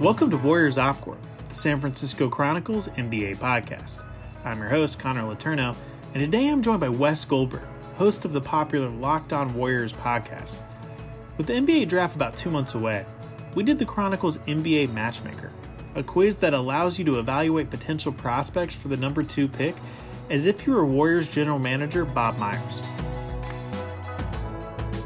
Welcome 0.00 0.30
to 0.30 0.38
Warriors 0.38 0.78
Off 0.78 1.02
Court, 1.02 1.18
the 1.50 1.54
San 1.54 1.78
Francisco 1.78 2.30
Chronicles 2.30 2.88
NBA 2.88 3.36
podcast. 3.36 4.02
I'm 4.46 4.58
your 4.58 4.70
host, 4.70 4.98
Connor 4.98 5.24
Letourneau, 5.24 5.76
and 6.14 6.22
today 6.22 6.48
I'm 6.48 6.62
joined 6.62 6.80
by 6.80 6.88
Wes 6.88 7.22
Goldberg, 7.26 7.60
host 7.96 8.24
of 8.24 8.32
the 8.32 8.40
popular 8.40 8.88
Locked 8.88 9.34
On 9.34 9.52
Warriors 9.52 9.92
podcast. 9.92 10.56
With 11.36 11.48
the 11.48 11.52
NBA 11.52 11.88
draft 11.88 12.16
about 12.16 12.34
two 12.34 12.50
months 12.50 12.74
away, 12.74 13.04
we 13.54 13.62
did 13.62 13.78
the 13.78 13.84
Chronicles 13.84 14.38
NBA 14.38 14.90
Matchmaker, 14.94 15.52
a 15.94 16.02
quiz 16.02 16.38
that 16.38 16.54
allows 16.54 16.98
you 16.98 17.04
to 17.04 17.18
evaluate 17.18 17.68
potential 17.68 18.10
prospects 18.10 18.74
for 18.74 18.88
the 18.88 18.96
number 18.96 19.22
two 19.22 19.48
pick 19.48 19.76
as 20.30 20.46
if 20.46 20.66
you 20.66 20.72
were 20.72 20.86
Warriors 20.86 21.28
general 21.28 21.58
manager 21.58 22.06
Bob 22.06 22.38
Myers. 22.38 22.82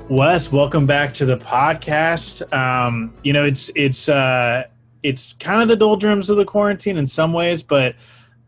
Wes, 0.09 0.52
welcome 0.52 0.87
back 0.87 1.15
to 1.15 1.24
the 1.24 1.38
podcast. 1.38 2.52
Um, 2.52 3.12
you 3.24 3.32
know, 3.32 3.45
it's 3.45 3.73
it's 3.74 4.09
uh, 4.09 4.68
it's 5.04 5.34
kind 5.34 5.60
of 5.60 5.68
the 5.68 5.76
doldrums 5.76 6.30
of 6.30 6.38
the 6.38 6.46
quarantine 6.46 6.96
in 6.96 7.06
some 7.06 7.34
ways, 7.34 7.62
but 7.62 7.95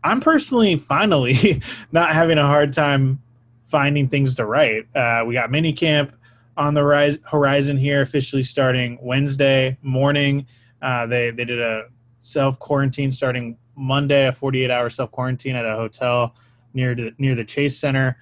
I'm 0.03 0.19
personally 0.19 0.75
finally 0.75 1.61
not 1.91 2.09
having 2.09 2.39
a 2.39 2.47
hard 2.47 2.73
time 2.73 3.21
finding 3.67 4.09
things 4.09 4.33
to 4.35 4.45
write. 4.45 4.87
Uh, 4.95 5.23
we 5.25 5.35
got 5.35 5.51
mini 5.51 5.71
camp 5.71 6.13
on 6.57 6.73
the 6.73 6.83
rise, 6.83 7.19
horizon 7.23 7.77
here, 7.77 8.01
officially 8.01 8.41
starting 8.41 8.97
Wednesday 9.03 9.77
morning. 9.83 10.47
Uh, 10.81 11.05
they 11.05 11.29
they 11.29 11.45
did 11.45 11.61
a 11.61 11.89
self 12.17 12.57
quarantine 12.57 13.11
starting 13.11 13.55
Monday, 13.75 14.27
a 14.27 14.33
48 14.33 14.71
hour 14.71 14.89
self 14.89 15.11
quarantine 15.11 15.55
at 15.55 15.65
a 15.65 15.75
hotel 15.75 16.33
near 16.73 16.95
the 16.95 17.13
near 17.19 17.35
the 17.35 17.45
Chase 17.45 17.77
Center, 17.77 18.17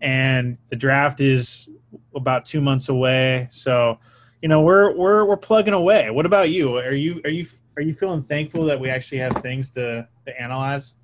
and 0.00 0.56
the 0.68 0.76
draft 0.76 1.20
is 1.20 1.68
about 2.14 2.44
two 2.44 2.60
months 2.60 2.88
away. 2.88 3.48
So, 3.50 3.98
you 4.42 4.48
know, 4.48 4.60
we're 4.60 4.94
we're 4.96 5.24
we're 5.24 5.36
plugging 5.36 5.74
away. 5.74 6.10
What 6.10 6.24
about 6.24 6.50
you? 6.50 6.76
Are 6.76 6.92
you 6.92 7.20
are 7.24 7.30
you 7.30 7.46
are 7.76 7.82
you 7.82 7.94
feeling 7.94 8.22
thankful 8.22 8.64
that 8.66 8.78
we 8.78 8.90
actually 8.90 9.18
have 9.18 9.32
things 9.42 9.70
to 9.70 10.06
to 10.26 10.40
analyze? 10.40 10.94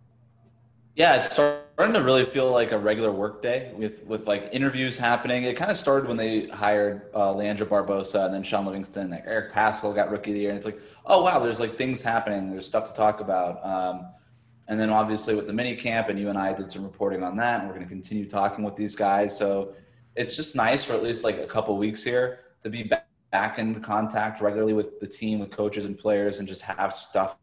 Yeah, 0.94 1.16
it's 1.16 1.30
starting 1.30 1.92
to 1.92 2.02
really 2.02 2.24
feel 2.24 2.50
like 2.50 2.72
a 2.72 2.78
regular 2.78 3.12
work 3.12 3.42
day 3.42 3.72
with 3.76 4.02
with 4.04 4.26
like 4.26 4.48
interviews 4.52 4.96
happening. 4.96 5.44
It 5.44 5.56
kind 5.56 5.70
of 5.70 5.76
started 5.76 6.08
when 6.08 6.16
they 6.16 6.46
hired 6.46 7.10
uh, 7.14 7.32
Leandro 7.32 7.66
Barbosa 7.66 8.24
and 8.24 8.34
then 8.34 8.42
Shaun 8.42 8.64
Livingston. 8.64 9.10
Like 9.10 9.24
Eric 9.26 9.52
Paschall 9.52 9.94
got 9.94 10.10
Rookie 10.10 10.30
of 10.30 10.34
the 10.34 10.40
Year, 10.40 10.50
and 10.50 10.56
it's 10.56 10.66
like, 10.66 10.80
oh 11.04 11.22
wow, 11.22 11.38
there's 11.38 11.60
like 11.60 11.76
things 11.76 12.02
happening. 12.02 12.50
There's 12.50 12.66
stuff 12.66 12.88
to 12.88 12.94
talk 12.94 13.20
about. 13.20 13.64
Um, 13.64 14.08
and 14.68 14.80
then 14.80 14.90
obviously 14.90 15.34
with 15.34 15.46
the 15.46 15.52
mini 15.52 15.76
camp, 15.76 16.08
and 16.08 16.18
you 16.18 16.28
and 16.28 16.38
I 16.38 16.52
did 16.52 16.70
some 16.70 16.82
reporting 16.82 17.22
on 17.22 17.36
that, 17.36 17.60
and 17.60 17.68
we're 17.68 17.74
going 17.74 17.86
to 17.86 17.92
continue 17.92 18.28
talking 18.28 18.64
with 18.64 18.74
these 18.74 18.96
guys. 18.96 19.36
So 19.36 19.74
it's 20.16 20.34
just 20.34 20.56
nice 20.56 20.84
for 20.84 20.94
at 20.94 21.02
least 21.02 21.24
like 21.24 21.38
a 21.38 21.46
couple 21.46 21.76
weeks 21.76 22.02
here 22.02 22.40
to 22.62 22.70
be 22.70 22.82
back 22.82 23.05
in 23.32 23.80
contact 23.82 24.40
regularly 24.40 24.72
with 24.72 25.00
the 25.00 25.06
team, 25.06 25.40
with 25.40 25.50
coaches 25.50 25.84
and 25.84 25.98
players, 25.98 26.38
and 26.38 26.48
just 26.48 26.62
have 26.62 26.92
stuff 26.92 27.36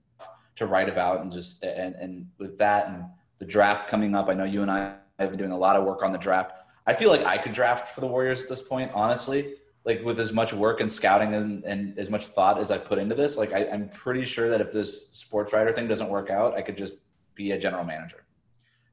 to 0.56 0.66
write 0.66 0.90
about. 0.90 1.22
And 1.22 1.32
just 1.32 1.64
and 1.64 1.96
and 1.96 2.28
with 2.38 2.58
that 2.58 2.88
and 2.88 3.06
the 3.40 3.46
draft 3.46 3.90
coming 3.90 4.16
up, 4.16 4.30
I 4.30 4.34
know 4.34 4.46
you 4.46 4.62
and 4.62 4.72
I 4.72 4.96
have 5.20 5.30
been 5.30 5.40
doing 5.40 5.52
a 5.52 5.58
lot 5.58 5.76
of 5.76 5.84
work 5.84 6.04
on 6.04 6.12
the 6.12 6.18
draft. 6.18 6.54
I 6.86 6.94
feel 6.94 7.10
like 7.10 7.26
I 7.26 7.38
could 7.38 7.54
draft 7.54 7.94
for 7.94 8.02
the 8.02 8.08
Warriors 8.08 8.42
at 8.42 8.50
this 8.50 8.62
point, 8.62 8.92
honestly. 8.94 9.56
Like 9.86 10.02
with 10.04 10.18
as 10.18 10.32
much 10.32 10.54
work 10.54 10.80
and 10.80 10.90
scouting 10.90 11.34
and, 11.34 11.66
and 11.66 12.00
as 12.00 12.10
much 12.10 12.28
thought 12.28 12.58
as 12.58 12.72
I've 12.72 12.86
put 12.86 13.00
into 13.00 13.16
this, 13.16 13.36
like 13.36 13.52
I, 13.52 13.68
I'm 13.68 13.90
pretty 13.90 14.24
sure 14.24 14.50
that 14.50 14.62
if 14.62 14.72
this 14.72 15.10
sports 15.10 15.52
writer 15.52 15.74
thing 15.74 15.90
doesn't 15.90 16.08
work 16.08 16.30
out, 16.30 16.54
I 16.54 16.62
could 16.62 16.78
just 16.78 17.02
be 17.36 17.52
a 17.52 17.60
general 17.60 17.84
manager. 17.84 18.26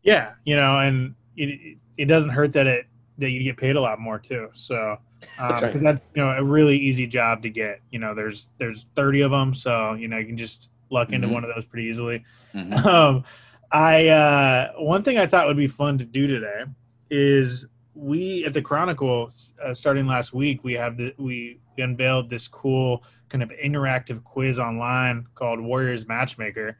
Yeah, 0.02 0.32
you 0.44 0.56
know, 0.56 0.80
and 0.80 1.14
it 1.36 1.78
it 1.96 2.06
doesn't 2.06 2.30
hurt 2.30 2.52
that 2.54 2.66
it 2.66 2.86
that 3.18 3.30
you 3.30 3.42
get 3.44 3.56
paid 3.56 3.76
a 3.76 3.80
lot 3.80 4.00
more 4.00 4.18
too. 4.18 4.48
So 4.54 4.96
um, 5.38 5.48
that's, 5.48 5.62
right. 5.62 5.82
that's, 5.82 6.02
you 6.14 6.22
know 6.22 6.30
a 6.30 6.42
really 6.42 6.76
easy 6.76 7.06
job 7.06 7.42
to 7.42 7.50
get. 7.50 7.80
You 7.90 7.98
know, 7.98 8.14
there's 8.14 8.50
there's 8.58 8.86
30 8.94 9.22
of 9.22 9.30
them, 9.30 9.54
so 9.54 9.94
you 9.94 10.08
know 10.08 10.18
you 10.18 10.26
can 10.26 10.36
just 10.36 10.68
luck 10.90 11.08
mm-hmm. 11.08 11.14
into 11.14 11.28
one 11.28 11.44
of 11.44 11.50
those 11.54 11.64
pretty 11.64 11.88
easily. 11.88 12.24
Mm-hmm. 12.54 12.86
Um, 12.88 13.24
I 13.72 14.08
uh, 14.08 14.72
one 14.78 15.02
thing 15.04 15.16
I 15.16 15.26
thought 15.26 15.46
would 15.46 15.56
be 15.56 15.68
fun 15.68 15.98
to 15.98 16.04
do 16.04 16.26
today 16.26 16.64
is 17.08 17.66
we 17.94 18.44
at 18.44 18.52
the 18.52 18.62
Chronicle 18.62 19.30
uh, 19.62 19.74
starting 19.74 20.06
last 20.06 20.32
week 20.32 20.64
we 20.64 20.72
have 20.72 20.96
the 20.96 21.14
we 21.18 21.60
unveiled 21.78 22.28
this 22.28 22.48
cool 22.48 23.04
kind 23.28 23.42
of 23.42 23.50
interactive 23.50 24.24
quiz 24.24 24.58
online 24.58 25.26
called 25.36 25.60
Warriors 25.60 26.08
Matchmaker, 26.08 26.76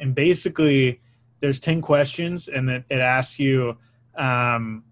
and 0.00 0.14
basically 0.14 1.00
there's 1.40 1.60
10 1.60 1.80
questions 1.80 2.48
and 2.48 2.70
it, 2.70 2.84
it 2.88 3.00
asks 3.00 3.38
you 3.38 3.76
um, 4.16 4.84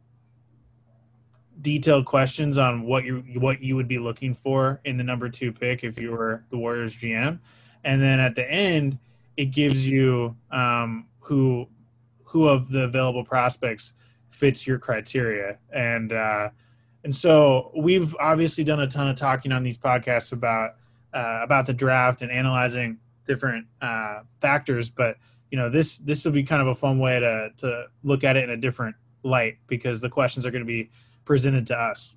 detailed 1.62 2.06
questions 2.06 2.56
on 2.56 2.82
what 2.82 3.04
you 3.04 3.22
what 3.36 3.62
you 3.62 3.76
would 3.76 3.88
be 3.88 3.98
looking 3.98 4.34
for 4.34 4.80
in 4.84 4.96
the 4.96 5.04
number 5.04 5.28
two 5.28 5.52
pick 5.52 5.84
if 5.84 5.98
you 5.98 6.12
were 6.12 6.44
the 6.50 6.58
Warriors 6.58 6.96
GM, 6.96 7.38
and 7.84 8.00
then 8.00 8.20
at 8.20 8.34
the 8.34 8.50
end 8.50 8.98
it 9.36 9.46
gives 9.46 9.86
you 9.88 10.36
um, 10.50 11.06
who 11.18 11.66
who 12.24 12.48
of 12.48 12.70
the 12.70 12.82
available 12.82 13.24
prospects 13.24 13.92
fits 14.28 14.66
your 14.66 14.78
criteria. 14.78 15.58
And 15.72 16.12
uh, 16.12 16.50
and 17.04 17.14
so 17.14 17.70
we've 17.76 18.14
obviously 18.16 18.64
done 18.64 18.80
a 18.80 18.86
ton 18.86 19.08
of 19.08 19.16
talking 19.16 19.52
on 19.52 19.62
these 19.62 19.78
podcasts 19.78 20.32
about 20.32 20.76
uh, 21.12 21.40
about 21.42 21.66
the 21.66 21.72
draft 21.72 22.22
and 22.22 22.30
analyzing 22.30 22.98
different 23.26 23.66
uh, 23.80 24.20
factors, 24.40 24.90
but 24.90 25.16
you 25.50 25.58
know 25.58 25.68
this 25.68 25.98
this 25.98 26.24
will 26.24 26.32
be 26.32 26.42
kind 26.42 26.62
of 26.62 26.68
a 26.68 26.74
fun 26.74 26.98
way 26.98 27.18
to 27.18 27.50
to 27.58 27.86
look 28.02 28.24
at 28.24 28.36
it 28.36 28.44
in 28.44 28.50
a 28.50 28.56
different 28.56 28.94
light 29.22 29.58
because 29.66 30.00
the 30.00 30.08
questions 30.08 30.46
are 30.46 30.50
going 30.50 30.64
to 30.64 30.66
be 30.66 30.90
presented 31.30 31.64
to 31.64 31.78
us. 31.78 32.16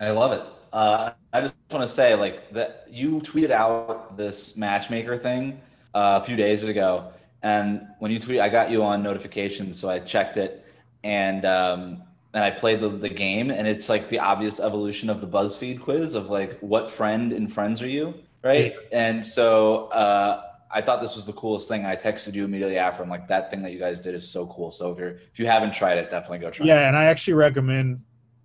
I 0.00 0.10
love 0.10 0.32
it. 0.32 0.42
Uh, 0.72 1.12
I 1.32 1.40
just 1.42 1.54
want 1.70 1.88
to 1.88 1.94
say, 1.94 2.16
like 2.16 2.52
that, 2.52 2.88
you 2.90 3.20
tweeted 3.20 3.52
out 3.52 4.16
this 4.16 4.56
matchmaker 4.56 5.16
thing 5.16 5.60
uh, 5.94 6.18
a 6.20 6.26
few 6.26 6.34
days 6.34 6.64
ago, 6.64 7.12
and 7.40 7.86
when 8.00 8.10
you 8.10 8.18
tweet, 8.18 8.40
I 8.40 8.48
got 8.48 8.72
you 8.72 8.82
on 8.82 9.04
notifications, 9.04 9.78
so 9.78 9.88
I 9.88 10.00
checked 10.00 10.36
it, 10.38 10.66
and 11.04 11.44
um, 11.44 12.02
and 12.32 12.42
I 12.42 12.50
played 12.50 12.80
the, 12.80 12.88
the 12.88 13.08
game, 13.08 13.52
and 13.52 13.68
it's 13.68 13.88
like 13.88 14.08
the 14.08 14.18
obvious 14.18 14.58
evolution 14.58 15.08
of 15.08 15.20
the 15.20 15.28
BuzzFeed 15.28 15.80
quiz 15.80 16.16
of 16.16 16.30
like, 16.30 16.58
what 16.58 16.90
friend 16.90 17.32
in 17.32 17.46
Friends 17.46 17.80
are 17.80 17.88
you, 17.88 18.12
right? 18.42 18.74
Yeah. 18.74 18.98
And 18.98 19.24
so 19.24 19.86
uh, 19.90 20.42
I 20.74 20.80
thought 20.80 21.00
this 21.00 21.14
was 21.14 21.26
the 21.26 21.32
coolest 21.32 21.68
thing. 21.68 21.86
I 21.86 21.94
texted 21.94 22.34
you 22.34 22.44
immediately 22.44 22.78
after. 22.78 23.02
I'm 23.02 23.08
like, 23.08 23.28
that 23.28 23.50
thing 23.50 23.62
that 23.62 23.72
you 23.72 23.78
guys 23.78 24.00
did 24.00 24.14
is 24.14 24.28
so 24.28 24.46
cool. 24.48 24.72
So 24.72 24.90
if 24.90 24.98
you're 24.98 25.10
if 25.10 25.38
you 25.38 25.46
haven't 25.46 25.72
tried 25.72 25.98
it, 25.98 26.10
definitely 26.10 26.38
go 26.38 26.50
try. 26.50 26.66
Yeah, 26.66 26.74
it. 26.74 26.80
Yeah, 26.80 26.88
and 26.88 26.96
I 26.96 27.04
actually 27.04 27.34
recommend 27.34 28.02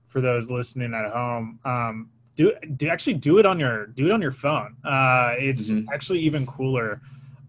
for 0.07 0.21
those 0.21 0.51
listening 0.51 0.93
at 0.93 1.11
home, 1.11 1.59
um, 1.65 2.09
do 2.35 2.53
do 2.77 2.87
actually 2.87 3.15
do 3.15 3.39
it 3.39 3.45
on 3.45 3.59
your 3.59 3.87
do 3.87 4.05
it 4.05 4.11
on 4.11 4.21
your 4.21 4.31
phone. 4.31 4.75
Uh, 4.85 5.33
it's 5.39 5.71
mm-hmm. 5.71 5.89
actually 5.91 6.19
even 6.19 6.45
cooler 6.45 7.01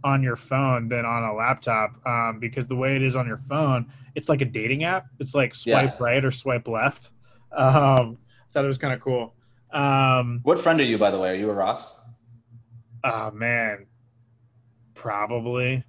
on 0.03 0.23
your 0.23 0.37
phone 0.37 0.89
than 0.89 1.05
on 1.05 1.25
a 1.25 1.35
laptop 1.35 1.95
um, 2.07 2.39
because 2.41 2.67
the 2.67 2.75
way 2.75 2.97
it 2.97 3.03
is 3.03 3.17
on 3.17 3.27
your 3.27 3.37
phone, 3.37 3.87
it's 4.15 4.31
like 4.31 4.41
a 4.41 4.47
dating 4.47 4.85
app. 4.85 5.07
It's 5.19 5.35
like 5.35 5.55
swipe 5.55 5.97
yeah. 6.01 6.05
right 6.05 6.25
or 6.25 6.31
swipe 6.31 6.67
left. 6.67 7.11
Um, 7.53 8.19
thought 8.53 8.65
it 8.65 8.67
was 8.67 8.79
kind 8.79 8.95
of 8.95 9.01
cool. 9.01 9.35
Um, 9.73 10.41
what 10.43 10.59
friend 10.59 10.81
are 10.81 10.85
you, 10.85 10.99
by 10.99 11.11
the 11.11 11.19
way? 11.19 11.31
Are 11.31 11.35
you 11.35 11.51
a 11.51 11.55
Ross? 11.55 11.95
Oh 13.05 13.31
man, 13.31 13.87
Probably, 15.01 15.83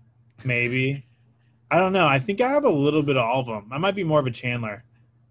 maybe. 0.46 1.04
I 1.70 1.80
don't 1.80 1.92
know. 1.92 2.08
I 2.08 2.18
think 2.18 2.40
I 2.40 2.48
have 2.48 2.64
a 2.64 2.70
little 2.70 3.04
bit 3.04 3.18
of 3.18 3.26
all 3.26 3.42
of 3.42 3.46
them. 3.46 3.68
I 3.70 3.78
might 3.78 3.94
be 3.94 4.06
more 4.06 4.22
of 4.22 4.26
a 4.26 4.32
Chandler. 4.32 4.86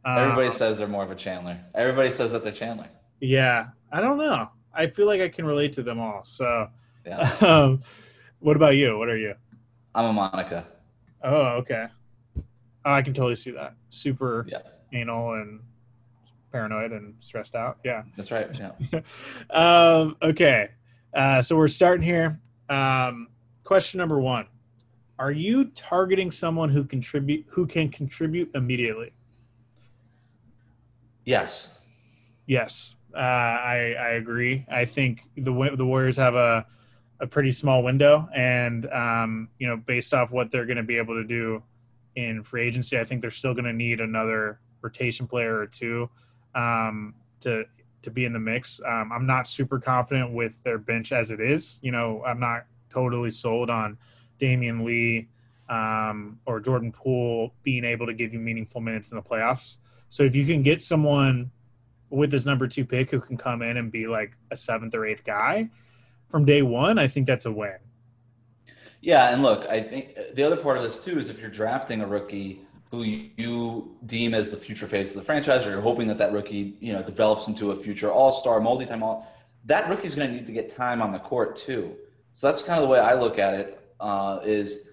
Everybody 0.05 0.49
um, 0.49 0.53
says 0.53 0.77
they're 0.77 0.87
more 0.87 1.03
of 1.03 1.11
a 1.11 1.15
Chandler. 1.15 1.59
Everybody 1.75 2.11
says 2.11 2.33
that 2.33 2.45
they're 2.45 2.53
Chandler. 2.53 2.91
Yeah, 3.21 3.69
I 3.91 4.03
don't 4.03 4.19
know. 4.19 4.51
I 4.75 4.89
feel 4.89 5.07
like 5.07 5.23
I 5.23 5.31
can 5.31 5.47
relate 5.47 5.73
to 5.75 5.83
them 5.83 5.99
all. 5.99 6.23
So, 6.25 6.69
yeah. 7.07 7.35
Um, 7.41 7.83
what 8.41 8.55
about 8.55 8.77
you? 8.77 8.99
What 8.99 9.09
are 9.09 9.17
you? 9.17 9.35
I'm 9.95 10.05
a 10.05 10.13
Monica. 10.13 10.67
Oh, 11.25 11.47
okay. 11.61 11.87
Oh, 12.85 12.93
I 12.93 13.01
can 13.01 13.15
totally 13.15 13.35
see 13.35 13.53
that. 13.53 13.77
Super 13.89 14.45
yeah. 14.47 14.59
anal 14.93 15.33
and 15.35 15.61
paranoid 16.53 16.93
and 16.93 17.15
stressed 17.21 17.55
out. 17.55 17.79
Yeah, 17.83 18.03
that's 18.15 18.31
right. 18.31 18.49
Yeah. 18.59 19.01
um, 19.51 20.17
okay, 20.21 20.69
uh, 21.15 21.41
so 21.41 21.57
we're 21.57 21.69
starting 21.69 22.05
here. 22.05 22.39
Um, 22.69 23.29
question 23.65 23.99
number 23.99 24.19
one. 24.19 24.47
Are 25.19 25.33
you 25.33 25.67
targeting 25.67 26.31
someone 26.31 26.71
who 26.71 26.85
contribute 26.85 27.45
who 27.49 27.67
can 27.67 27.91
contribute 27.91 28.51
immediately? 28.55 29.13
Yes. 31.25 31.81
Yes. 32.47 32.97
Uh, 33.15 33.19
I, 33.19 33.95
I 34.01 34.09
agree. 34.13 34.65
I 34.71 34.85
think 34.85 35.29
the 35.37 35.53
the 35.77 35.85
warriors 35.85 36.17
have 36.17 36.35
a, 36.35 36.65
a 37.21 37.27
pretty 37.27 37.53
small 37.53 37.83
window 37.83 38.29
and 38.35 38.87
um, 38.91 39.49
you 39.59 39.69
know 39.69 39.77
based 39.77 40.15
off 40.15 40.31
what 40.31 40.51
they're 40.51 40.67
going 40.67 40.77
to 40.77 40.83
be 40.83 40.97
able 40.97 41.15
to 41.15 41.25
do 41.25 41.63
in 42.17 42.43
free 42.43 42.63
agency 42.63 42.99
i 42.99 43.05
think 43.05 43.21
they're 43.21 43.31
still 43.31 43.55
going 43.55 43.65
to 43.65 43.73
need 43.73 44.01
another 44.01 44.59
rotation 44.83 45.29
player 45.29 45.57
or 45.57 45.67
two 45.67 46.11
um, 46.57 47.15
to 47.41 47.65
to 48.03 48.11
be 48.11 48.25
in 48.25 48.33
the 48.33 48.39
mix. 48.39 48.81
Um, 48.87 49.13
i'm 49.13 49.27
not 49.27 49.47
super 49.47 49.79
confident 49.79 50.33
with 50.33 50.61
their 50.65 50.79
bench 50.79 51.13
as 51.13 51.31
it 51.31 51.41
is. 51.41 51.79
You 51.83 51.93
know 51.93 52.23
i'm 52.27 52.41
not 52.41 52.65
totally 52.93 53.31
sold 53.31 53.71
on 53.71 53.99
Damion 54.39 54.85
Lee 54.85 55.29
um, 55.69 56.39
or 56.47 56.61
Jordan 56.61 56.93
Poole 56.93 57.55
being 57.63 57.85
able 57.85 58.07
to 58.07 58.15
give 58.15 58.33
you 58.33 58.41
meaningful 58.41 58.81
minutes 58.81 59.13
in 59.13 59.17
the 59.17 59.23
playoffs. 59.23 59.77
So 60.09 60.25
if 60.25 60.35
you 60.35 60.45
can 60.45 60.63
get 60.63 60.83
someone 60.83 61.51
with 62.11 62.31
this 62.31 62.45
number 62.45 62.67
two 62.67 62.85
pick 62.85 63.11
who 63.11 63.21
can 63.21 63.37
come 63.37 63.63
in 63.63 63.77
and 63.77 63.93
be 63.93 64.09
like 64.09 64.37
a 64.51 64.57
seventh 64.57 64.95
or 64.95 65.07
eighth 65.07 65.25
guy, 65.25 65.71
from 66.29 66.45
day 66.45 66.63
one, 66.63 66.99
I 66.99 67.09
think 67.09 67.27
that's 67.27 67.47
a 67.47 67.53
win. 67.53 67.79
Yeah, 69.01 69.33
and 69.33 69.43
look, 69.43 69.67
I 69.67 69.81
think 69.81 70.17
the 70.35 70.43
other 70.43 70.57
part 70.57 70.77
of 70.77 70.83
this 70.83 71.03
too 71.03 71.19
is 71.19 71.31
if 71.31 71.41
you're 71.41 71.51
drafting 71.51 72.03
a 72.03 72.07
rookie 72.07 72.61
who 72.91 73.05
you 73.05 73.97
deem 74.05 74.35
as 74.35 74.51
the 74.51 74.57
future 74.57 74.87
face 74.87 75.11
of 75.11 75.21
the 75.21 75.23
franchise, 75.23 75.65
or 75.65 75.71
you're 75.71 75.81
hoping 75.81 76.09
that 76.09 76.19
that 76.19 76.33
rookie, 76.33 76.77
you 76.81 76.93
know, 76.93 77.03
develops 77.03 77.47
into 77.47 77.71
a 77.71 77.77
future 77.77 78.11
All-Star, 78.11 78.61
multi-time 78.61 79.03
All, 79.03 79.33
that 79.67 79.89
rookie's 79.89 80.17
going 80.17 80.29
to 80.31 80.37
need 80.37 80.47
to 80.47 80.53
get 80.53 80.69
time 80.69 81.01
on 81.01 81.13
the 81.13 81.19
court 81.21 81.55
too. 81.55 81.97
So 82.33 82.47
that's 82.47 82.63
kind 82.63 82.81
of 82.81 82.89
the 82.89 82.93
way 82.93 82.99
I 82.99 83.15
look 83.15 83.39
at 83.39 83.55
it. 83.55 83.77
Uh, 83.99 84.41
is 84.45 84.89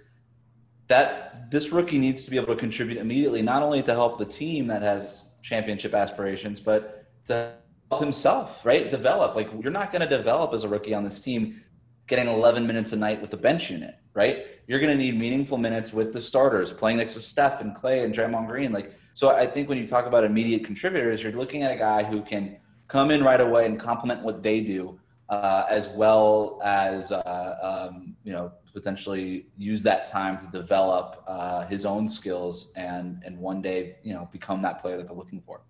that 0.88 1.50
this 1.50 1.72
rookie 1.72 1.98
needs 1.98 2.26
to 2.26 2.32
be 2.32 2.38
able 2.38 2.54
to 2.54 2.60
contribute 2.60 2.98
immediately, 2.98 3.42
not 3.42 3.64
only 3.64 3.82
to 3.84 3.94
help 3.94 4.18
the 4.18 4.26
team 4.26 4.68
that 4.68 4.82
has 4.82 5.32
championship 5.42 5.94
aspirations, 5.94 6.60
but 6.60 7.06
to 7.26 7.54
help 7.90 8.02
himself, 8.02 8.66
right? 8.66 8.90
Develop. 8.90 9.36
Like 9.36 9.50
you're 9.62 9.72
not 9.72 9.92
going 9.92 10.08
to 10.08 10.18
develop 10.18 10.54
as 10.54 10.64
a 10.64 10.68
rookie 10.68 10.94
on 10.94 11.04
this 11.04 11.20
team 11.20 11.64
getting 12.08 12.28
11 12.28 12.66
minutes 12.66 12.94
a 12.94 12.96
night 12.96 13.22
with 13.22 13.32
the 13.32 13.38
bench 13.38 13.70
unit, 13.70 13.96
right? 14.14 14.46
You're 14.66 14.80
going 14.80 14.98
to 14.98 15.04
need 15.04 15.18
meaningful 15.18 15.58
minutes 15.58 15.94
with 15.94 16.14
the 16.14 16.22
starters, 16.22 16.72
playing 16.72 16.98
next 16.98 17.14
to 17.14 17.22
Steph 17.22 17.62
and 17.62 17.76
Klay 17.76 18.04
and 18.04 18.14
Draymond 18.14 18.48
Green. 18.48 18.72
Like, 18.72 18.94
so 19.14 19.36
I 19.36 19.46
think 19.46 19.68
when 19.68 19.78
you 19.78 19.88
talk 19.88 20.06
about 20.06 20.24
immediate 20.24 20.66
contributors, 20.66 21.22
you're 21.22 21.34
looking 21.34 21.64
at 21.64 21.72
a 21.72 21.78
guy 21.78 22.04
who 22.04 22.22
can 22.22 22.58
come 22.88 23.12
in 23.12 23.24
right 23.24 23.42
away 23.42 23.66
and 23.66 23.80
complement 23.80 24.24
what 24.24 24.42
they 24.42 24.62
do, 24.62 25.00
uh, 25.30 25.66
as 25.70 25.90
well 25.90 26.60
as 26.64 27.12
uh, 27.12 27.90
um, 27.92 28.16
you 28.24 28.34
know 28.34 28.52
potentially 28.74 29.48
use 29.58 29.84
that 29.84 30.10
time 30.10 30.38
to 30.40 30.48
develop 30.52 31.24
uh, 31.28 31.66
his 31.66 31.86
own 31.86 32.08
skills 32.08 32.72
and 32.76 33.22
and 33.26 33.38
one 33.38 33.62
day 33.62 33.98
you 34.04 34.14
know 34.14 34.30
become 34.32 34.62
that 34.62 34.82
player 34.82 34.98
that 34.98 35.08
they're 35.08 35.16
looking 35.16 35.42
for. 35.42 35.62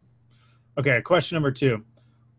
Okay, 0.78 1.02
question 1.02 1.36
number 1.36 1.52
two 1.52 1.84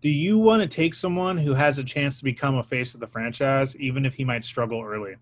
do 0.00 0.08
you 0.08 0.38
want 0.38 0.62
to 0.62 0.68
take 0.68 0.94
someone 0.94 1.36
who 1.36 1.54
has 1.54 1.78
a 1.78 1.84
chance 1.84 2.18
to 2.18 2.24
become 2.24 2.56
a 2.56 2.62
face 2.62 2.94
of 2.94 3.00
the 3.00 3.06
franchise, 3.06 3.76
even 3.76 4.06
if 4.06 4.14
he 4.14 4.24
might 4.24 4.44
struggle 4.44 4.80
early? 4.82 5.16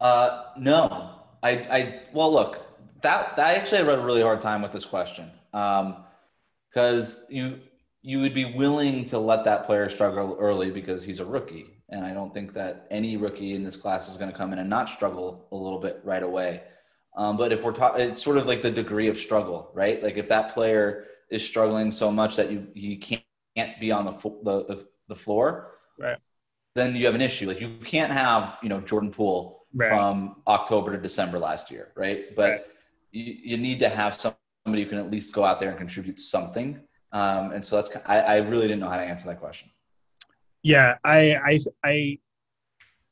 Uh, 0.00 0.44
no. 0.56 1.10
I, 1.42 1.50
I 1.50 2.00
well, 2.12 2.32
look, 2.32 2.64
that 3.02 3.36
that 3.36 3.56
actually 3.56 3.78
I 3.78 3.84
had 3.84 3.98
a 3.98 4.02
really 4.02 4.22
hard 4.22 4.40
time 4.40 4.62
with 4.62 4.72
this 4.72 4.84
question 4.84 5.30
because 5.50 7.18
um, 7.18 7.24
you 7.28 7.60
you 8.06 8.20
would 8.20 8.34
be 8.34 8.44
willing 8.44 9.06
to 9.06 9.18
let 9.18 9.44
that 9.44 9.64
player 9.64 9.88
struggle 9.88 10.36
early 10.38 10.70
because 10.70 11.02
he's 11.02 11.20
a 11.20 11.24
rookie, 11.24 11.64
and 11.88 12.04
I 12.04 12.12
don't 12.12 12.34
think 12.34 12.52
that 12.52 12.86
any 12.90 13.16
rookie 13.16 13.54
in 13.54 13.62
this 13.62 13.76
class 13.76 14.10
is 14.10 14.18
going 14.18 14.30
to 14.30 14.36
come 14.36 14.52
in 14.52 14.58
and 14.58 14.68
not 14.68 14.90
struggle 14.90 15.48
a 15.50 15.56
little 15.56 15.78
bit 15.78 16.02
right 16.04 16.22
away. 16.22 16.60
Um, 17.16 17.38
but 17.38 17.50
if 17.50 17.64
we're 17.64 17.72
talking, 17.72 18.02
it's 18.02 18.22
sort 18.22 18.36
of 18.36 18.44
like 18.44 18.60
the 18.60 18.70
degree 18.70 19.08
of 19.08 19.16
struggle, 19.16 19.70
right? 19.72 20.02
Like 20.02 20.18
if 20.18 20.28
that 20.28 20.52
player 20.52 21.06
is 21.30 21.46
struggling 21.46 21.92
so 21.92 22.12
much 22.12 22.36
that 22.36 22.52
you 22.52 22.66
you 22.74 22.98
can't 22.98 23.22
can't 23.56 23.80
be 23.80 23.90
on 23.90 24.04
the 24.04 24.12
the, 24.12 24.64
the, 24.66 24.86
the 25.08 25.16
floor, 25.16 25.72
right? 25.98 26.18
Then 26.74 26.94
you 26.96 27.06
have 27.06 27.14
an 27.14 27.22
issue. 27.22 27.48
Like 27.48 27.60
you 27.62 27.78
can't 27.84 28.12
have 28.12 28.58
you 28.62 28.68
know 28.68 28.82
Jordan 28.82 29.12
Poole 29.12 29.64
right. 29.72 29.88
from 29.88 30.42
October 30.46 30.92
to 30.92 31.00
December 31.00 31.38
last 31.38 31.70
year, 31.70 31.90
right? 31.96 32.36
But 32.36 32.50
right. 32.50 32.60
You, 33.12 33.34
you 33.44 33.56
need 33.56 33.78
to 33.78 33.88
have 33.88 34.14
somebody 34.14 34.82
who 34.82 34.90
can 34.90 34.98
at 34.98 35.10
least 35.10 35.32
go 35.32 35.42
out 35.42 35.58
there 35.58 35.70
and 35.70 35.78
contribute 35.78 36.20
something. 36.20 36.82
Um, 37.14 37.52
and 37.52 37.64
so 37.64 37.76
that's 37.76 37.90
I, 38.06 38.20
I 38.20 38.36
really 38.38 38.66
didn't 38.68 38.80
know 38.80 38.90
how 38.90 38.98
to 38.98 39.02
answer 39.02 39.26
that 39.28 39.40
question. 39.40 39.70
Yeah, 40.62 40.96
I 41.04 41.60
I 41.82 42.18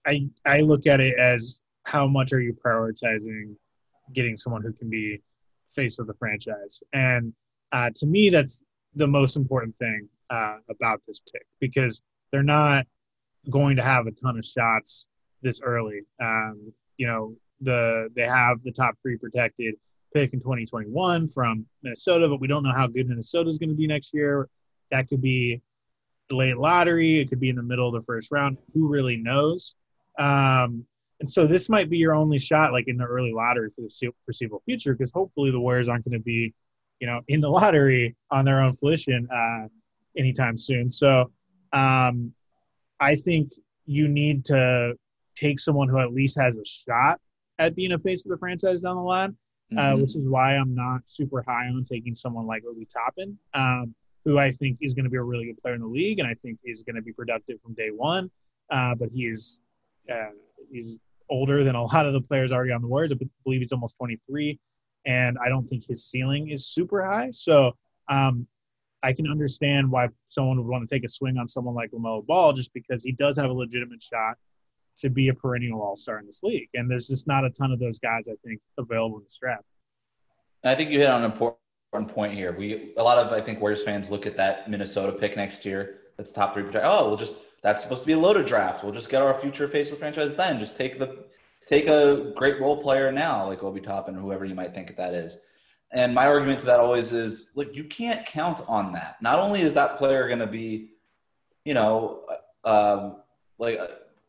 I 0.07 0.29
I 0.45 0.61
look 0.61 0.87
at 0.87 1.01
it 1.01 1.19
as 1.19 1.61
how 1.85 2.07
much 2.07 2.33
are 2.33 2.41
you 2.41 2.53
prioritizing 2.53 3.55
getting 4.13 4.37
someone 4.37 4.63
who 4.63 4.73
can 4.73 4.91
be 4.91 5.23
face 5.71 5.99
of 5.99 6.07
the 6.07 6.15
franchise 6.15 6.83
and 6.93 7.33
uh, 7.73 7.91
to 7.97 8.07
me, 8.07 8.31
that's 8.31 8.65
the 8.95 9.07
most 9.07 9.37
important 9.37 9.77
thing 9.79 10.09
uh, 10.31 10.59
about 10.69 11.01
this 11.07 11.21
pick 11.33 11.47
because 11.59 12.03
they're 12.31 12.43
not 12.43 12.87
going 13.51 13.77
to 13.77 13.83
have 13.83 14.07
a 14.07 14.13
ton 14.13 14.39
of 14.39 14.45
shots 14.45 15.07
this 15.43 15.63
early. 15.63 16.03
Um, 16.21 16.73
you 16.99 17.07
know, 17.07 17.35
the 17.61 18.09
they 18.15 18.27
have 18.27 18.63
the 18.63 18.73
top 18.73 18.95
three 19.03 19.17
protected 19.17 19.75
pick 20.13 20.33
in 20.33 20.41
2021 20.41 21.29
from 21.29 21.67
Minnesota, 21.83 22.29
but 22.29 22.41
we 22.41 22.49
don't 22.49 22.63
know 22.63 22.73
how 22.73 22.87
good 22.87 23.09
Minnesota 23.09 23.49
is 23.49 23.59
going 23.59 23.71
to 23.71 23.75
be 23.75 23.87
next 23.87 24.13
year. 24.15 24.49
That 24.91 25.09
could 25.09 25.23
be 25.23 25.61
the 26.29 26.37
late 26.37 26.57
lottery. 26.57 27.19
It 27.19 27.29
could 27.29 27.41
be 27.41 27.49
in 27.49 27.57
the 27.57 27.63
middle 27.63 27.89
of 27.89 27.95
the 27.95 28.05
first 28.07 28.31
round. 28.31 28.59
Who 28.75 28.89
really 28.89 29.17
knows? 29.17 29.75
Um, 30.19 30.85
and 31.21 31.31
so 31.31 31.47
this 31.47 31.69
might 31.69 31.89
be 31.89 31.99
your 31.99 32.15
only 32.15 32.39
shot, 32.39 32.73
like 32.73 32.89
in 32.89 32.97
the 32.97 33.05
early 33.05 33.33
lottery 33.33 33.71
for 33.75 33.83
the 33.83 34.13
foreseeable 34.25 34.63
future, 34.65 34.95
because 34.95 35.13
hopefully 35.13 35.51
the 35.51 35.61
Warriors 35.61 35.89
aren't 35.89 36.05
going 36.05 36.19
to 36.19 36.25
be 36.25 36.53
you 37.03 37.09
know, 37.09 37.21
in 37.27 37.41
the 37.41 37.51
lottery 37.51 38.15
on 38.31 38.45
their 38.45 38.63
own 38.63 38.77
volition 38.77 39.29
uh, 39.35 39.67
anytime 40.17 40.57
soon. 40.57 40.89
So 40.89 41.33
um, 41.73 42.33
I 43.01 43.17
think 43.17 43.51
you 43.87 44.07
need 44.07 44.45
to 44.47 44.95
take 45.35 45.59
someone 45.59 45.89
who 45.89 45.99
at 45.99 46.13
least 46.13 46.39
has 46.39 46.55
a 46.55 46.65
shot 46.65 47.21
at 47.59 47.75
being 47.75 47.91
a 47.91 47.99
face 47.99 48.25
of 48.25 48.31
the 48.31 48.39
franchise 48.39 48.83
down 48.83 48.95
the 48.95 49.03
line, 49.03 49.37
mm-hmm. 49.73 49.79
uh, 49.79 49.97
which 49.97 50.17
is 50.17 50.29
why 50.29 50.57
I'm 50.57 50.75
not 50.75 51.03
super 51.07 51.43
high 51.47 51.67
on 51.67 51.85
taking 51.85 52.15
someone 52.15 52.47
like 52.47 52.65
Obi 52.69 52.87
Toppin, 52.87 53.39
um, 53.55 53.95
who 54.25 54.39
I 54.39 54.51
think 54.51 54.79
is 54.81 54.95
going 54.95 55.05
to 55.05 55.11
be 55.11 55.17
a 55.17 55.23
really 55.23 55.47
good 55.47 55.59
player 55.59 55.75
in 55.75 55.81
the 55.81 55.87
league, 55.87 56.19
and 56.19 56.29
I 56.29 56.35
think 56.35 56.59
is 56.65 56.83
going 56.83 56.97
to 56.97 57.03
be 57.03 57.13
productive 57.13 57.61
from 57.63 57.75
day 57.75 57.91
one. 57.91 58.31
Uh, 58.71 58.95
but 58.95 59.09
he 59.13 59.27
is 59.27 59.61
uh, 60.11 60.31
he's 60.71 60.99
older 61.29 61.65
than 61.65 61.75
a 61.75 61.83
lot 61.93 62.07
of 62.07 62.13
the 62.13 62.21
players 62.21 62.53
already 62.53 62.73
on 62.73 62.83
the 62.83 62.89
Warriors. 62.89 63.13
I 63.13 63.17
believe 63.45 63.61
he's 63.61 63.73
almost 63.73 63.97
23 63.97 64.59
and 65.05 65.37
I 65.45 65.49
don't 65.49 65.67
think 65.67 65.87
his 65.87 66.05
ceiling 66.05 66.51
is 66.51 66.67
super 66.67 67.05
high. 67.05 67.31
So 67.33 67.73
um, 68.09 68.47
I 69.03 69.13
can 69.13 69.29
understand 69.29 69.91
why 69.91 70.09
someone 70.29 70.59
would 70.59 70.67
want 70.67 70.89
to 70.89 70.95
take 70.95 71.05
a 71.05 71.09
swing 71.09 71.39
on 71.39 71.49
someone 71.49 71.75
like 71.75 71.91
LaMelo 71.91 72.25
Ball 72.25 72.53
just 72.53 72.73
because 72.73 73.03
he 73.03 73.13
does 73.13 73.37
have 73.37 73.51
a 73.51 73.53
legitimate 73.53 74.03
shot 74.03 74.37
to 74.99 75.11
be 75.11 75.29
a 75.29 75.35
perennial 75.35 75.81
All 75.83 75.97
Star 75.97 76.19
in 76.19 76.27
this 76.27 76.43
league, 76.43 76.69
and 76.75 76.91
there's 76.91 77.09
just 77.09 77.27
not 77.27 77.45
a 77.45 77.51
ton 77.51 77.73
of 77.73 77.79
those 77.79 77.99
guys 77.99 78.29
I 78.29 78.35
think 78.45 78.61
available 78.79 79.19
in 79.19 79.25
this 79.25 79.39
draft. 79.41 79.65
I 80.65 80.75
think 80.75 80.91
you 80.91 80.99
hit 80.99 81.09
on 81.09 81.25
an 81.25 81.33
important 81.33 81.59
point 82.09 82.35
here. 82.35 82.53
We 82.53 82.95
a 82.97 83.03
lot 83.03 83.19
of 83.19 83.33
I 83.33 83.41
think 83.41 83.61
Warriors 83.61 83.85
fans 83.85 84.11
look 84.11 84.27
at 84.27 84.37
that 84.37 84.71
Minnesota 84.71 85.13
pick 85.13 85.37
next 85.37 85.65
year. 85.65 85.99
That's 86.17 86.33
top 86.33 86.55
three. 86.55 86.65
Oh, 86.75 87.09
we'll 87.09 87.17
just 87.17 87.35
that's 87.63 87.83
supposed 87.83 88.03
to 88.03 88.07
be 88.07 88.13
a 88.13 88.19
loaded 88.19 88.47
draft. 88.47 88.83
We'll 88.83 88.93
just 88.93 89.11
get 89.11 89.23
our 89.23 89.35
future 89.35 89.69
face 89.69 89.91
of 89.91 89.99
the 89.99 90.01
franchise 90.01 90.35
then. 90.35 90.59
Just 90.59 90.77
take 90.77 90.99
the 90.99 91.25
take 91.67 91.87
a 91.87 92.33
great 92.37 92.61
role 92.61 92.83
player 92.83 93.11
now, 93.13 93.47
like 93.47 93.63
Obi 93.63 93.81
Toppin 93.81 94.17
or 94.17 94.21
whoever 94.21 94.45
you 94.45 94.55
might 94.55 94.75
think 94.75 94.97
that 94.97 95.15
is. 95.15 95.39
And 95.93 96.15
my 96.15 96.27
argument 96.27 96.61
to 96.61 96.67
that 96.67 96.81
always 96.81 97.13
is, 97.13 97.51
look, 97.55 97.75
you 97.75 97.85
can't 97.85 98.25
count 98.27 98.63
on 98.67 98.93
that. 98.93 99.17
Not 99.21 99.39
only 99.39 99.61
is 99.61 99.75
that 99.75 99.99
player 99.99 100.27
going 100.27 100.39
to 100.39 100.47
be, 100.47 100.93
you 101.67 101.75
know, 101.75 102.25
um, 102.65 103.17
like 103.59 103.79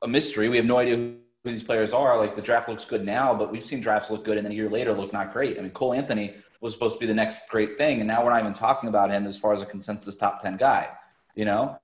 a, 0.03 0.07
mystery. 0.07 0.49
We 0.49 0.57
have 0.57 0.65
no 0.65 0.77
idea 0.77 0.95
who 0.95 1.15
these 1.43 1.63
players 1.63 1.93
are. 1.93 2.17
Like 2.17 2.35
the 2.35 2.41
draft 2.41 2.69
looks 2.69 2.85
good 2.85 3.05
now, 3.05 3.33
but 3.33 3.51
we've 3.51 3.63
seen 3.63 3.81
drafts 3.81 4.11
look 4.11 4.23
good 4.23 4.37
and 4.37 4.45
then 4.45 4.51
a 4.51 4.55
year 4.55 4.69
later 4.69 4.93
look 4.93 5.11
not 5.11 5.33
great. 5.33 5.57
I 5.57 5.61
mean, 5.61 5.71
Cole 5.71 5.93
Anthony 5.93 6.35
was 6.61 6.73
supposed 6.73 6.95
to 6.95 6.99
be 6.99 7.05
the 7.05 7.13
next 7.13 7.39
great 7.49 7.77
thing, 7.77 7.99
and 7.99 8.07
now 8.07 8.23
we're 8.23 8.31
not 8.31 8.39
even 8.39 8.53
talking 8.53 8.89
about 8.89 9.11
him 9.11 9.25
as 9.25 9.37
far 9.37 9.53
as 9.53 9.61
a 9.61 9.65
consensus 9.65 10.15
top 10.15 10.41
ten 10.41 10.57
guy. 10.57 10.89
You 11.35 11.45
know, 11.45 11.77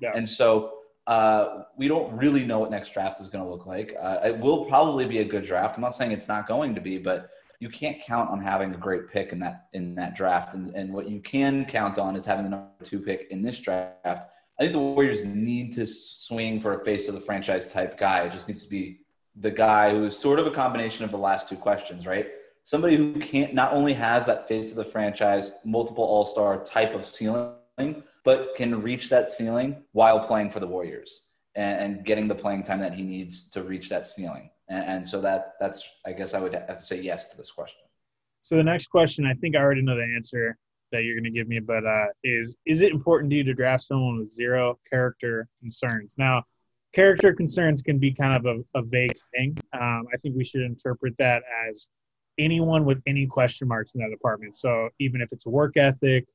yeah. 0.00 0.12
and 0.14 0.28
so 0.28 0.72
uh, 1.06 1.62
we 1.76 1.86
don't 1.86 2.16
really 2.16 2.44
know 2.44 2.58
what 2.58 2.70
next 2.70 2.92
draft 2.92 3.20
is 3.20 3.28
going 3.28 3.44
to 3.44 3.50
look 3.50 3.66
like. 3.66 3.94
Uh, 4.00 4.18
it 4.24 4.38
will 4.38 4.64
probably 4.64 5.06
be 5.06 5.18
a 5.18 5.24
good 5.24 5.44
draft. 5.44 5.76
I'm 5.76 5.82
not 5.82 5.94
saying 5.94 6.12
it's 6.12 6.28
not 6.28 6.48
going 6.48 6.74
to 6.74 6.80
be, 6.80 6.98
but 6.98 7.30
you 7.60 7.68
can't 7.68 8.00
count 8.02 8.30
on 8.30 8.40
having 8.40 8.74
a 8.74 8.76
great 8.76 9.08
pick 9.08 9.32
in 9.32 9.38
that 9.40 9.66
in 9.72 9.94
that 9.94 10.14
draft. 10.16 10.54
And, 10.54 10.74
and 10.74 10.92
what 10.92 11.08
you 11.08 11.20
can 11.20 11.64
count 11.64 11.98
on 11.98 12.16
is 12.16 12.24
having 12.24 12.44
the 12.44 12.50
number 12.50 12.70
two 12.82 13.00
pick 13.00 13.28
in 13.30 13.42
this 13.42 13.58
draft. 13.60 14.28
I 14.58 14.62
think 14.62 14.72
the 14.72 14.78
Warriors 14.78 15.24
need 15.24 15.74
to 15.74 15.86
swing 15.86 16.60
for 16.60 16.80
a 16.80 16.84
face 16.84 17.08
of 17.08 17.14
the 17.14 17.20
franchise 17.20 17.70
type 17.70 17.98
guy. 17.98 18.22
It 18.22 18.32
just 18.32 18.48
needs 18.48 18.64
to 18.64 18.70
be 18.70 19.00
the 19.34 19.50
guy 19.50 19.90
who 19.90 20.04
is 20.04 20.18
sort 20.18 20.38
of 20.38 20.46
a 20.46 20.50
combination 20.50 21.04
of 21.04 21.10
the 21.10 21.18
last 21.18 21.48
two 21.48 21.56
questions, 21.56 22.06
right? 22.06 22.28
Somebody 22.64 22.96
who 22.96 23.14
can't 23.20 23.52
not 23.52 23.74
only 23.74 23.92
has 23.92 24.26
that 24.26 24.48
face 24.48 24.70
of 24.70 24.76
the 24.76 24.84
franchise, 24.84 25.52
multiple 25.64 26.04
all 26.04 26.24
star 26.24 26.64
type 26.64 26.94
of 26.94 27.04
ceiling, 27.04 28.02
but 28.24 28.56
can 28.56 28.82
reach 28.82 29.10
that 29.10 29.28
ceiling 29.28 29.84
while 29.92 30.26
playing 30.26 30.50
for 30.50 30.60
the 30.60 30.66
Warriors 30.66 31.26
and, 31.54 32.04
getting 32.04 32.26
the 32.26 32.34
playing 32.34 32.64
time 32.64 32.80
that 32.80 32.94
he 32.94 33.02
needs 33.02 33.48
to 33.50 33.62
reach 33.62 33.88
that 33.90 34.06
ceiling. 34.06 34.50
And, 34.68 35.06
so 35.06 35.20
that 35.20 35.52
that's 35.60 35.88
I 36.04 36.12
guess 36.12 36.34
I 36.34 36.40
would 36.40 36.54
have 36.54 36.78
to 36.78 36.82
say 36.82 37.00
yes 37.00 37.30
to 37.30 37.36
this 37.36 37.50
question. 37.50 37.78
So 38.42 38.56
the 38.56 38.64
next 38.64 38.88
question, 38.88 39.26
I 39.26 39.34
think 39.34 39.54
I 39.54 39.60
already 39.60 39.82
know 39.82 39.96
the 39.96 40.14
answer 40.16 40.58
that 40.96 41.04
you're 41.04 41.14
going 41.14 41.24
to 41.24 41.30
give 41.30 41.48
me, 41.48 41.60
but 41.60 41.84
uh, 41.86 42.06
is 42.24 42.56
is 42.66 42.80
it 42.80 42.92
important 42.92 43.30
to 43.30 43.36
you 43.36 43.44
to 43.44 43.54
draft 43.54 43.84
someone 43.84 44.18
with 44.18 44.28
zero 44.28 44.78
character 44.88 45.48
concerns? 45.60 46.16
Now, 46.18 46.44
character 46.92 47.34
concerns 47.34 47.82
can 47.82 47.98
be 47.98 48.12
kind 48.12 48.34
of 48.34 48.46
a, 48.46 48.78
a 48.78 48.82
vague 48.82 49.16
thing. 49.34 49.56
Um, 49.72 50.04
I 50.12 50.16
think 50.16 50.36
we 50.36 50.44
should 50.44 50.62
interpret 50.62 51.14
that 51.18 51.42
as 51.68 51.90
anyone 52.38 52.84
with 52.84 53.00
any 53.06 53.26
question 53.26 53.68
marks 53.68 53.94
in 53.94 54.00
that 54.00 54.10
department. 54.10 54.56
So 54.56 54.90
even 54.98 55.20
if 55.20 55.32
it's 55.32 55.46
a 55.46 55.50
work 55.50 55.76
ethic, 55.76 56.26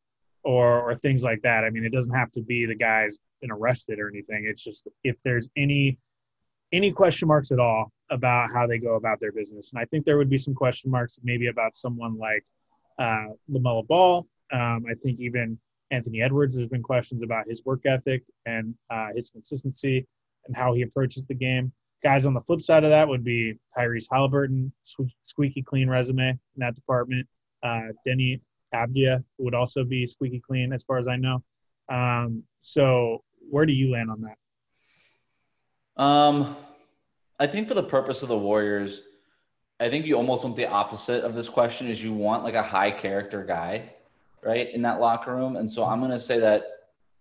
or 0.44 0.82
or 0.82 0.96
things 0.96 1.24
like 1.24 1.42
that. 1.44 1.64
I 1.64 1.70
mean, 1.70 1.86
it 1.86 1.92
doesn't 1.92 2.14
have 2.14 2.32
to 2.34 2.42
be 2.42 2.66
the 2.66 2.76
guy's 2.76 3.18
been 3.42 3.52
arrested 3.52 4.00
or 4.00 4.10
anything. 4.10 4.46
It's 4.46 4.64
just 4.64 4.88
if 5.04 5.16
there's 5.24 5.50
any 5.56 5.98
any 6.72 6.92
question 6.92 7.28
marks 7.28 7.52
at 7.52 7.60
all 7.60 7.92
about 8.10 8.50
how 8.52 8.66
they 8.66 8.78
go 8.78 8.96
about 8.96 9.20
their 9.20 9.32
business, 9.32 9.74
and 9.74 9.82
I 9.82 9.86
think 9.86 10.06
there 10.06 10.18
would 10.18 10.30
be 10.30 10.38
some 10.38 10.54
question 10.54 10.90
marks 10.90 11.20
maybe 11.24 11.48
about 11.48 11.76
someone 11.76 12.18
like 12.18 12.46
uh, 12.98 13.28
LaMelo 13.52 13.86
Ball. 13.88 14.26
Um, 14.52 14.86
I 14.90 14.94
think 15.02 15.20
even 15.20 15.58
Anthony 15.92 16.22
Edwards. 16.22 16.56
There's 16.56 16.70
been 16.70 16.82
questions 16.82 17.22
about 17.22 17.48
his 17.48 17.64
work 17.66 17.86
ethic 17.86 18.24
and 18.46 18.74
uh, 18.90 19.10
his 19.14 19.30
consistency 19.30 20.08
and 20.48 20.56
how 20.56 20.74
he 20.74 20.82
approaches 20.82 21.26
the 21.26 21.36
game. 21.36 21.72
Guys 22.02 22.26
on 22.26 22.34
the 22.34 22.42
flip 22.42 22.62
side 22.62 22.84
of 22.84 22.90
that 22.90 23.08
would 23.08 23.24
be 23.24 23.60
Tyrese 23.78 24.08
Halliburton, 24.12 24.74
squeaky 25.22 25.62
clean 25.62 25.88
resume 25.88 26.30
in 26.30 26.40
that 26.58 26.74
department. 26.74 27.28
Uh, 27.62 27.90
Deni 28.08 28.42
Avdija 28.74 29.24
would 29.38 29.54
also 29.54 29.84
be 29.84 30.08
squeaky 30.08 30.42
clean 30.46 30.74
as 30.74 30.84
far 30.84 30.98
as 30.98 31.08
I 31.08 31.18
know. 31.18 31.44
Um, 31.90 32.44
so 32.62 33.24
where 33.50 33.68
do 33.68 33.74
you 33.74 33.92
land 33.92 34.10
on 34.10 34.22
that? 34.22 36.04
Um, 36.04 36.56
I 37.40 37.46
think 37.46 37.68
for 37.68 37.76
the 37.76 37.84
purpose 37.84 38.24
of 38.24 38.30
the 38.30 38.38
Warriors, 38.38 39.04
I 39.80 39.90
think 39.90 40.06
you 40.06 40.16
almost 40.16 40.44
want 40.44 40.56
the 40.56 40.70
opposite 40.70 41.24
of 41.24 41.36
this 41.36 41.50
question 41.50 41.88
is 41.88 42.04
you 42.04 42.14
want 42.14 42.44
like 42.44 42.56
a 42.56 42.64
high 42.64 42.92
character 42.92 43.44
guy, 43.44 43.94
right, 44.44 44.74
in 44.74 44.82
that 44.84 45.00
locker 45.00 45.36
room. 45.36 45.56
And 45.56 45.70
so 45.70 45.86
I'm 45.86 46.00
going 46.00 46.12
to 46.12 46.20
say 46.20 46.40
that 46.40 46.66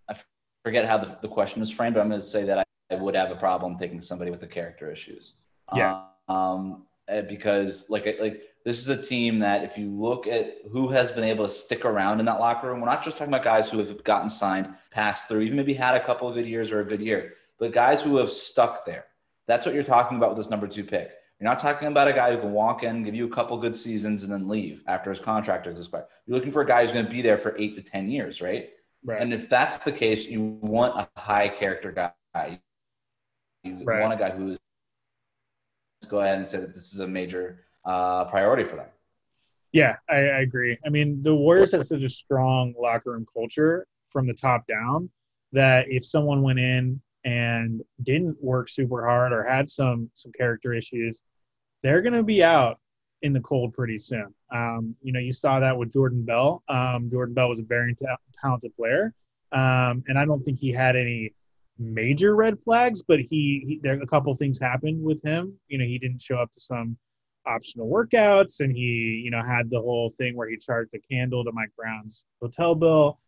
I 0.09 0.17
forget 0.65 0.87
how 0.87 0.99
the, 0.99 1.19
the 1.23 1.29
question 1.29 1.61
was 1.61 1.71
framed, 1.71 1.95
but 1.95 2.01
I'm 2.01 2.09
going 2.09 2.21
to 2.21 2.27
say 2.27 2.45
that 2.45 2.59
I, 2.59 2.65
I, 2.91 2.97
would 2.97 3.15
have 3.15 3.31
a 3.31 3.37
problem 3.37 3.77
taking 3.77 4.01
somebody 4.01 4.31
with 4.31 4.41
the 4.41 4.47
character 4.47 4.91
issues. 4.91 5.35
Yeah. 5.75 6.05
Um, 6.29 6.87
eh, 7.09 7.23
because 7.23 7.89
like 7.91 8.19
like 8.21 8.43
this 8.65 8.79
is 8.79 8.89
a 8.89 9.01
team 9.01 9.39
that 9.41 9.65
if 9.65 9.79
you 9.79 9.89
look 9.91 10.27
at 10.27 10.59
who 10.71 10.89
has 10.91 11.11
been 11.11 11.25
able 11.25 11.47
to 11.47 11.53
stick 11.53 11.85
around 11.85 12.21
in 12.21 12.27
that 12.27 12.41
locker 12.41 12.69
room, 12.69 12.81
we're 12.81 12.87
not 12.87 13.05
just 13.05 13.17
talking 13.17 13.33
about 13.33 13.45
guys 13.45 13.71
who 13.71 13.79
have 13.79 14.05
gotten 14.05 14.29
signed, 14.29 14.75
passed 14.91 15.29
through, 15.29 15.41
even 15.41 15.57
maybe 15.57 15.75
had 15.75 15.95
a 15.95 16.05
couple 16.05 16.29
of 16.29 16.35
good 16.35 16.47
years 16.47 16.71
or 16.71 16.81
a 16.81 16.85
good 16.85 17.01
year, 17.01 17.35
but 17.59 17.73
guys 17.73 18.03
who 18.03 18.17
have 18.19 18.31
stuck 18.31 18.85
there. 18.85 19.07
That's 19.47 19.67
what 19.67 19.75
you're 19.75 19.85
talking 19.85 20.17
about 20.17 20.31
with 20.31 20.39
this 20.39 20.51
number 20.51 20.69
two 20.69 20.85
pick. 20.85 21.11
You're 21.41 21.49
not 21.49 21.59
talking 21.59 21.89
about 21.89 22.07
a 22.07 22.13
guy 22.13 22.33
who 22.33 22.39
can 22.39 22.53
walk 22.53 22.83
in, 22.83 23.03
give 23.03 23.15
you 23.15 23.25
a 23.25 23.31
couple 23.31 23.57
good 23.57 23.75
seasons, 23.75 24.25
and 24.25 24.33
then 24.33 24.47
leave 24.47 24.85
after 24.87 25.09
his 25.09 25.19
contract 25.19 25.67
is 25.67 25.79
expired. 25.79 26.05
You're 26.27 26.37
looking 26.37 26.53
for 26.53 26.61
a 26.61 26.67
guy 26.67 26.83
who's 26.83 26.93
going 26.93 27.07
to 27.07 27.11
be 27.11 27.23
there 27.23 27.39
for 27.39 27.57
eight 27.59 27.75
to 27.77 27.83
ten 27.83 28.11
years, 28.11 28.43
right? 28.43 28.69
Right. 29.03 29.23
And 29.23 29.33
if 29.33 29.49
that's 29.49 29.79
the 29.79 29.93
case, 29.93 30.29
you 30.29 30.43
want 30.43 30.99
a 30.99 31.09
high 31.19 31.49
character 31.49 31.93
guy. 31.93 32.61
You 33.65 33.85
right. 33.85 34.03
want 34.03 34.13
a 34.13 34.17
guy 34.17 34.31
who 34.31 34.51
is 34.51 34.59
go 36.09 36.21
ahead 36.21 36.37
and 36.37 36.47
say 36.47 36.59
that 36.59 36.75
this 36.75 36.93
is 36.93 37.01
a 37.01 37.07
major 37.07 37.65
uh, 37.87 38.25
priority 38.27 38.65
for 38.65 38.77
them. 38.77 38.87
Yeah, 39.73 39.97
I, 40.09 40.17
I, 40.17 40.41
agree. 40.41 40.77
I 40.85 40.89
mean, 40.89 41.23
the 41.23 41.35
Warriors 41.35 41.73
have 41.73 41.87
such 41.87 42.03
a 42.03 42.11
strong 42.11 42.75
locker 42.79 43.13
room 43.13 43.27
culture 43.33 43.87
from 44.09 44.27
the 44.27 44.35
top 44.35 44.67
down 44.67 45.09
that 45.53 45.87
if 45.89 46.05
someone 46.05 46.43
went 46.43 46.59
in 46.59 47.01
and 47.25 47.83
didn't 48.03 48.43
work 48.43 48.69
super 48.69 49.05
hard 49.07 49.33
or 49.33 49.45
had 49.45 49.69
some 49.69 50.11
some 50.15 50.33
character 50.33 50.73
issues, 50.73 51.23
they're 51.83 52.03
going 52.03 52.15
to 52.15 52.23
be 52.23 52.43
out 52.43 52.79
in 53.23 53.33
the 53.33 53.41
cold 53.41 53.75
pretty 53.75 53.99
soon. 53.99 54.35
Um, 54.53 54.95
you 55.03 55.13
know, 55.13 55.21
you 55.21 55.33
saw 55.33 55.61
that 55.61 55.77
with 55.77 55.93
Jordan 55.93 56.25
Bell. 56.25 56.63
Um, 56.69 57.09
Jordan 57.11 57.35
Bell 57.35 57.49
was 57.49 57.61
a 57.61 57.65
very 57.65 57.95
ta- 57.95 58.17
talented 58.41 58.75
player, 58.77 59.15
um, 59.53 60.03
and 60.09 60.19
I 60.19 60.25
don't 60.25 60.43
think 60.43 60.59
he 60.59 60.73
had 60.73 60.97
any 60.97 61.35
major 61.79 62.37
red 62.37 62.59
flags, 62.63 63.03
but 63.03 63.19
he, 63.21 63.65
he 63.67 63.81
there 63.83 64.01
a 64.01 64.07
couple 64.07 64.35
things 64.35 64.59
happened 64.59 65.03
with 65.03 65.23
him. 65.23 65.59
You 65.69 65.79
know, 65.79 65.85
he 65.85 65.99
didn't 65.99 66.21
show 66.21 66.37
up 66.37 66.53
to 66.53 66.61
some 66.61 66.97
optional 67.47 67.89
workouts 67.89 68.61
and 68.61 68.75
he 68.75 69.23
you 69.25 69.31
know 69.31 69.43
had 69.43 69.71
the 69.71 69.81
whole 69.81 70.11
thing 70.11 70.37
where 70.37 70.49
he 70.49 70.57
charged 70.57 70.93
a 70.95 70.99
candle 70.99 71.43
to 71.45 71.51
mike 71.53 71.71
brown's 71.77 72.25
hotel 72.41 72.75
bill 72.75 73.19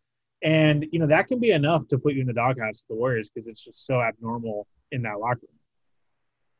and 0.43 0.85
you 0.91 0.99
know 0.99 1.07
that 1.07 1.27
can 1.27 1.39
be 1.39 1.51
enough 1.51 1.87
to 1.87 1.97
put 1.97 2.13
you 2.13 2.21
in 2.21 2.27
the 2.27 2.33
doghouse 2.33 2.81
of 2.81 2.87
the 2.89 2.95
warriors 2.95 3.29
because 3.29 3.47
it's 3.47 3.63
just 3.63 3.85
so 3.85 4.01
abnormal 4.01 4.67
in 4.91 5.01
that 5.01 5.19
locker 5.19 5.41
room 5.43 5.59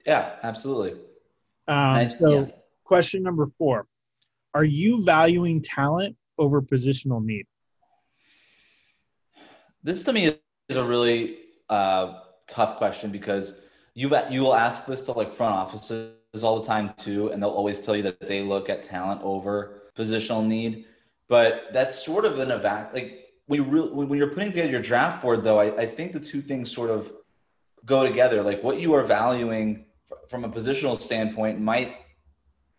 yeah 0.06 0.36
absolutely 0.44 0.94
um, 1.68 1.98
and, 1.98 2.12
so 2.12 2.40
yeah. 2.40 2.46
question 2.84 3.22
number 3.22 3.48
four 3.58 3.88
are 4.54 4.64
you 4.64 5.04
valuing 5.04 5.62
talent 5.62 6.16
over 6.38 6.62
positional 6.62 7.24
need 7.24 7.46
this 9.84 10.04
to 10.04 10.14
me 10.14 10.38
is 10.70 10.78
a 10.78 10.84
really 10.84 11.38
uh, 11.70 12.20
tough 12.48 12.78
question 12.78 13.12
because 13.12 13.60
you 13.94 14.12
you 14.30 14.42
will 14.42 14.56
ask 14.56 14.86
this 14.86 15.02
to 15.02 15.12
like 15.12 15.34
front 15.34 15.54
offices 15.54 16.14
all 16.42 16.60
the 16.60 16.66
time 16.66 16.94
too, 16.98 17.30
and 17.30 17.42
they'll 17.42 17.50
always 17.50 17.80
tell 17.80 17.96
you 17.96 18.04
that 18.04 18.20
they 18.20 18.42
look 18.42 18.70
at 18.70 18.84
talent 18.84 19.22
over 19.24 19.84
positional 19.98 20.46
need. 20.46 20.86
But 21.28 21.68
that's 21.74 22.04
sort 22.04 22.26
of 22.26 22.40
an 22.40 22.50
evac. 22.50 22.94
Like 22.94 23.23
when 23.48 23.62
you 23.62 23.70
really, 23.70 24.06
when 24.06 24.18
you're 24.18 24.30
putting 24.30 24.52
together 24.52 24.72
your 24.72 24.82
draft 24.82 25.22
board, 25.22 25.44
though, 25.44 25.60
I, 25.60 25.82
I 25.82 25.86
think 25.86 26.14
the 26.14 26.20
two 26.20 26.42
things 26.42 26.72
sort 26.72 26.90
of 26.90 27.12
go 27.86 28.08
together. 28.08 28.42
Like 28.42 28.64
what 28.64 28.80
you 28.80 28.94
are 28.94 29.04
valuing 29.04 29.86
from 30.30 30.46
a 30.46 30.50
positional 30.50 31.00
standpoint 31.00 31.60
might 31.60 31.98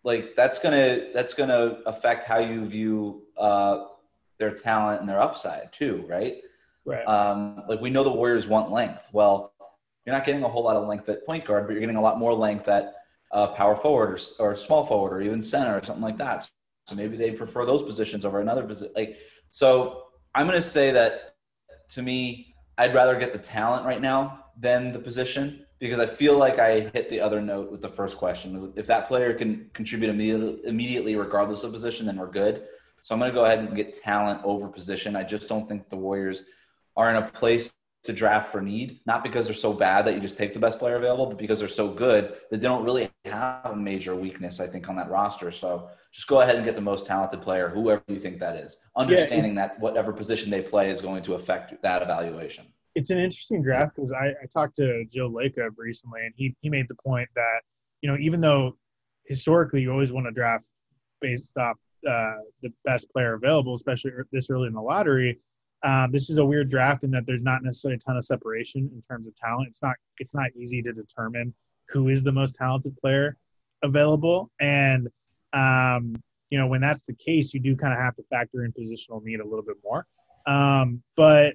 like 0.03 0.37
that's 0.37 0.59
gonna 0.59 1.09
that's 1.13 1.35
gonna 1.35 1.79
affect 1.87 2.25
how 2.25 2.39
you 2.39 2.65
view 2.67 3.23
uh, 3.37 3.87
their 4.39 4.55
talent 4.55 5.01
and 5.01 5.09
their 5.09 5.21
upside 5.21 5.73
too, 5.73 6.05
right? 6.09 6.37
Right. 6.85 7.07
Um, 7.07 7.63
like 7.69 7.81
we 7.81 7.91
know 7.91 8.05
the 8.05 8.13
Warriors 8.13 8.47
want 8.47 8.71
length. 8.71 9.09
Well, 9.13 9.53
you're 10.05 10.15
not 10.15 10.27
getting 10.27 10.43
a 10.45 10.49
whole 10.49 10.65
lot 10.65 10.77
of 10.77 10.87
length 10.87 11.09
at 11.09 11.25
point 11.25 11.45
guard, 11.45 11.67
but 11.67 11.73
you're 11.73 11.81
getting 11.81 11.97
a 11.97 12.03
lot 12.03 12.19
more 12.19 12.35
length 12.35 12.69
at 12.69 12.95
uh, 13.33 13.49
power 13.49 13.75
forward 13.75 14.21
or, 14.39 14.47
or 14.51 14.57
small 14.57 14.85
forward 14.85 15.15
or 15.15 15.21
even 15.23 15.43
center 15.43 15.77
or 15.77 15.83
something 15.83 16.03
like 16.03 16.19
that. 16.19 16.49
So 16.87 16.95
maybe 16.95 17.17
they 17.17 17.31
prefer 17.31 17.65
those 17.65 17.83
positions 17.83 18.27
over 18.27 18.41
another 18.41 18.63
position. 18.63 18.93
Like, 18.95 19.17
so 19.51 20.04
I'm 20.35 20.47
going 20.47 20.61
to 20.61 20.67
say 20.67 20.91
that 20.91 21.37
to 21.91 22.03
me, 22.03 22.55
I'd 22.77 22.95
rather 22.95 23.19
get 23.19 23.33
the 23.33 23.39
talent 23.39 23.87
right 23.87 24.01
now 24.01 24.47
than 24.59 24.93
the 24.93 24.99
position 24.99 25.65
because 25.79 25.99
I 25.99 26.07
feel 26.07 26.39
like 26.39 26.59
I 26.59 26.81
hit 26.81 27.09
the 27.09 27.21
other 27.21 27.41
note 27.41 27.71
with 27.71 27.83
the 27.83 27.89
first 27.89 28.17
question. 28.17 28.73
If 28.75 28.87
that 28.87 29.07
player 29.07 29.35
can 29.35 29.71
contribute 29.75 30.11
immediately, 30.11 31.15
regardless 31.15 31.63
of 31.63 31.73
position, 31.73 32.07
then 32.07 32.17
we're 32.17 32.31
good. 32.31 32.65
So 33.03 33.15
I'm 33.15 33.21
going 33.21 33.31
to 33.31 33.35
go 33.35 33.45
ahead 33.45 33.59
and 33.59 33.77
get 33.77 33.93
talent 33.93 34.41
over 34.45 34.67
position. 34.69 35.15
I 35.15 35.23
just 35.25 35.49
don't 35.49 35.69
think 35.69 35.89
the 35.89 35.97
Warriors 35.97 36.45
are 36.97 37.11
in 37.11 37.17
a 37.17 37.29
place 37.29 37.73
to 38.05 38.13
draft 38.13 38.53
for 38.53 38.61
need, 38.61 39.01
not 39.07 39.25
because 39.25 39.47
they're 39.47 39.55
so 39.55 39.73
bad 39.73 40.05
that 40.05 40.15
you 40.15 40.21
just 40.21 40.37
take 40.37 40.53
the 40.53 40.59
best 40.59 40.79
player 40.79 40.97
available, 40.97 41.25
but 41.25 41.39
because 41.39 41.59
they're 41.59 41.69
so 41.69 41.89
good 41.89 42.37
that 42.51 42.61
they 42.61 42.67
don't 42.67 42.85
really 42.85 43.11
have 43.25 43.65
a 43.65 43.75
major 43.77 44.15
weakness, 44.15 44.61
I 44.61 44.67
think, 44.67 44.91
on 44.91 44.97
that 44.97 45.11
roster. 45.11 45.51
So 45.51 45.89
just 46.13 46.27
go 46.27 46.43
ahead 46.43 46.57
and 46.57 46.67
get 46.67 46.75
the 46.75 46.83
most 46.83 47.07
talented 47.07 47.41
player, 47.41 47.71
whoever 47.71 48.03
you 48.09 48.21
think 48.21 48.41
that 48.41 48.57
is, 48.57 48.79
understanding 48.95 49.57
yeah, 49.57 49.69
that 49.69 49.81
whatever 49.81 50.13
position 50.13 50.51
they 50.51 50.61
play 50.61 50.91
is 50.91 51.01
going 51.01 51.23
to 51.23 51.35
affect 51.35 51.83
that 51.83 52.03
evaluation. 52.03 52.67
It's 52.95 53.09
an 53.09 53.19
interesting 53.19 53.63
draft 53.63 53.97
because 53.97 54.13
I, 54.13 54.27
I 54.29 54.47
talked 54.53 54.77
to 54.77 55.07
Joe 55.11 55.31
Lacob 55.31 55.71
recently, 55.79 56.21
and 56.27 56.35
he, 56.37 56.55
he 56.61 56.69
made 56.69 56.87
the 56.89 56.97
point 56.97 57.29
that, 57.35 57.63
you 58.03 58.11
know, 58.11 58.19
even 58.21 58.41
though 58.41 58.77
historically 59.25 59.81
you 59.81 59.91
always 59.91 60.13
want 60.13 60.27
to 60.27 60.31
draft 60.31 60.67
based 61.23 61.57
off 61.57 61.79
uh, 62.07 62.35
the 62.63 62.71
best 62.85 63.11
player 63.11 63.33
available, 63.33 63.73
especially 63.73 64.13
this 64.31 64.51
early 64.51 64.67
in 64.67 64.75
the 64.75 64.83
lottery– 64.83 65.41
um, 65.85 66.11
this 66.11 66.31
is 66.31 66.39
a 66.39 66.45
weird 66.45 66.71
draft 66.71 67.05
in 67.05 67.11
that 67.11 67.27
there's 67.27 67.43
not 67.43 67.63
necessarily 67.63 67.97
a 67.97 67.99
ton 67.99 68.17
of 68.17 68.25
separation 68.25 68.91
in 68.95 69.03
terms 69.03 69.29
of 69.29 69.35
talent. 69.35 69.69
It's 69.69 69.83
not 69.83 69.97
it's 70.19 70.35
not 70.35 70.51
easy 70.57 70.83
to 70.83 70.93
determine 70.93 71.55
who 71.91 72.09
is 72.09 72.25
the 72.25 72.33
most 72.33 72.57
talented 72.57 72.97
player 72.97 73.37
available, 73.83 74.51
and 74.61 75.09
um, 75.53 76.17
you 76.49 76.59
know 76.59 76.67
when 76.67 76.81
that's 76.81 77.03
the 77.03 77.15
case, 77.15 77.53
you 77.53 77.61
do 77.61 77.77
kind 77.77 77.93
of 77.93 77.99
have 77.99 78.17
to 78.17 78.23
factor 78.31 78.65
in 78.65 78.73
positional 78.73 79.23
need 79.23 79.41
a 79.41 79.45
little 79.45 79.63
bit 79.63 79.77
more. 79.85 80.07
Um, 80.47 81.03
but 81.17 81.55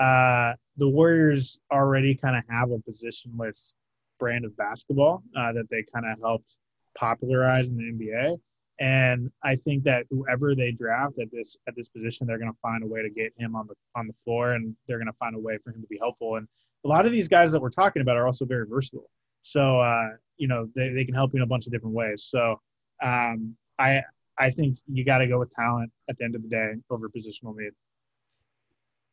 uh, 0.00 0.54
the 0.76 0.88
Warriors 0.88 1.58
already 1.72 2.16
kind 2.16 2.36
of 2.36 2.42
have 2.50 2.70
a 2.70 2.78
positionless 2.78 3.74
brand 4.18 4.44
of 4.44 4.56
basketball 4.56 5.22
uh, 5.36 5.52
that 5.52 5.70
they 5.70 5.84
kind 5.94 6.04
of 6.04 6.18
helped 6.20 6.58
popularize 6.96 7.70
in 7.70 7.76
the 7.76 7.84
NBA. 7.84 8.40
And 8.80 9.30
I 9.42 9.56
think 9.56 9.82
that 9.84 10.06
whoever 10.08 10.54
they 10.54 10.70
draft 10.70 11.18
at 11.18 11.32
this 11.32 11.56
at 11.66 11.74
this 11.74 11.88
position, 11.88 12.26
they're 12.26 12.38
going 12.38 12.52
to 12.52 12.58
find 12.62 12.84
a 12.84 12.86
way 12.86 13.02
to 13.02 13.10
get 13.10 13.32
him 13.36 13.56
on 13.56 13.66
the 13.66 13.74
on 13.96 14.06
the 14.06 14.12
floor, 14.24 14.52
and 14.52 14.76
they're 14.86 14.98
going 14.98 15.06
to 15.06 15.18
find 15.18 15.34
a 15.34 15.38
way 15.38 15.58
for 15.58 15.70
him 15.70 15.82
to 15.82 15.88
be 15.88 15.98
helpful. 15.98 16.36
And 16.36 16.46
a 16.84 16.88
lot 16.88 17.04
of 17.04 17.10
these 17.10 17.26
guys 17.26 17.50
that 17.52 17.60
we're 17.60 17.70
talking 17.70 18.02
about 18.02 18.16
are 18.16 18.26
also 18.26 18.44
very 18.44 18.66
versatile. 18.66 19.10
So 19.42 19.80
uh, 19.80 20.10
you 20.36 20.46
know 20.46 20.68
they, 20.76 20.90
they 20.90 21.04
can 21.04 21.14
help 21.14 21.32
you 21.32 21.38
in 21.38 21.42
a 21.42 21.46
bunch 21.46 21.66
of 21.66 21.72
different 21.72 21.94
ways. 21.94 22.24
So 22.24 22.60
um, 23.02 23.56
I 23.78 24.02
I 24.38 24.50
think 24.50 24.78
you 24.86 25.04
got 25.04 25.18
to 25.18 25.26
go 25.26 25.40
with 25.40 25.50
talent 25.50 25.90
at 26.08 26.16
the 26.18 26.24
end 26.24 26.36
of 26.36 26.42
the 26.42 26.48
day 26.48 26.74
over 26.90 27.08
positional 27.08 27.56
need. 27.56 27.72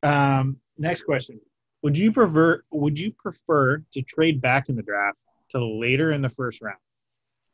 Um, 0.07 0.57
next 0.77 1.03
question: 1.03 1.39
Would 1.81 1.97
you 1.97 2.11
prefer 2.11 2.61
Would 2.71 2.99
you 2.99 3.11
prefer 3.11 3.83
to 3.93 4.01
trade 4.03 4.41
back 4.41 4.69
in 4.69 4.75
the 4.75 4.83
draft 4.83 5.19
to 5.49 5.65
later 5.65 6.11
in 6.11 6.21
the 6.21 6.29
first 6.29 6.61
round? 6.61 6.77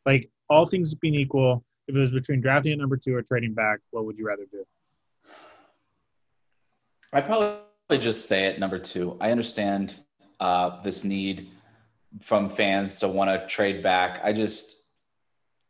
Like 0.06 0.30
all 0.50 0.66
things 0.66 0.94
being 0.96 1.16
equal, 1.16 1.64
if 1.92 1.98
it 1.98 2.00
was 2.00 2.12
between 2.12 2.42
drafting 2.42 2.72
at 2.72 2.78
number 2.78 2.98
two 2.98 3.14
or 3.14 3.22
trading 3.22 3.54
back, 3.54 3.80
what 3.92 4.06
would 4.06 4.18
you 4.18 4.26
rather 4.26 4.46
do? 4.52 4.66
I'd 7.14 7.26
probably 7.26 7.60
just 8.00 8.26
stay 8.26 8.48
at 8.48 8.60
number 8.60 8.80
two. 8.80 9.18
I 9.20 9.32
understand 9.32 9.94
uh, 10.40 10.82
this 10.82 11.04
need 11.04 11.52
from 12.22 12.50
fans 12.50 13.00
to 13.00 13.08
want 13.10 13.30
to 13.30 13.46
trade 13.48 13.84
back. 13.84 14.22
I 14.24 14.32
just, 14.32 14.78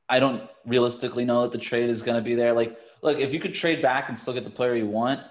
I 0.07 0.19
don't 0.19 0.47
realistically 0.65 1.25
know 1.25 1.41
that 1.41 1.51
the 1.51 1.57
trade 1.57 1.89
is 1.89 2.03
going 2.03 2.17
to 2.17 2.23
be 2.23 2.35
there. 2.35 2.53
Like, 2.53 2.77
look, 3.01 3.19
if 3.19 3.33
you 3.33 3.39
could 3.39 3.55
trade 3.55 3.81
back 3.81 4.07
and 4.07 4.17
still 4.17 4.33
get 4.33 4.43
the 4.43 4.51
player 4.51 4.75
you 4.75 4.87
want, 4.87 5.21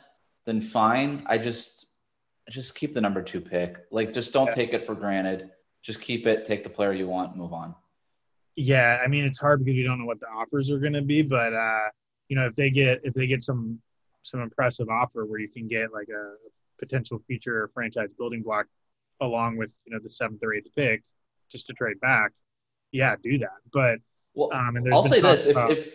then 0.46 0.60
fine. 0.60 1.22
I 1.26 1.38
just, 1.38 1.86
just 2.48 2.74
keep 2.74 2.92
the 2.92 3.00
number 3.00 3.22
two 3.22 3.40
pick. 3.40 3.76
Like, 3.92 4.12
just 4.12 4.32
don't 4.32 4.46
yeah. 4.46 4.52
take 4.52 4.72
it 4.72 4.84
for 4.84 4.96
granted. 4.96 5.50
Just 5.82 6.00
keep 6.00 6.26
it, 6.26 6.44
take 6.44 6.64
the 6.64 6.70
player 6.70 6.92
you 6.92 7.06
want, 7.06 7.36
move 7.36 7.52
on. 7.52 7.76
Yeah, 8.56 9.00
I 9.02 9.08
mean 9.08 9.24
it's 9.24 9.38
hard 9.38 9.64
because 9.64 9.76
you 9.76 9.84
don't 9.84 9.98
know 9.98 10.04
what 10.04 10.20
the 10.20 10.28
offers 10.28 10.70
are 10.70 10.78
going 10.78 10.92
to 10.92 11.02
be, 11.02 11.22
but 11.22 11.52
uh, 11.52 11.88
you 12.28 12.36
know 12.36 12.46
if 12.46 12.56
they 12.56 12.70
get 12.70 13.00
if 13.04 13.14
they 13.14 13.26
get 13.26 13.42
some 13.42 13.80
some 14.22 14.40
impressive 14.40 14.88
offer 14.88 15.24
where 15.24 15.40
you 15.40 15.48
can 15.48 15.68
get 15.68 15.92
like 15.92 16.08
a 16.08 16.34
potential 16.78 17.20
future 17.26 17.70
franchise 17.72 18.08
building 18.18 18.42
block 18.42 18.66
along 19.20 19.56
with 19.56 19.72
you 19.84 19.92
know 19.92 20.00
the 20.02 20.10
seventh 20.10 20.42
or 20.42 20.54
eighth 20.54 20.74
pick 20.74 21.02
just 21.50 21.66
to 21.66 21.72
trade 21.72 21.98
back, 22.00 22.32
yeah, 22.92 23.16
do 23.22 23.38
that. 23.38 23.58
But 23.72 23.98
well, 24.34 24.52
um, 24.52 24.76
I'll 24.92 25.04
say 25.04 25.20
this: 25.20 25.46
if, 25.46 25.56
if 25.56 25.94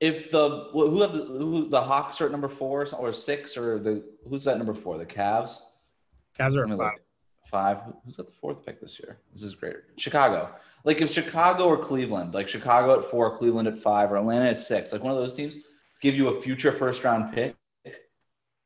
if 0.00 0.30
the 0.30 0.68
who 0.72 1.02
have 1.02 1.12
the 1.12 1.24
who 1.24 1.68
the 1.68 1.80
Hawks 1.80 2.20
are 2.20 2.26
at 2.26 2.32
number 2.32 2.48
four 2.48 2.86
or 2.98 3.12
six 3.12 3.56
or 3.56 3.78
the 3.78 4.04
who's 4.28 4.44
that 4.44 4.58
number 4.58 4.74
four? 4.74 4.98
The 4.98 5.06
Cavs. 5.06 5.58
Cavs 6.38 6.56
are 6.56 6.66
five. 6.76 6.98
Five. 7.50 7.78
Who's 8.06 8.18
at 8.18 8.26
the 8.26 8.32
fourth 8.32 8.64
pick 8.64 8.80
this 8.80 9.00
year? 9.00 9.18
This 9.32 9.42
is 9.42 9.54
great. 9.54 9.76
Chicago. 9.96 10.54
Like 10.84 11.00
if 11.00 11.10
Chicago 11.10 11.64
or 11.64 11.76
Cleveland, 11.76 12.32
like 12.32 12.48
Chicago 12.48 12.98
at 12.98 13.04
four, 13.04 13.36
Cleveland 13.36 13.68
at 13.68 13.78
five, 13.78 14.12
or 14.12 14.16
Atlanta 14.16 14.48
at 14.48 14.60
six, 14.60 14.92
like 14.92 15.02
one 15.02 15.12
of 15.12 15.18
those 15.18 15.34
teams, 15.34 15.56
give 16.00 16.14
you 16.14 16.28
a 16.28 16.40
future 16.40 16.72
first 16.72 17.02
round 17.04 17.34
pick 17.34 17.56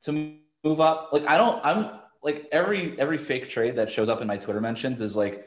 to 0.02 0.36
move 0.62 0.80
up. 0.80 1.10
Like 1.12 1.26
I 1.28 1.38
don't. 1.38 1.64
I'm 1.64 1.98
like 2.22 2.46
every 2.52 2.98
every 3.00 3.18
fake 3.18 3.48
trade 3.48 3.76
that 3.76 3.90
shows 3.90 4.08
up 4.08 4.20
in 4.20 4.28
my 4.28 4.36
Twitter 4.36 4.60
mentions 4.60 5.00
is 5.00 5.16
like, 5.16 5.46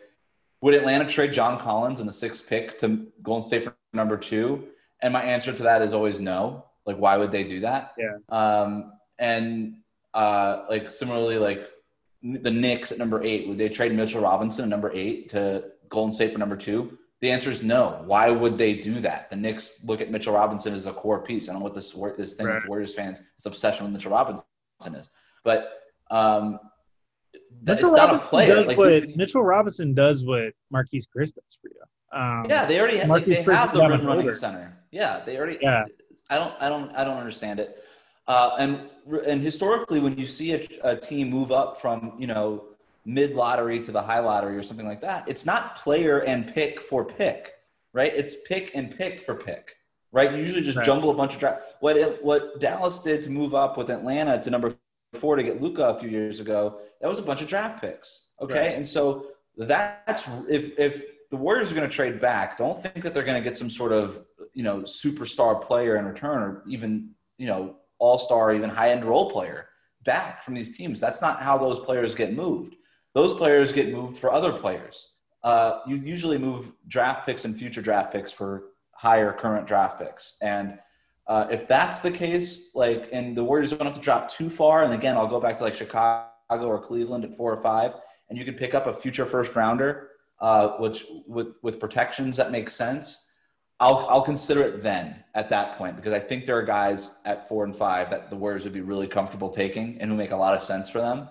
would 0.61 0.73
Atlanta 0.73 1.07
trade 1.07 1.31
John 1.31 1.59
Collins 1.59 1.99
in 1.99 2.07
the 2.07 2.13
sixth 2.13 2.49
pick 2.49 2.79
to 2.79 3.07
Golden 3.21 3.47
State 3.47 3.63
for 3.63 3.75
number 3.93 4.17
two? 4.17 4.67
And 5.01 5.13
my 5.13 5.21
answer 5.21 5.53
to 5.53 5.63
that 5.63 5.81
is 5.83 5.93
always 5.93 6.19
no. 6.19 6.65
Like, 6.85 6.97
why 6.97 7.17
would 7.17 7.31
they 7.31 7.43
do 7.43 7.59
that? 7.59 7.93
Yeah. 7.97 8.17
Um, 8.29 8.93
and 9.19 9.77
uh, 10.13 10.63
like 10.69 10.89
similarly, 10.89 11.37
like 11.37 11.67
the 12.23 12.51
Knicks 12.51 12.91
at 12.91 12.97
number 12.97 13.23
eight, 13.23 13.47
would 13.47 13.57
they 13.57 13.69
trade 13.69 13.93
Mitchell 13.93 14.21
Robinson 14.21 14.63
at 14.63 14.69
number 14.69 14.91
eight 14.93 15.29
to 15.29 15.65
Golden 15.89 16.13
State 16.13 16.33
for 16.33 16.39
number 16.39 16.57
two? 16.57 16.97
The 17.21 17.31
answer 17.31 17.49
is 17.49 17.63
no. 17.63 18.03
Why 18.05 18.29
would 18.29 18.57
they 18.57 18.75
do 18.75 18.99
that? 19.01 19.29
The 19.29 19.35
Knicks 19.35 19.83
look 19.83 20.01
at 20.01 20.11
Mitchell 20.11 20.33
Robinson 20.33 20.73
as 20.73 20.85
a 20.85 20.93
core 20.93 21.23
piece. 21.23 21.49
I 21.49 21.53
don't 21.53 21.61
know 21.61 21.65
what 21.65 21.73
this 21.73 21.91
this 22.17 22.35
thing 22.35 22.45
right. 22.45 22.55
with 22.55 22.67
Warriors 22.67 22.93
fans, 22.93 23.19
this 23.19 23.45
obsession 23.45 23.85
with 23.85 23.93
Mitchell 23.93 24.11
Robinson 24.11 24.45
is, 24.93 25.09
but 25.43 25.71
um, 26.11 26.59
Mitchell 27.63 27.91
Robinson 27.91 28.47
does 28.47 28.67
like, 28.67 28.77
what 28.77 29.15
Mitchell 29.15 29.43
Robinson 29.43 29.93
does 29.93 30.23
what 30.23 30.53
Marquese 30.73 31.07
Chriss 31.15 31.33
does 31.33 31.57
for 31.61 31.69
you. 31.69 31.81
Um, 32.11 32.45
yeah, 32.49 32.65
they 32.65 32.79
already 32.79 32.97
have, 32.97 33.25
they, 33.25 33.43
they 33.43 33.53
have 33.53 33.73
the 33.73 33.79
run 33.79 34.05
running 34.05 34.35
center. 34.35 34.77
Yeah, 34.91 35.21
they 35.25 35.37
already. 35.37 35.57
Yeah. 35.61 35.85
I 36.29 36.37
don't. 36.37 36.53
I 36.61 36.69
don't. 36.69 36.91
I 36.95 37.03
don't 37.03 37.17
understand 37.17 37.59
it. 37.59 37.83
Uh, 38.27 38.55
and 38.59 38.89
and 39.25 39.41
historically, 39.41 39.99
when 39.99 40.17
you 40.17 40.27
see 40.27 40.53
a, 40.53 40.67
a 40.83 40.95
team 40.95 41.29
move 41.29 41.51
up 41.51 41.79
from 41.79 42.13
you 42.17 42.27
know 42.27 42.65
mid 43.05 43.33
lottery 43.33 43.81
to 43.81 43.91
the 43.91 44.01
high 44.01 44.19
lottery 44.19 44.57
or 44.57 44.63
something 44.63 44.87
like 44.87 45.01
that, 45.01 45.23
it's 45.27 45.45
not 45.45 45.77
player 45.77 46.19
and 46.19 46.53
pick 46.53 46.81
for 46.81 47.05
pick, 47.05 47.53
right? 47.93 48.13
It's 48.13 48.35
pick 48.45 48.71
and 48.75 48.95
pick 48.95 49.21
for 49.21 49.35
pick, 49.35 49.77
right? 50.11 50.31
You 50.31 50.39
usually 50.39 50.61
just 50.61 50.77
right. 50.77 50.85
jumble 50.85 51.09
a 51.09 51.13
bunch 51.13 51.35
of 51.35 51.39
draft. 51.39 51.61
What 51.79 51.95
it, 51.95 52.23
what 52.23 52.59
Dallas 52.59 52.99
did 52.99 53.23
to 53.23 53.29
move 53.29 53.55
up 53.55 53.77
with 53.77 53.89
Atlanta 53.89 54.41
to 54.43 54.49
number 54.49 54.75
four 55.13 55.37
to 55.37 55.43
get 55.43 55.61
Luka 55.61 55.85
a 55.85 55.99
few 55.99 56.09
years 56.09 56.41
ago, 56.41 56.79
that 56.99 57.07
was 57.07 57.19
a 57.19 57.23
bunch 57.23 57.41
of 57.41 57.47
draft 57.47 57.79
picks. 57.79 58.27
Okay, 58.41 58.67
right. 58.67 58.75
and 58.75 58.85
so 58.85 59.27
that's 59.57 60.29
if 60.49 60.77
if 60.77 61.03
the 61.29 61.37
Warriors 61.37 61.71
are 61.71 61.75
going 61.75 61.89
to 61.89 61.95
trade 61.95 62.19
back, 62.19 62.57
don't 62.57 62.81
think 62.81 63.01
that 63.03 63.13
they're 63.13 63.23
going 63.23 63.41
to 63.41 63.49
get 63.49 63.57
some 63.57 63.69
sort 63.69 63.93
of 63.93 64.25
you 64.53 64.63
know 64.63 64.81
superstar 64.81 65.61
player 65.61 65.95
in 65.95 66.05
return, 66.05 66.39
or 66.39 66.63
even 66.67 67.11
you 67.37 67.47
know 67.47 67.77
all 67.99 68.17
star, 68.17 68.53
even 68.53 68.69
high 68.69 68.91
end 68.91 69.05
role 69.05 69.31
player 69.31 69.69
back 70.03 70.43
from 70.43 70.53
these 70.53 70.77
teams. 70.77 70.99
That's 70.99 71.21
not 71.21 71.41
how 71.41 71.57
those 71.57 71.79
players 71.79 72.15
get 72.15 72.33
moved. 72.33 72.75
Those 73.13 73.33
players 73.33 73.71
get 73.71 73.91
moved 73.91 74.17
for 74.17 74.31
other 74.31 74.53
players. 74.53 75.13
Uh, 75.43 75.79
you 75.87 75.95
usually 75.95 76.37
move 76.37 76.73
draft 76.87 77.25
picks 77.25 77.45
and 77.45 77.57
future 77.57 77.81
draft 77.81 78.11
picks 78.11 78.31
for 78.31 78.69
higher 78.91 79.33
current 79.33 79.67
draft 79.67 79.99
picks. 79.99 80.37
And 80.41 80.77
uh, 81.27 81.47
if 81.51 81.67
that's 81.67 82.01
the 82.01 82.11
case, 82.11 82.71
like, 82.73 83.09
and 83.11 83.35
the 83.35 83.43
Warriors 83.43 83.71
don't 83.71 83.85
have 83.85 83.95
to 83.95 84.01
drop 84.01 84.29
too 84.29 84.49
far. 84.49 84.83
And 84.83 84.93
again, 84.93 85.17
I'll 85.17 85.27
go 85.27 85.39
back 85.39 85.57
to 85.57 85.63
like 85.63 85.75
Chicago 85.75 86.31
or 86.49 86.79
Cleveland 86.79 87.25
at 87.25 87.35
four 87.35 87.53
or 87.53 87.61
five, 87.61 87.93
and 88.29 88.37
you 88.37 88.45
could 88.45 88.57
pick 88.57 88.73
up 88.73 88.87
a 88.87 88.93
future 88.93 89.25
first 89.25 89.55
rounder 89.55 90.09
uh, 90.39 90.69
which 90.77 91.05
with 91.25 91.57
with 91.63 91.79
protections 91.79 92.37
that 92.37 92.51
make 92.51 92.69
sense, 92.69 93.25
I'll 93.79 94.07
I'll 94.09 94.21
consider 94.21 94.63
it 94.63 94.81
then 94.81 95.23
at 95.35 95.49
that 95.49 95.77
point 95.77 95.95
because 95.95 96.13
I 96.13 96.19
think 96.19 96.45
there 96.45 96.57
are 96.57 96.63
guys 96.63 97.15
at 97.25 97.47
four 97.47 97.63
and 97.63 97.75
five 97.75 98.09
that 98.09 98.29
the 98.29 98.35
Warriors 98.35 98.63
would 98.63 98.73
be 98.73 98.81
really 98.81 99.07
comfortable 99.07 99.49
taking 99.49 100.01
and 100.01 100.09
who 100.09 100.17
make 100.17 100.31
a 100.31 100.35
lot 100.35 100.55
of 100.55 100.63
sense 100.63 100.89
for 100.89 100.99
them. 100.99 101.27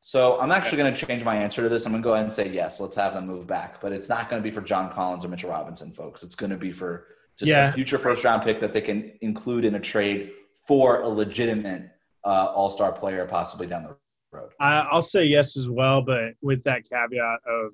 So 0.00 0.38
I'm 0.38 0.52
actually 0.52 0.78
going 0.78 0.94
to 0.94 1.06
change 1.06 1.24
my 1.24 1.36
answer 1.36 1.62
to 1.62 1.68
this. 1.68 1.84
I'm 1.84 1.92
going 1.92 2.02
to 2.02 2.06
go 2.06 2.14
ahead 2.14 2.26
and 2.26 2.34
say 2.34 2.48
yes. 2.48 2.80
Let's 2.80 2.94
have 2.94 3.14
them 3.14 3.26
move 3.26 3.46
back, 3.46 3.80
but 3.80 3.92
it's 3.92 4.08
not 4.08 4.30
going 4.30 4.40
to 4.40 4.48
be 4.48 4.52
for 4.52 4.60
John 4.60 4.92
Collins 4.92 5.24
or 5.24 5.28
Mitchell 5.28 5.50
Robinson, 5.50 5.92
folks. 5.92 6.22
It's 6.22 6.36
going 6.36 6.50
to 6.50 6.56
be 6.56 6.70
for 6.70 7.06
just 7.36 7.48
yeah. 7.48 7.68
a 7.68 7.72
future 7.72 7.98
first 7.98 8.24
round 8.24 8.42
pick 8.42 8.60
that 8.60 8.72
they 8.72 8.80
can 8.80 9.12
include 9.20 9.64
in 9.64 9.74
a 9.74 9.80
trade 9.80 10.32
for 10.66 11.00
a 11.00 11.08
legitimate 11.08 11.90
uh, 12.24 12.52
All 12.54 12.70
Star 12.70 12.92
player, 12.92 13.26
possibly 13.26 13.66
down 13.66 13.82
the 13.82 13.96
road. 14.30 14.50
I'll 14.60 15.02
say 15.02 15.24
yes 15.24 15.56
as 15.56 15.68
well, 15.68 16.02
but 16.02 16.34
with 16.40 16.62
that 16.64 16.88
caveat 16.88 17.40
of 17.46 17.72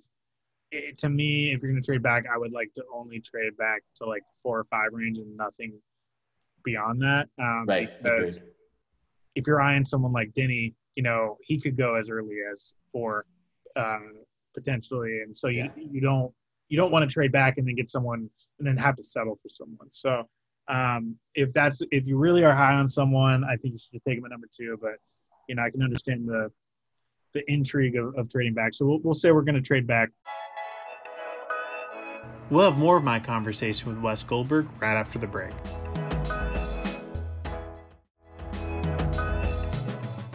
it, 0.73 0.99
to 0.99 1.09
me, 1.09 1.53
if 1.53 1.63
you're 1.63 1.71
going 1.71 1.81
to 1.81 1.87
trade 1.87 2.03
back, 2.03 2.25
I 2.33 2.39
would 2.39 2.53
like 2.53 2.73
to 2.75 2.85
only 2.93 3.21
trade 3.21 3.57
back 3.57 3.83
to 3.99 4.07
like 4.07 4.23
four 4.43 4.59
or 4.59 4.65
five 4.65 4.89
range 4.93 5.19
and 5.19 5.37
nothing 5.37 5.75
beyond 6.65 7.03
that. 7.03 7.29
Um, 7.39 7.67
right. 7.69 7.91
Because 8.03 8.39
Agreed. 8.39 8.53
if 9.35 9.47
you're 9.47 9.61
eyeing 9.61 9.85
someone 9.85 10.13
like 10.13 10.33
Deni, 10.33 10.75
you 10.97 11.03
know, 11.03 11.37
he 11.43 11.61
could 11.61 11.77
go 11.77 11.95
as 11.95 12.09
early 12.09 12.39
as 12.51 12.73
four, 12.91 13.27
uh, 13.77 13.99
potentially, 14.55 15.21
and 15.23 15.37
so 15.37 15.49
you 15.49 15.65
yeah. 15.65 15.85
you 15.91 16.01
don't 16.01 16.33
you 16.69 16.77
don't 16.77 16.91
want 16.91 17.09
to 17.09 17.13
trade 17.13 17.33
back 17.33 17.59
and 17.59 17.67
then 17.67 17.75
get 17.75 17.89
someone 17.89 18.29
and 18.59 18.67
then 18.67 18.77
have 18.77 18.97
to 18.97 19.05
settle 19.05 19.39
for 19.43 19.49
someone. 19.49 19.89
So 19.91 20.29
um, 20.69 21.17
if 21.35 21.53
that's 21.53 21.83
if 21.91 22.07
you 22.07 22.17
really 22.17 22.45
are 22.45 22.55
high 22.55 22.75
on 22.75 22.89
someone, 22.89 23.45
I 23.45 23.57
think 23.57 23.73
you 23.73 23.79
should 23.79 24.03
take 24.07 24.19
him 24.19 24.25
at 24.25 24.31
number 24.31 24.49
two. 24.55 24.79
But 24.81 24.97
you 25.49 25.55
know, 25.55 25.63
I 25.63 25.71
can 25.71 25.83
understand 25.83 26.27
the 26.27 26.51
the 27.35 27.43
intrigue 27.51 27.97
of, 27.97 28.15
of 28.17 28.31
trading 28.31 28.55
back. 28.55 28.75
So 28.75 28.85
we'll, 28.87 28.99
we'll 29.03 29.15
say 29.15 29.33
we're 29.33 29.43
going 29.43 29.55
to 29.55 29.63
trade 29.63 29.87
back. 29.87 30.11
We'll 32.53 32.71
have 32.71 32.77
more 32.77 32.99
of 32.99 33.03
my 33.03 33.19
conversation 33.19 33.89
with 33.89 33.99
Wes 34.03 34.23
Goldberg 34.23 34.69
right 34.79 34.95
after 34.95 35.19
the 35.19 35.27
break. 35.27 35.55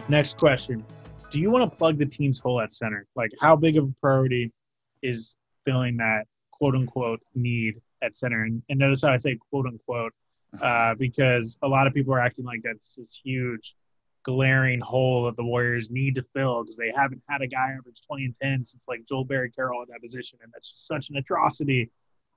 Next 0.08 0.36
question. 0.36 0.84
Do 1.30 1.38
you 1.38 1.52
want 1.52 1.70
to 1.70 1.78
plug 1.78 1.96
the 1.96 2.06
team's 2.06 2.40
hole 2.40 2.60
at 2.60 2.72
center? 2.72 3.06
Like, 3.14 3.30
how 3.40 3.54
big 3.54 3.76
of 3.76 3.84
a 3.84 3.94
priority 4.00 4.52
is 5.00 5.36
filling 5.64 5.96
that 5.98 6.24
quote 6.50 6.74
unquote 6.74 7.20
need 7.36 7.80
at 8.02 8.16
center? 8.16 8.42
And, 8.42 8.64
and 8.68 8.80
notice 8.80 9.02
how 9.02 9.10
I 9.10 9.18
say 9.18 9.38
quote 9.52 9.66
unquote, 9.66 10.12
uh, 10.60 10.96
because 10.96 11.56
a 11.62 11.68
lot 11.68 11.86
of 11.86 11.94
people 11.94 12.12
are 12.12 12.20
acting 12.20 12.44
like 12.44 12.62
that's 12.64 12.96
this 12.96 13.16
huge, 13.22 13.76
glaring 14.24 14.80
hole 14.80 15.26
that 15.26 15.36
the 15.36 15.44
Warriors 15.44 15.88
need 15.88 16.16
to 16.16 16.24
fill 16.34 16.64
because 16.64 16.78
they 16.78 16.90
haven't 16.92 17.22
had 17.30 17.42
a 17.42 17.46
guy 17.46 17.76
average 17.78 18.00
20 18.04 18.24
and 18.24 18.34
10 18.42 18.64
since 18.64 18.86
like 18.88 19.02
Joe 19.08 19.22
Barry 19.22 19.52
Carroll 19.52 19.82
at 19.82 19.88
that 19.90 20.02
position. 20.02 20.40
And 20.42 20.52
that's 20.52 20.72
just 20.72 20.88
such 20.88 21.10
an 21.10 21.16
atrocity 21.16 21.92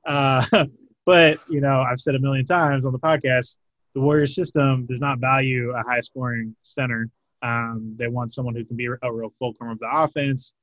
uh, 0.05 0.45
but 1.05 1.39
you 1.49 1.61
know, 1.61 1.81
I've 1.81 1.99
said 1.99 2.15
a 2.15 2.19
million 2.19 2.45
times 2.45 2.85
on 2.85 2.93
the 2.93 2.99
podcast, 2.99 3.57
the 3.93 4.01
Warriors 4.01 4.35
system 4.35 4.85
does 4.85 5.01
not 5.01 5.19
value 5.19 5.71
a 5.71 5.83
high 5.83 6.01
scoring 6.01 6.55
center. 6.63 7.09
Um, 7.41 7.95
they 7.97 8.07
want 8.07 8.33
someone 8.33 8.55
who 8.55 8.63
can 8.63 8.77
be 8.77 8.87
a 9.01 9.11
real 9.11 9.33
fulcrum 9.37 9.71
of 9.71 9.79
the 9.79 9.89
offense, 9.91 10.53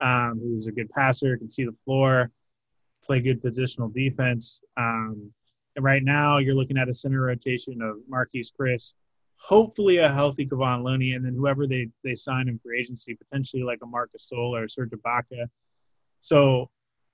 um, 0.00 0.38
who's 0.40 0.66
a 0.66 0.72
good 0.72 0.88
passer, 0.90 1.36
can 1.36 1.50
see 1.50 1.64
the 1.64 1.74
floor, 1.84 2.30
play 3.04 3.20
good 3.20 3.42
positional 3.42 3.92
defense. 3.92 4.60
Um, 4.76 5.32
and 5.76 5.84
right 5.84 6.02
now, 6.02 6.38
you're 6.38 6.54
looking 6.54 6.78
at 6.78 6.88
a 6.88 6.94
center 6.94 7.22
rotation 7.22 7.82
of 7.82 7.96
Marquese 8.10 8.52
Chriss, 8.58 8.94
hopefully 9.36 9.98
a 9.98 10.12
healthy 10.12 10.46
Kevon 10.46 10.82
Looney, 10.82 11.12
and 11.12 11.24
then 11.24 11.34
whoever 11.34 11.66
they 11.66 11.88
they 12.04 12.14
sign 12.14 12.48
in 12.48 12.58
free 12.58 12.80
agency, 12.80 13.14
potentially 13.14 13.62
like 13.62 13.80
a 13.82 13.86
Marcus 13.86 14.30
Gasol 14.32 14.60
or 14.60 14.68
Serge 14.68 14.90
Ibaka. 14.90 15.46
So, 16.20 16.70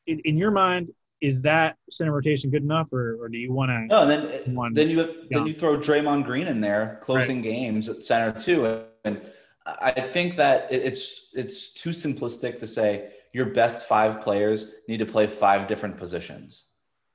in, 0.06 0.20
in 0.20 0.36
your 0.36 0.50
mind, 0.50 0.90
is 1.24 1.40
that 1.42 1.76
center 1.90 2.12
rotation 2.12 2.50
good 2.50 2.62
enough, 2.62 2.92
or, 2.92 3.16
or 3.18 3.28
do 3.30 3.38
you 3.38 3.50
want 3.50 3.70
to? 3.70 3.86
No, 3.86 4.02
and 4.02 4.10
then 4.10 4.74
then 4.74 4.90
you 4.90 4.98
have, 4.98 5.10
then 5.30 5.46
you 5.46 5.54
throw 5.54 5.78
Draymond 5.78 6.24
Green 6.24 6.46
in 6.46 6.60
there, 6.60 7.00
closing 7.02 7.36
right. 7.36 7.44
games 7.44 7.88
at 7.88 8.04
center 8.04 8.38
too, 8.38 8.84
and 9.04 9.22
I 9.66 9.92
think 9.92 10.36
that 10.36 10.68
it's 10.70 11.30
it's 11.32 11.72
too 11.72 11.90
simplistic 11.90 12.58
to 12.60 12.66
say 12.66 13.12
your 13.32 13.46
best 13.46 13.88
five 13.88 14.20
players 14.20 14.70
need 14.86 14.98
to 14.98 15.06
play 15.06 15.26
five 15.26 15.66
different 15.66 15.96
positions. 15.96 16.66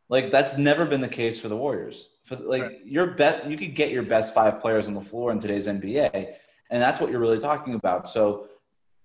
Like 0.10 0.32
that's 0.32 0.58
never 0.58 0.88
been 0.88 1.02
the 1.02 1.08
case 1.08 1.40
for 1.40 1.48
the 1.48 1.58
Warriors. 1.58 2.10
For 2.24 2.36
like 2.36 2.64
right. 2.64 2.86
your 2.86 3.08
bet, 3.08 3.50
you 3.50 3.58
could 3.58 3.76
get 3.76 3.92
your 3.92 4.04
best 4.04 4.34
five 4.34 4.60
players 4.60 4.88
on 4.88 4.96
the 4.96 5.02
floor 5.02 5.32
in 5.32 5.38
today's 5.38 5.68
NBA, 5.68 6.34
and 6.72 6.82
that's 6.82 7.00
what 7.00 7.12
you're 7.12 7.20
really 7.20 7.40
talking 7.40 7.76
about. 7.76 8.10
So 8.10 8.48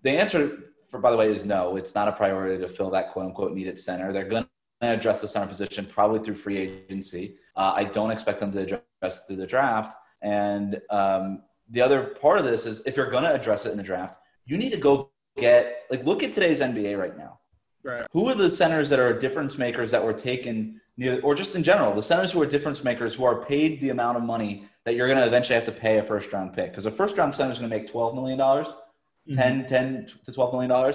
the 0.01 0.13
answer, 0.13 0.61
for 0.89 0.99
by 0.99 1.11
the 1.11 1.17
way, 1.19 1.31
is 1.31 1.45
no. 1.45 1.77
It's 1.77 1.95
not 1.95 2.09
a 2.09 2.13
priority 2.13 2.59
to 2.63 2.69
fill 2.69 2.89
that 2.91 3.13
quote 3.13 3.27
unquote 3.27 3.53
needed 3.53 3.79
center. 3.79 4.11
They're 4.11 4.25
going 4.25 4.47
address 4.93 5.21
the 5.21 5.29
center 5.29 5.47
position 5.47 5.87
probably 5.87 6.21
through 6.21 6.35
free 6.35 6.59
agency. 6.59 7.37
Uh, 7.57 7.73
I 7.75 7.85
don't 7.85 8.11
expect 8.11 8.41
them 8.41 8.53
to 8.53 8.61
address 8.61 9.23
through 9.27 9.37
the 9.37 9.47
draft. 9.47 9.97
And 10.23 10.81
um, 10.91 11.43
the 11.69 11.81
other 11.81 12.03
part 12.21 12.39
of 12.39 12.45
this 12.45 12.67
is 12.67 12.85
if 12.87 12.97
you're 12.97 13.11
going 13.11 13.25
to 13.25 13.35
address 13.35 13.67
it 13.67 13.71
in 13.71 13.77
the 13.77 13.83
draft, 13.83 14.19
you 14.47 14.57
need 14.59 14.71
to 14.71 14.77
go 14.77 15.11
get 15.37 15.83
like 15.91 16.05
look 16.05 16.23
at 16.23 16.33
today's 16.33 16.61
NBA 16.61 16.99
right 16.99 17.17
now. 17.17 17.41
Right. 17.83 18.07
Who 18.13 18.29
are 18.29 18.35
the 18.35 18.51
centers 18.51 18.89
that 18.91 18.99
are 18.99 19.19
difference 19.19 19.59
makers 19.59 19.91
that 19.91 20.03
were 20.03 20.15
taken 20.15 20.81
or 21.23 21.35
just 21.35 21.57
in 21.57 21.65
general, 21.65 21.93
the 21.93 22.03
centers 22.03 22.31
who 22.33 22.41
are 22.41 22.47
difference 22.47 22.85
makers 22.85 23.15
who 23.15 23.25
are 23.25 23.45
paid 23.45 23.81
the 23.81 23.91
amount 23.91 24.17
of 24.17 24.23
money 24.23 24.65
that 24.85 24.95
you're 24.95 25.09
going 25.09 25.19
to 25.19 25.27
eventually 25.27 25.57
have 25.57 25.65
to 25.65 25.73
pay 25.73 25.99
a 25.99 26.03
first 26.03 26.33
round 26.33 26.53
pick. 26.55 26.71
Because 26.71 26.87
a 26.87 26.91
first 26.91 27.19
round 27.19 27.35
center 27.35 27.53
is 27.53 27.59
going 27.59 27.69
to 27.69 27.77
make 27.77 27.93
$12 27.93 28.15
million, 28.15 28.39
mm-hmm. 28.39 29.33
10, 29.33 29.67
10 29.67 30.07
to 30.25 30.33
$12 30.33 30.53
million. 30.53 30.95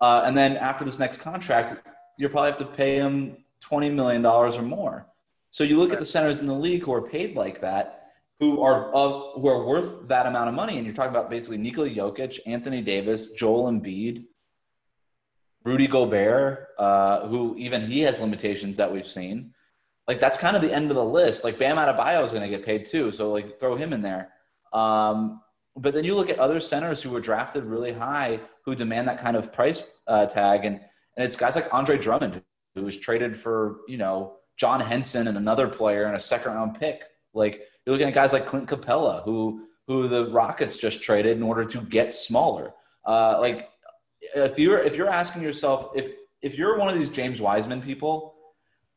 Uh, 0.00 0.22
and 0.26 0.36
then 0.36 0.56
after 0.56 0.84
this 0.84 0.98
next 0.98 1.20
contract, 1.20 1.86
you'll 2.22 2.30
probably 2.30 2.50
have 2.50 2.58
to 2.58 2.64
pay 2.64 2.94
him 2.98 3.36
$20 3.68 3.92
million 3.92 4.24
or 4.24 4.62
more. 4.62 5.08
So 5.50 5.64
you 5.64 5.76
look 5.76 5.88
right. 5.88 5.94
at 5.94 5.98
the 5.98 6.06
centers 6.06 6.38
in 6.38 6.46
the 6.46 6.54
league 6.54 6.84
who 6.84 6.94
are 6.94 7.02
paid 7.02 7.34
like 7.34 7.60
that, 7.62 8.12
who 8.38 8.62
are 8.62 8.94
uh, 8.94 9.40
who 9.40 9.48
are 9.48 9.66
worth 9.66 10.08
that 10.08 10.26
amount 10.26 10.48
of 10.48 10.54
money, 10.54 10.76
and 10.78 10.86
you're 10.86 10.94
talking 10.94 11.10
about 11.10 11.28
basically 11.28 11.58
Nikola 11.58 11.90
Jokic, 11.90 12.38
Anthony 12.46 12.80
Davis, 12.80 13.30
Joel 13.32 13.70
Embiid, 13.70 14.24
Rudy 15.64 15.88
Gobert, 15.88 16.68
uh, 16.78 17.26
who 17.26 17.56
even 17.56 17.86
he 17.86 18.00
has 18.00 18.20
limitations 18.20 18.78
that 18.78 18.90
we've 18.90 19.06
seen. 19.06 19.52
Like 20.08 20.20
that's 20.20 20.38
kind 20.38 20.56
of 20.56 20.62
the 20.62 20.72
end 20.72 20.90
of 20.90 20.96
the 20.96 21.04
list. 21.04 21.44
Like 21.44 21.58
Bam 21.58 21.76
Adebayo 21.76 22.24
is 22.24 22.30
going 22.30 22.42
to 22.42 22.48
get 22.48 22.64
paid 22.64 22.86
too, 22.86 23.10
so 23.12 23.32
like 23.32 23.60
throw 23.60 23.76
him 23.76 23.92
in 23.92 24.00
there. 24.00 24.30
Um, 24.72 25.40
but 25.76 25.92
then 25.92 26.04
you 26.04 26.14
look 26.14 26.30
at 26.30 26.38
other 26.38 26.60
centers 26.60 27.02
who 27.02 27.10
were 27.10 27.20
drafted 27.20 27.64
really 27.64 27.92
high 27.92 28.40
who 28.64 28.74
demand 28.74 29.08
that 29.08 29.20
kind 29.20 29.36
of 29.36 29.52
price 29.52 29.82
uh, 30.06 30.26
tag, 30.26 30.64
and 30.64 30.80
and 31.16 31.24
it's 31.24 31.36
guys 31.36 31.54
like 31.54 31.72
Andre 31.72 31.98
Drummond 31.98 32.42
who 32.74 32.82
was 32.82 32.96
traded 32.96 33.36
for 33.36 33.80
you 33.88 33.98
know 33.98 34.34
John 34.56 34.80
Henson 34.80 35.28
and 35.28 35.36
another 35.36 35.68
player 35.68 36.04
and 36.04 36.16
a 36.16 36.20
second 36.20 36.52
round 36.54 36.78
pick. 36.78 37.04
Like 37.34 37.62
you're 37.84 37.94
looking 37.94 38.08
at 38.08 38.14
guys 38.14 38.32
like 38.32 38.46
Clint 38.46 38.68
Capela 38.68 39.24
who 39.24 39.66
who 39.86 40.08
the 40.08 40.30
Rockets 40.30 40.76
just 40.76 41.02
traded 41.02 41.36
in 41.36 41.42
order 41.42 41.64
to 41.64 41.80
get 41.80 42.14
smaller. 42.14 42.72
Uh, 43.04 43.38
like 43.40 43.68
if 44.34 44.58
you're 44.58 44.78
if 44.78 44.96
you're 44.96 45.08
asking 45.08 45.42
yourself 45.42 45.90
if 45.94 46.10
if 46.40 46.56
you're 46.56 46.78
one 46.78 46.88
of 46.88 46.96
these 46.96 47.10
James 47.10 47.40
Wiseman 47.40 47.82
people, 47.82 48.34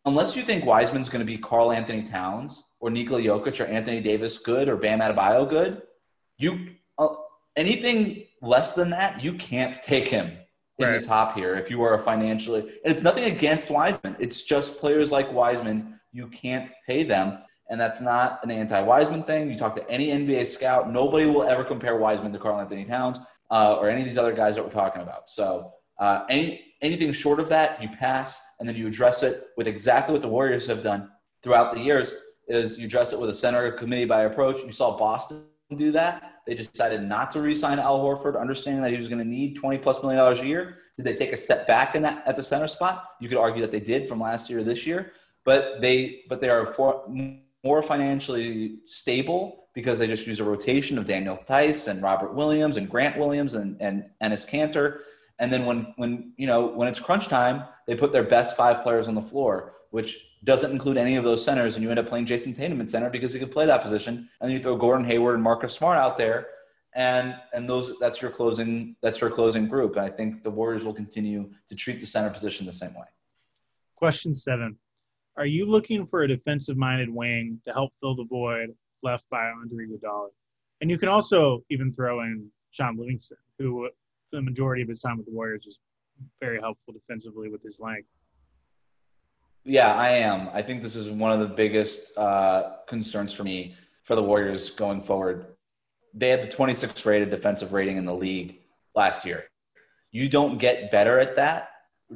unless 0.06 0.36
you 0.36 0.42
think 0.42 0.66
Wiseman's 0.66 1.10
going 1.10 1.20
to 1.20 1.32
be 1.32 1.38
Karl-Anthony 1.38 2.04
Towns 2.04 2.64
or 2.80 2.90
Nikola 2.90 3.22
Jokic 3.22 3.60
or 3.60 3.66
Anthony 3.66 4.02
Davis 4.02 4.40
good 4.40 4.68
or 4.68 4.78
Bam 4.78 5.00
Adebayo 5.00 5.48
good, 5.48 5.84
you 6.38 6.70
uh, 6.98 7.08
anything 7.56 8.26
less 8.42 8.74
than 8.74 8.90
that, 8.92 9.24
you 9.24 9.34
can't 9.34 9.76
take 9.84 10.08
him 10.08 10.38
in 10.78 10.88
right. 10.88 11.02
the 11.02 11.08
top 11.08 11.36
here 11.36 11.56
if 11.56 11.70
you 11.70 11.82
are 11.84 11.94
a 11.94 12.00
financially. 12.00 12.62
And 12.62 12.92
it's 12.92 13.02
nothing 13.02 13.26
against 13.26 13.70
Wiseman. 13.70 14.16
It's 14.20 14.44
just 14.44 14.78
players 14.78 15.12
like 15.12 15.32
Wiseman, 15.32 16.00
you 16.12 16.28
can't 16.28 16.72
pay 16.86 17.04
them. 17.04 17.40
And 17.70 17.80
that's 17.80 18.02
not 18.02 18.40
an 18.44 18.52
anti 18.52 18.80
Wiseman 18.82 19.24
thing. 19.24 19.50
You 19.50 19.58
talk 19.58 19.76
to 19.76 19.90
any 19.90 20.08
NBA 20.10 20.46
scout, 20.46 20.92
nobody 20.92 21.26
will 21.26 21.44
ever 21.44 21.64
compare 21.64 21.98
Wiseman 21.98 22.32
to 22.34 22.40
Karl-Anthony 22.40 22.86
Towns 22.86 23.20
uh, 23.50 23.76
or 23.76 23.90
any 23.90 24.02
of 24.02 24.08
these 24.08 24.18
other 24.18 24.34
guys 24.34 24.56
that 24.56 24.64
we're 24.64 24.70
talking 24.70 25.02
about. 25.02 25.30
So 25.30 25.72
uh, 26.00 26.26
any 26.30 26.62
anything 26.82 27.12
short 27.12 27.40
of 27.40 27.50
that, 27.50 27.82
you 27.82 27.90
pass, 27.90 28.42
and 28.60 28.70
then 28.70 28.76
you 28.76 28.88
address 28.88 29.24
it 29.24 29.44
with 29.58 29.68
exactly 29.68 30.14
what 30.14 30.22
the 30.22 30.28
Warriors 30.28 30.68
have 30.68 30.84
done 30.84 31.10
throughout 31.42 31.74
the 31.74 31.80
years. 31.80 32.14
Is 32.48 32.78
you 32.78 32.86
address 32.86 33.12
it 33.12 33.20
with 33.20 33.32
a 33.32 33.34
center 33.34 33.72
committee 33.72 34.06
by 34.06 34.24
approach. 34.24 34.62
You 34.62 34.72
saw 34.72 34.96
Boston 34.96 35.46
do 35.78 35.92
that. 35.94 36.42
They 36.48 36.56
decided 36.56 37.02
not 37.04 37.32
to 37.32 37.42
re-sign 37.42 37.80
Al 37.80 38.00
Horford, 38.00 38.40
understanding 38.40 38.82
that 38.84 38.92
he 38.92 38.98
was 38.98 39.08
going 39.08 39.20
to 39.20 39.28
need 39.28 39.56
twenty 39.56 39.78
plus 39.78 40.02
million 40.02 40.18
dollars 40.18 40.42
a 40.42 40.46
year. 40.46 40.78
Did 40.96 41.06
they 41.06 41.16
take 41.16 41.34
a 41.34 41.38
step 41.38 41.68
back 41.68 41.96
in 41.96 42.02
that 42.04 42.24
at 42.28 42.36
the 42.36 42.44
center 42.44 42.68
spot? 42.68 43.04
You 43.20 43.28
could 43.30 43.38
argue 43.38 43.62
that 43.62 43.72
they 43.72 43.80
did 43.80 44.08
from 44.08 44.20
last 44.20 44.50
year 44.50 44.60
to 44.60 44.66
this 44.66 44.86
year, 44.86 45.12
but 45.44 45.82
they 45.82 46.22
but 46.30 46.40
they 46.42 46.50
are 46.50 46.66
for, 46.66 47.04
more 47.64 47.82
financially 47.82 48.78
stable 48.86 49.68
because 49.74 49.98
they 50.00 50.08
just 50.08 50.28
use 50.28 50.40
a 50.40 50.44
rotation 50.44 50.98
of 50.98 51.06
Daniel 51.06 51.38
Theis 51.48 51.88
and 51.88 52.02
Robert 52.02 52.34
Williams 52.34 52.78
and 52.78 52.90
Grant 52.90 53.18
Williams 53.18 53.56
and, 53.56 53.76
and 53.82 54.06
Enes 54.22 54.48
Kanter. 54.48 55.00
And 55.40 55.52
then 55.52 55.66
when, 55.66 55.94
when, 55.98 56.32
you 56.38 56.48
know, 56.48 56.68
when 56.68 56.88
it's 56.88 57.00
crunch 57.00 57.28
time, 57.28 57.66
they 57.88 57.96
put 57.96 58.14
their 58.14 58.24
best 58.24 58.56
five 58.56 58.84
players 58.84 59.10
on 59.10 59.16
the 59.16 59.22
floor, 59.22 59.74
which 59.90 60.35
doesn't 60.46 60.72
include 60.72 60.98
any 60.98 61.18
of 61.18 61.24
those 61.24 61.44
centers. 61.44 61.76
And 61.76 61.84
you 61.84 61.90
end 61.90 62.00
up 62.00 62.08
playing 62.08 62.26
Jayson 62.26 62.56
Tatum 62.56 62.80
in 62.80 62.88
center 62.88 63.10
because 63.10 63.34
he 63.34 63.40
can 63.40 63.50
play 63.50 63.66
that 63.66 63.82
position. 63.82 64.30
And 64.40 64.50
then 64.50 64.52
you 64.52 64.60
throw 64.60 64.78
Gordon 64.78 65.06
Hayward 65.06 65.36
and 65.36 65.44
Marcus 65.44 65.74
Smart 65.74 65.98
out 65.98 66.18
there. 66.18 66.48
And, 66.94 67.36
and 67.54 67.70
those, 67.70 68.00
that's 68.00 68.22
your 68.22 68.32
closing, 68.32 68.96
that's 69.02 69.20
your 69.20 69.30
closing 69.30 69.68
group. 69.68 69.98
And 69.98 70.06
I 70.06 70.10
think 70.10 70.44
the 70.44 70.52
Warriors 70.52 70.86
will 70.86 70.94
continue 70.94 71.52
to 71.68 71.76
treat 71.76 72.00
the 72.00 72.06
center 72.06 72.30
position 72.30 72.66
the 72.66 72.72
same 72.72 72.94
way. 72.94 73.08
Question 73.96 74.34
seven. 74.34 74.78
Are 75.36 75.46
you 75.46 75.66
looking 75.66 76.06
for 76.06 76.24
a 76.24 76.28
defensive 76.28 76.78
minded 76.78 77.10
wing 77.10 77.60
to 77.66 77.74
help 77.74 77.92
fill 78.00 78.16
the 78.16 78.24
void 78.24 78.70
left 79.06 79.24
by 79.30 79.48
Andre 79.48 79.86
Iguodala. 79.86 80.30
And 80.82 80.92
you 80.92 80.98
can 80.98 81.08
also 81.08 81.64
even 81.70 81.94
throw 81.94 82.22
in 82.22 82.50
Shaun 82.72 82.98
Livingston, 82.98 83.38
who 83.58 83.88
for 84.30 84.36
the 84.38 84.42
majority 84.42 84.82
of 84.82 84.90
his 84.90 85.00
time 85.00 85.18
with 85.18 85.28
the 85.28 85.32
Warriors 85.32 85.64
was 85.66 85.80
very 86.42 86.60
helpful 86.60 86.94
defensively 86.94 87.48
with 87.48 87.64
his 87.64 87.80
length. 87.80 88.10
Yeah, 89.66 89.94
I 89.94 90.10
am. 90.10 90.50
I 90.54 90.62
think 90.62 90.82
this 90.82 90.96
is 90.96 91.10
one 91.10 91.32
of 91.32 91.40
the 91.40 91.54
biggest 91.54 92.18
uh, 92.18 92.74
concerns 92.88 93.34
for 93.34 93.44
me 93.44 93.76
for 94.04 94.16
the 94.16 94.24
Warriors 94.24 94.70
going 94.70 95.02
forward. 95.02 95.48
They 96.14 96.30
had 96.30 96.44
the 96.44 96.48
26th 96.48 97.06
rated 97.06 97.32
defensive 97.32 97.74
rating 97.74 97.98
in 97.98 98.06
the 98.06 98.14
league 98.14 98.60
last 98.94 99.26
year. 99.26 99.46
You 100.12 100.30
don't 100.30 100.60
get 100.60 100.92
better 100.92 101.20
at 101.20 101.36
that 101.36 101.70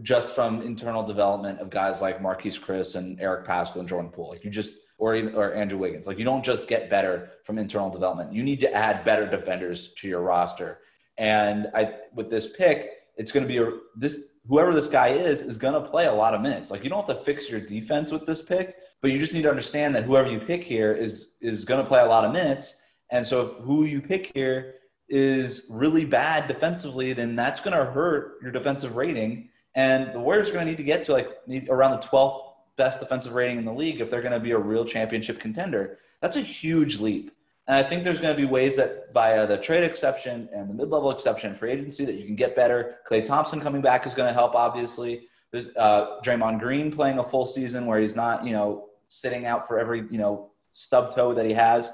just 0.03 0.35
from 0.35 0.61
internal 0.61 1.03
development 1.03 1.59
of 1.59 1.69
guys 1.69 2.01
like 2.01 2.21
Marquese 2.21 2.59
Chriss 2.59 2.95
and 2.95 3.19
Eric 3.19 3.45
Paschall 3.45 3.77
and 3.77 3.89
Jordan 3.89 4.11
Poole. 4.11 4.29
Like 4.29 4.45
you 4.45 4.51
just– 4.51 4.73
or 4.99 5.15
even 5.15 5.33
or 5.33 5.53
Andrew 5.53 5.79
Wiggins. 5.79 6.05
Like 6.05 6.19
you 6.19 6.25
don't 6.25 6.43
just 6.43 6.67
get 6.67 6.89
better 6.89 7.31
from 7.43 7.57
internal 7.57 7.89
development. 7.89 8.33
You 8.33 8.43
need 8.43 8.59
to 8.59 8.71
add 8.71 9.03
better 9.03 9.27
defenders 9.27 9.93
to 9.97 10.07
your 10.07 10.21
roster. 10.21 10.79
And 11.17 11.67
I 11.73 11.95
with 12.13 12.29
this 12.29 12.51
pick, 12.51 12.91
it's 13.17 13.31
going 13.31 13.47
to 13.47 13.47
be 13.47 13.57
a, 13.57 13.71
this 13.95 14.28
whoever 14.47 14.73
this 14.73 14.87
guy 14.87 15.09
is 15.09 15.41
is 15.41 15.57
going 15.57 15.73
to 15.73 15.89
play 15.89 16.05
a 16.05 16.13
lot 16.13 16.33
of 16.33 16.41
minutes. 16.41 16.71
Like 16.71 16.83
you 16.83 16.89
don't 16.89 17.05
have 17.05 17.17
to 17.17 17.23
fix 17.23 17.49
your 17.49 17.59
defense 17.59 18.11
with 18.11 18.25
this 18.25 18.41
pick, 18.41 18.75
but 19.01 19.11
you 19.11 19.19
just 19.19 19.33
need 19.33 19.43
to 19.43 19.49
understand 19.49 19.95
that 19.95 20.03
whoever 20.03 20.29
you 20.29 20.39
pick 20.39 20.63
here 20.63 20.93
is 20.93 21.31
is 21.41 21.65
going 21.65 21.81
to 21.81 21.87
play 21.87 22.01
a 22.01 22.05
lot 22.05 22.25
of 22.25 22.31
minutes. 22.31 22.75
And 23.11 23.25
so 23.25 23.41
if 23.41 23.63
who 23.63 23.85
you 23.85 24.01
pick 24.01 24.31
here 24.33 24.75
is 25.07 25.67
really 25.71 26.05
bad 26.05 26.47
defensively, 26.47 27.13
then 27.13 27.35
that's 27.35 27.59
going 27.59 27.77
to 27.77 27.91
hurt 27.91 28.37
your 28.41 28.51
defensive 28.51 28.95
rating. 28.95 29.49
And 29.75 30.13
the 30.13 30.19
Warriors 30.19 30.49
are 30.49 30.53
going 30.53 30.65
to 30.65 30.71
need 30.71 30.77
to 30.77 30.83
get 30.83 31.03
to 31.03 31.13
like 31.13 31.29
around 31.69 31.91
the 31.91 32.07
12th 32.07 32.41
best 32.77 32.99
defensive 32.99 33.33
rating 33.33 33.57
in 33.57 33.65
the 33.65 33.73
league 33.73 33.99
if 33.99 34.09
they're 34.09 34.21
going 34.21 34.33
to 34.33 34.39
be 34.39 34.51
a 34.51 34.57
real 34.57 34.85
championship 34.85 35.39
contender. 35.39 35.97
That's 36.21 36.37
a 36.37 36.41
huge 36.41 36.99
leap. 36.99 37.31
And 37.69 37.77
I 37.77 37.87
think 37.87 38.03
there's 38.03 38.19
going 38.19 38.35
to 38.35 38.37
be 38.37 38.47
ways 38.47 38.77
that 38.77 39.13
via 39.13 39.45
the 39.45 39.55
trade 39.55 39.83
exception 39.83 40.49
and 40.51 40.67
the 40.67 40.73
mid-level 40.73 41.11
exception 41.11 41.53
free 41.53 41.71
agency 41.71 42.03
that 42.03 42.15
you 42.15 42.25
can 42.25 42.35
get 42.35 42.55
better. 42.55 42.95
Klay 43.07 43.23
Thompson 43.23 43.61
coming 43.61 43.79
back 43.79 44.07
is 44.07 44.15
going 44.15 44.27
to 44.27 44.33
help, 44.33 44.55
obviously. 44.55 45.27
There's 45.51 45.69
uh, 45.77 46.19
Draymond 46.25 46.59
Green 46.59 46.91
playing 46.91 47.19
a 47.19 47.23
full 47.23 47.45
season 47.45 47.85
where 47.85 47.99
he's 47.99 48.15
not, 48.15 48.43
you 48.43 48.53
know, 48.53 48.87
sitting 49.09 49.45
out 49.45 49.67
for 49.67 49.79
every, 49.79 50.03
you 50.09 50.17
know, 50.17 50.49
stub 50.73 51.13
toe 51.13 51.35
that 51.35 51.45
he 51.45 51.53
has. 51.53 51.91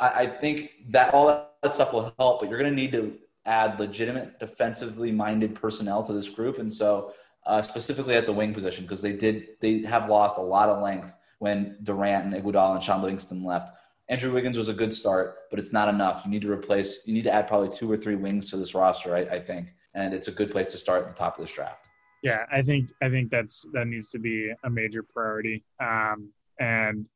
I, 0.00 0.08
I 0.08 0.26
think 0.26 0.72
that 0.88 1.14
all 1.14 1.50
that 1.62 1.72
stuff 1.72 1.92
will 1.92 2.12
help, 2.18 2.40
but 2.40 2.50
you're 2.50 2.58
going 2.58 2.70
to 2.70 2.76
need 2.76 2.90
to 2.90 3.16
add 3.44 3.78
legitimate 3.78 4.40
defensively 4.40 5.12
minded 5.12 5.54
personnel 5.54 6.02
to 6.02 6.12
this 6.14 6.28
group. 6.28 6.58
And 6.58 6.74
so 6.74 7.12
uh, 7.46 7.62
specifically 7.62 8.16
at 8.16 8.26
the 8.26 8.32
wing 8.32 8.52
position 8.52 8.82
because 8.84 9.02
they 9.02 9.12
did 9.12 9.50
they 9.60 9.82
have 9.82 10.08
lost 10.08 10.36
a 10.36 10.42
lot 10.42 10.68
of 10.68 10.82
length 10.82 11.14
when 11.38 11.76
Durant 11.84 12.24
and 12.24 12.34
Iguodala 12.34 12.74
and 12.74 12.82
Shaun 12.82 13.02
Livingston 13.02 13.44
left. 13.44 13.70
Andrew 14.08 14.32
Wiggins 14.32 14.56
was 14.56 14.68
a 14.68 14.74
good 14.74 14.94
start, 14.94 15.50
but 15.50 15.58
it's 15.58 15.72
not 15.72 15.88
enough. 15.88 16.22
You 16.24 16.30
need 16.30 16.42
to 16.42 16.50
replace. 16.50 17.06
You 17.06 17.14
need 17.14 17.24
to 17.24 17.32
add 17.32 17.48
probably 17.48 17.76
two 17.76 17.90
or 17.90 17.96
three 17.96 18.14
wings 18.14 18.50
to 18.50 18.56
this 18.56 18.74
roster, 18.74 19.16
I, 19.16 19.20
I 19.20 19.40
think, 19.40 19.74
and 19.94 20.14
it's 20.14 20.28
a 20.28 20.32
good 20.32 20.50
place 20.50 20.70
to 20.72 20.78
start 20.78 21.02
at 21.02 21.08
the 21.08 21.14
top 21.14 21.38
of 21.38 21.44
this 21.44 21.54
draft. 21.54 21.86
Yeah, 22.22 22.44
I 22.52 22.62
think 22.62 22.90
I 23.02 23.08
think 23.08 23.30
that's 23.30 23.66
that 23.72 23.86
needs 23.86 24.10
to 24.10 24.18
be 24.18 24.52
a 24.64 24.70
major 24.70 25.02
priority. 25.02 25.64
Um, 25.80 26.30
and 26.60 27.06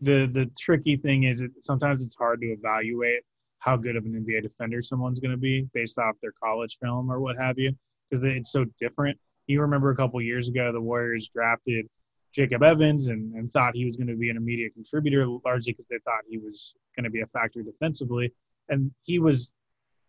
the 0.00 0.28
the 0.32 0.50
tricky 0.58 0.96
thing 0.96 1.24
is, 1.24 1.40
it, 1.40 1.52
sometimes 1.62 2.04
it's 2.04 2.16
hard 2.16 2.40
to 2.40 2.46
evaluate 2.48 3.22
how 3.58 3.76
good 3.76 3.94
of 3.94 4.04
an 4.04 4.12
NBA 4.12 4.42
defender 4.42 4.82
someone's 4.82 5.20
going 5.20 5.32
to 5.32 5.36
be 5.36 5.68
based 5.74 5.98
off 5.98 6.16
their 6.22 6.32
college 6.42 6.78
film 6.82 7.12
or 7.12 7.20
what 7.20 7.36
have 7.36 7.58
you, 7.58 7.72
because 8.08 8.24
it's 8.24 8.50
so 8.50 8.64
different 8.80 9.18
you 9.50 9.60
remember 9.60 9.90
a 9.90 9.96
couple 9.96 10.20
years 10.22 10.48
ago 10.48 10.72
the 10.72 10.80
Warriors 10.80 11.28
drafted 11.28 11.86
Jacob 12.32 12.62
Evans 12.62 13.08
and, 13.08 13.34
and 13.34 13.52
thought 13.52 13.74
he 13.74 13.84
was 13.84 13.96
going 13.96 14.06
to 14.06 14.16
be 14.16 14.30
an 14.30 14.36
immediate 14.36 14.74
contributor, 14.74 15.26
largely 15.44 15.72
because 15.72 15.86
they 15.90 15.98
thought 16.04 16.20
he 16.28 16.38
was 16.38 16.74
going 16.96 17.04
to 17.04 17.10
be 17.10 17.22
a 17.22 17.26
factor 17.26 17.62
defensively, 17.62 18.32
and 18.68 18.90
he 19.02 19.18
was 19.18 19.52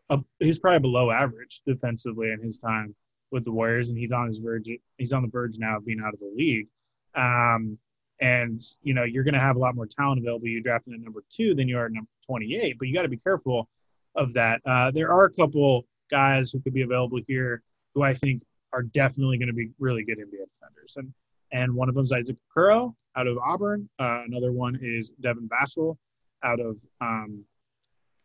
a, 0.09 0.19
he's 0.39 0.59
probably 0.59 0.79
below 0.79 1.09
average 1.09 1.61
defensively 1.65 2.31
in 2.31 2.41
his 2.41 2.57
time 2.57 2.95
with 3.31 3.45
the 3.45 3.51
Warriors, 3.51 3.89
and 3.89 3.97
he's 3.97 4.11
on 4.11 4.27
his 4.27 4.37
verge 4.37 4.69
he's 4.97 5.13
on 5.13 5.23
the 5.23 5.29
verge 5.29 5.57
now 5.57 5.77
of 5.77 5.85
being 5.85 6.01
out 6.05 6.13
of 6.13 6.19
the 6.19 6.31
league. 6.35 6.67
Um, 7.15 7.77
and 8.19 8.61
you 8.83 8.93
know 8.93 9.03
you're 9.03 9.23
going 9.23 9.33
to 9.33 9.39
have 9.39 9.55
a 9.55 9.59
lot 9.59 9.75
more 9.75 9.87
talent 9.87 10.19
available. 10.19 10.47
You 10.47 10.61
drafted 10.61 10.93
at 10.93 10.99
number 10.99 11.23
two 11.29 11.55
than 11.55 11.67
you 11.67 11.77
are 11.77 11.85
at 11.85 11.91
number 11.91 12.09
28, 12.27 12.77
but 12.77 12.87
you 12.87 12.93
got 12.93 13.01
to 13.01 13.09
be 13.09 13.17
careful 13.17 13.67
of 14.15 14.33
that. 14.33 14.61
Uh, 14.65 14.91
there 14.91 15.11
are 15.11 15.25
a 15.25 15.31
couple 15.31 15.85
guys 16.11 16.51
who 16.51 16.59
could 16.59 16.73
be 16.73 16.81
available 16.81 17.19
here 17.27 17.63
who 17.95 18.03
I 18.03 18.13
think 18.13 18.43
are 18.73 18.83
definitely 18.83 19.37
going 19.37 19.47
to 19.47 19.53
be 19.53 19.71
really 19.79 20.03
good 20.03 20.17
NBA 20.17 20.45
defenders. 20.59 20.95
And 20.97 21.13
and 21.51 21.73
one 21.73 21.89
of 21.89 21.95
them 21.95 22.03
is 22.03 22.11
Isaac 22.11 22.37
Okoro 22.55 22.93
out 23.15 23.27
of 23.27 23.37
Auburn. 23.37 23.89
Uh, 23.99 24.23
another 24.25 24.51
one 24.51 24.79
is 24.81 25.11
Devin 25.21 25.49
Vassell 25.49 25.97
out 26.43 26.59
of 26.59 26.77
um, 27.01 27.43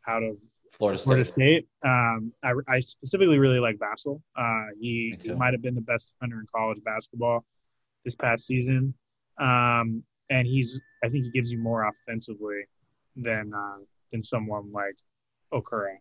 out 0.07 0.23
of 0.23 0.37
Florida 0.73 0.99
State. 0.99 1.07
Florida 1.07 1.31
State. 1.31 1.69
Um, 1.85 2.33
I, 2.43 2.53
I, 2.69 2.81
specifically 2.81 3.39
really 3.39 3.59
like 3.59 3.77
Vassell. 3.79 4.21
Uh, 4.37 4.73
he, 4.81 5.17
he 5.21 5.33
might 5.33 5.53
have 5.55 5.63
been 5.63 5.75
the 5.75 5.81
best 5.81 6.13
defender 6.13 6.39
in 6.39 6.47
college 6.55 6.79
basketball 6.85 7.45
this 8.05 8.15
past 8.15 8.47
season. 8.47 8.95
um, 9.39 10.03
and 10.31 10.47
he's 10.47 10.81
I 11.05 11.09
think 11.09 11.25
he 11.25 11.31
gives 11.31 11.53
you 11.53 11.59
more 11.59 11.89
offensively 11.89 12.65
than 13.15 13.53
uh, 13.55 13.79
than 14.11 14.23
someone 14.23 14.73
like 14.73 14.97
Okoro. 15.53 15.97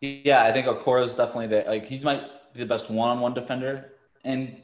Yeah, 0.00 0.44
I 0.44 0.52
think 0.52 0.66
Okoro 0.66 1.04
is 1.04 1.14
definitely 1.14 1.48
the 1.48 1.64
like 1.66 1.86
he's 1.86 2.04
might 2.04 2.22
be 2.54 2.60
the 2.60 2.66
best 2.66 2.90
one-on-one 2.90 3.34
defender 3.34 3.92
in 4.24 4.62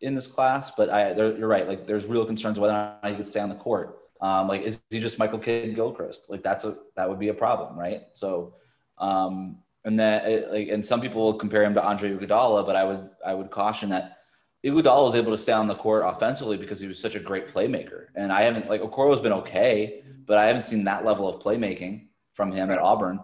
in 0.00 0.14
this 0.14 0.26
class, 0.26 0.70
but 0.76 0.90
I 0.90 1.14
you're 1.14 1.48
right. 1.48 1.66
Like 1.66 1.86
there's 1.86 2.06
real 2.06 2.24
concerns 2.24 2.58
whether 2.58 2.74
or 2.74 2.98
not 3.02 3.10
he 3.10 3.16
could 3.16 3.26
stay 3.26 3.40
on 3.40 3.48
the 3.48 3.54
court. 3.54 3.98
Um, 4.20 4.48
like 4.48 4.62
is 4.62 4.80
he 4.90 5.00
just 5.00 5.18
Michael 5.18 5.38
Kidd 5.38 5.74
Gilchrist? 5.74 6.30
Like 6.30 6.42
that's 6.42 6.64
a 6.64 6.76
that 6.96 7.08
would 7.08 7.18
be 7.18 7.28
a 7.28 7.34
problem, 7.34 7.78
right? 7.78 8.02
So 8.12 8.54
um, 8.98 9.58
and 9.84 10.00
that 10.00 10.52
like 10.52 10.68
and 10.68 10.84
some 10.84 11.00
people 11.00 11.22
will 11.22 11.34
compare 11.34 11.64
him 11.64 11.74
to 11.74 11.84
Andre 11.84 12.10
Iguodala, 12.10 12.66
but 12.66 12.76
I 12.76 12.84
would 12.84 13.10
I 13.24 13.34
would 13.34 13.50
caution 13.50 13.90
that 13.90 14.18
Iguodala 14.64 15.04
was 15.04 15.14
able 15.14 15.32
to 15.32 15.38
stay 15.38 15.52
on 15.52 15.68
the 15.68 15.74
court 15.74 16.02
offensively 16.04 16.56
because 16.56 16.80
he 16.80 16.88
was 16.88 17.00
such 17.00 17.14
a 17.14 17.20
great 17.20 17.48
playmaker. 17.48 18.06
And 18.14 18.32
I 18.32 18.42
haven't 18.42 18.68
like 18.68 18.80
Okoro's 18.80 19.20
been 19.20 19.32
okay, 19.32 20.02
but 20.26 20.38
I 20.38 20.46
haven't 20.46 20.62
seen 20.62 20.84
that 20.84 21.04
level 21.04 21.28
of 21.28 21.40
playmaking 21.42 22.08
from 22.34 22.52
him 22.52 22.70
at 22.70 22.78
Auburn. 22.78 23.20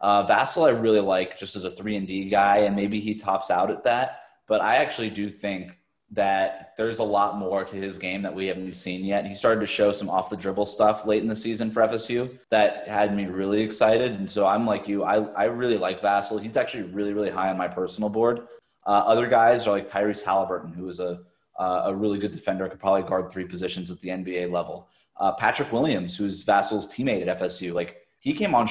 Uh, 0.00 0.26
Vassell, 0.26 0.66
I 0.66 0.70
really 0.70 1.00
like 1.00 1.38
just 1.38 1.56
as 1.56 1.64
a 1.64 1.70
three 1.70 1.96
and 1.96 2.06
D 2.06 2.28
guy, 2.28 2.58
and 2.58 2.74
maybe 2.74 3.00
he 3.00 3.14
tops 3.14 3.50
out 3.50 3.70
at 3.70 3.84
that. 3.84 4.20
But 4.48 4.60
I 4.60 4.76
actually 4.76 5.10
do 5.10 5.28
think 5.28 5.78
that 6.14 6.74
there's 6.76 7.00
a 7.00 7.04
lot 7.04 7.36
more 7.36 7.64
to 7.64 7.76
his 7.76 7.98
game 7.98 8.22
that 8.22 8.34
we 8.34 8.46
haven't 8.46 8.74
seen 8.74 9.04
yet. 9.04 9.26
He 9.26 9.34
started 9.34 9.60
to 9.60 9.66
show 9.66 9.92
some 9.92 10.08
off 10.08 10.30
the 10.30 10.36
dribble 10.36 10.66
stuff 10.66 11.06
late 11.06 11.22
in 11.22 11.28
the 11.28 11.36
season 11.36 11.70
for 11.70 11.82
FSU 11.82 12.38
that 12.50 12.86
had 12.86 13.14
me 13.14 13.26
really 13.26 13.62
excited. 13.62 14.12
And 14.12 14.30
so 14.30 14.46
I'm 14.46 14.66
like 14.66 14.86
you, 14.86 15.02
I, 15.02 15.16
I 15.32 15.44
really 15.44 15.76
like 15.76 16.00
Vassell. 16.00 16.40
He's 16.40 16.56
actually 16.56 16.84
really, 16.84 17.12
really 17.12 17.30
high 17.30 17.50
on 17.50 17.58
my 17.58 17.68
personal 17.68 18.08
board. 18.08 18.40
Uh, 18.86 18.90
other 18.90 19.26
guys 19.26 19.66
are 19.66 19.70
like 19.70 19.90
Tyrese 19.90 20.22
Halliburton, 20.22 20.72
who 20.72 20.88
is 20.88 21.00
a, 21.00 21.20
uh, 21.58 21.82
a 21.86 21.94
really 21.94 22.18
good 22.18 22.32
defender, 22.32 22.68
could 22.68 22.80
probably 22.80 23.02
guard 23.02 23.30
three 23.30 23.44
positions 23.44 23.90
at 23.90 24.00
the 24.00 24.10
NBA 24.10 24.50
level. 24.52 24.88
Uh, 25.16 25.32
Patrick 25.32 25.72
Williams, 25.72 26.16
who's 26.16 26.44
Vassell's 26.44 26.92
teammate 26.92 27.26
at 27.26 27.40
FSU, 27.40 27.72
like 27.72 28.02
he 28.20 28.34
came 28.34 28.54
on 28.54 28.68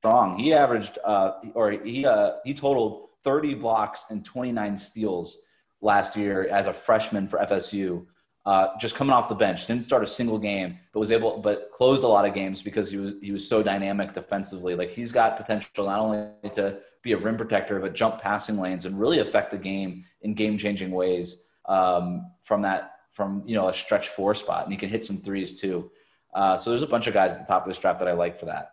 strong. 0.00 0.38
He 0.38 0.52
averaged, 0.52 0.98
uh, 1.04 1.32
or 1.54 1.72
he, 1.72 2.04
uh, 2.06 2.32
he 2.44 2.54
totaled 2.54 3.08
30 3.24 3.54
blocks 3.54 4.06
and 4.10 4.24
29 4.24 4.76
steals 4.76 5.44
last 5.84 6.16
year 6.16 6.48
as 6.48 6.66
a 6.66 6.72
freshman 6.72 7.28
for 7.28 7.38
FSU. 7.38 8.06
Uh, 8.46 8.68
just 8.78 8.94
coming 8.94 9.12
off 9.12 9.28
the 9.28 9.34
bench, 9.34 9.66
didn't 9.66 9.84
start 9.84 10.02
a 10.02 10.06
single 10.06 10.38
game, 10.38 10.78
but 10.92 11.00
was 11.00 11.10
able, 11.10 11.38
but 11.38 11.70
closed 11.72 12.04
a 12.04 12.08
lot 12.08 12.26
of 12.26 12.34
games 12.34 12.60
because 12.60 12.90
he 12.90 12.98
was 12.98 13.12
he 13.22 13.32
was 13.32 13.48
so 13.48 13.62
dynamic 13.62 14.12
defensively. 14.12 14.74
Like 14.74 14.90
he's 14.90 15.12
got 15.12 15.38
potential 15.38 15.86
not 15.86 16.00
only 16.00 16.28
to 16.52 16.78
be 17.02 17.12
a 17.12 17.16
rim 17.16 17.38
protector, 17.38 17.80
but 17.80 17.94
jump 17.94 18.20
passing 18.20 18.58
lanes 18.58 18.84
and 18.84 19.00
really 19.00 19.20
affect 19.20 19.50
the 19.50 19.56
game 19.56 20.04
in 20.20 20.34
game 20.34 20.58
changing 20.58 20.90
ways 20.90 21.42
um, 21.66 22.30
from 22.42 22.62
that 22.62 22.96
from 23.12 23.42
you 23.46 23.54
know 23.54 23.68
a 23.68 23.72
stretch 23.72 24.08
four 24.08 24.34
spot, 24.34 24.64
and 24.64 24.72
he 24.72 24.78
can 24.78 24.90
hit 24.90 25.06
some 25.06 25.18
threes 25.18 25.58
too. 25.58 25.90
Uh, 26.34 26.58
so 26.58 26.68
there's 26.68 26.82
a 26.82 26.86
bunch 26.86 27.06
of 27.06 27.14
guys 27.14 27.32
at 27.32 27.46
the 27.46 27.46
top 27.46 27.62
of 27.62 27.68
this 27.68 27.78
draft 27.78 27.98
that 28.00 28.08
I 28.08 28.12
like 28.12 28.38
for 28.38 28.46
that. 28.46 28.72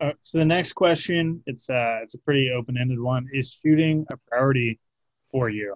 Uh, 0.00 0.12
so 0.22 0.38
the 0.38 0.44
next 0.44 0.74
question, 0.74 1.42
it's 1.46 1.68
uh, 1.68 1.98
it's 2.04 2.14
a 2.14 2.18
pretty 2.18 2.50
open 2.56 2.76
ended 2.78 3.00
one. 3.00 3.28
Is 3.32 3.52
shooting 3.52 4.06
a 4.12 4.16
priority 4.28 4.78
for 5.32 5.48
you? 5.48 5.74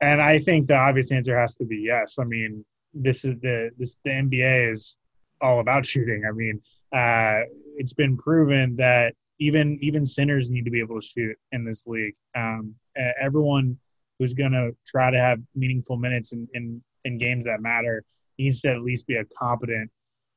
And 0.00 0.20
I 0.20 0.38
think 0.38 0.66
the 0.66 0.76
obvious 0.76 1.10
answer 1.10 1.38
has 1.38 1.54
to 1.56 1.64
be 1.64 1.78
yes. 1.78 2.18
I 2.18 2.24
mean, 2.24 2.64
this 2.92 3.24
is 3.24 3.38
the 3.40 3.70
this 3.78 3.96
the 4.04 4.10
NBA 4.10 4.72
is 4.72 4.96
all 5.40 5.60
about 5.60 5.86
shooting. 5.86 6.24
I 6.28 6.32
mean, 6.32 6.60
uh, 6.92 7.46
it's 7.76 7.92
been 7.92 8.16
proven 8.16 8.76
that 8.76 9.14
even 9.38 9.78
even 9.80 10.04
centers 10.06 10.50
need 10.50 10.64
to 10.64 10.70
be 10.70 10.80
able 10.80 11.00
to 11.00 11.06
shoot 11.06 11.36
in 11.52 11.64
this 11.64 11.86
league. 11.86 12.14
Um, 12.34 12.74
everyone 13.20 13.78
who's 14.18 14.34
going 14.34 14.52
to 14.52 14.74
try 14.86 15.10
to 15.10 15.18
have 15.18 15.40
meaningful 15.54 15.96
minutes 15.96 16.32
in, 16.32 16.48
in 16.54 16.82
in 17.04 17.18
games 17.18 17.44
that 17.44 17.60
matter 17.60 18.02
needs 18.38 18.60
to 18.62 18.70
at 18.70 18.82
least 18.82 19.06
be 19.06 19.16
a 19.16 19.24
competent 19.38 19.90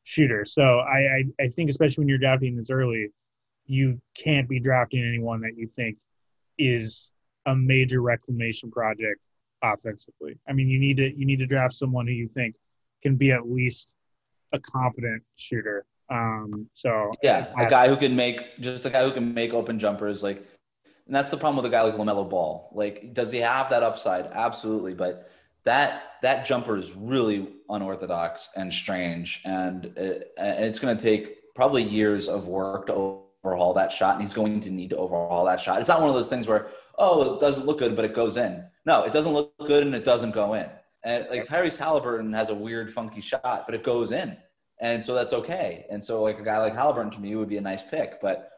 shooter. 0.04 0.45
So 0.45 0.80
I, 0.80 0.98
I, 0.98 1.24
I 1.41 1.48
think 1.50 1.69
especially 1.69 2.02
when 2.02 2.08
you're 2.08 2.17
drafting 2.17 2.56
this 2.56 2.69
early, 2.69 3.10
you 3.65 4.02
can't 4.17 4.48
be 4.48 4.60
drafting 4.60 5.04
anyone 5.06 5.41
that 5.41 5.58
you 5.58 5.67
think 5.67 5.98
is 6.58 7.12
a 7.45 7.56
major 7.56 8.02
reclamation 8.02 8.72
project 8.72 9.19
offensively. 9.63 10.38
I 10.48 10.54
mean, 10.54 10.69
you 10.69 10.80
need 10.80 10.98
to 10.98 11.17
you 11.17 11.26
need 11.26 11.39
to 11.39 11.48
draft 11.48 11.74
someone 11.74 12.08
who 12.08 12.13
you 12.13 12.28
think 12.28 12.56
can 13.02 13.15
be 13.15 13.32
at 13.32 13.50
least 13.50 13.95
a 14.52 14.60
competent 14.60 15.24
shooter. 15.36 15.86
Um, 16.10 16.67
so 16.74 17.12
yeah, 17.22 17.52
a 17.58 17.69
guy 17.69 17.88
who 17.88 17.95
can 17.95 18.15
make 18.15 18.60
just 18.60 18.86
a 18.86 18.89
guy 18.89 19.04
who 19.04 19.12
can 19.12 19.34
make 19.34 19.54
open 19.54 19.80
jumpers. 19.80 20.24
Like, 20.24 20.38
and 21.06 21.15
that's 21.15 21.32
the 21.32 21.38
problem 21.38 21.63
with 21.63 21.72
a 21.72 21.76
guy 21.76 21.82
like 21.82 21.95
Lamelo 21.95 22.30
Ball. 22.30 22.72
Like, 22.74 23.13
does 23.13 23.32
he 23.32 23.39
have 23.39 23.69
that 23.69 23.84
upside? 23.84 24.26
Absolutely, 24.28 24.93
but 24.93 25.30
that 25.65 26.04
that 26.22 26.45
jumper 26.45 26.78
is 26.78 26.95
really 26.95 27.48
unorthodox 27.69 28.50
and 28.56 28.74
strange, 28.74 29.41
and, 29.45 29.86
it, 29.98 30.34
and 30.38 30.65
it's 30.65 30.80
going 30.80 30.98
to 30.98 31.02
take 31.02 31.54
probably 31.54 31.84
years 31.84 32.28
of 32.28 32.48
work 32.48 32.88
to 32.88 33.22
overhaul 33.43 33.74
that 33.74 33.91
shot, 33.91 34.15
and 34.15 34.24
he's 34.24 34.34
going 34.34 34.60
to 34.62 34.69
need 34.69 34.89
to 34.89 34.98
overhaul 34.98 35.45
that 35.45 35.62
shot. 35.62 35.80
It's 35.80 35.89
not 35.89 36.00
one 36.00 36.10
of 36.10 36.15
those 36.15 36.30
things 36.30 36.48
where 36.48 36.67
oh, 37.00 37.36
it 37.36 37.39
doesn't 37.39 37.65
look 37.65 37.80
good, 37.80 37.95
but 37.95 38.06
it 38.06 38.13
goes 38.13 38.38
in. 38.38 38.63
No, 38.89 39.04
it 39.04 39.13
doesn't 39.13 39.34
look 39.34 39.54
good 39.67 39.84
and 39.84 39.93
it 39.93 40.04
doesn't 40.04 40.32
go 40.32 40.56
in. 40.56 40.65
And 41.04 41.28
like 41.30 41.45
Tyrese 41.45 41.78
Halliburton 41.78 42.34
has 42.34 42.49
a 42.49 42.56
weird, 42.56 42.91
funky 42.91 43.21
shot, 43.21 43.65
but 43.67 43.75
it 43.75 43.84
goes 43.84 44.12
in. 44.12 44.36
And 44.82 45.06
so 45.06 45.13
that's 45.13 45.32
okay. 45.32 45.86
And 45.91 46.04
so 46.04 46.23
like 46.23 46.39
a 46.39 46.43
guy 46.43 46.58
like 46.58 46.73
Halliburton 46.73 47.12
to 47.12 47.19
me 47.19 47.36
would 47.36 47.49
be 47.49 47.58
a 47.58 47.62
nice 47.62 47.84
pick. 47.84 48.19
But 48.19 48.49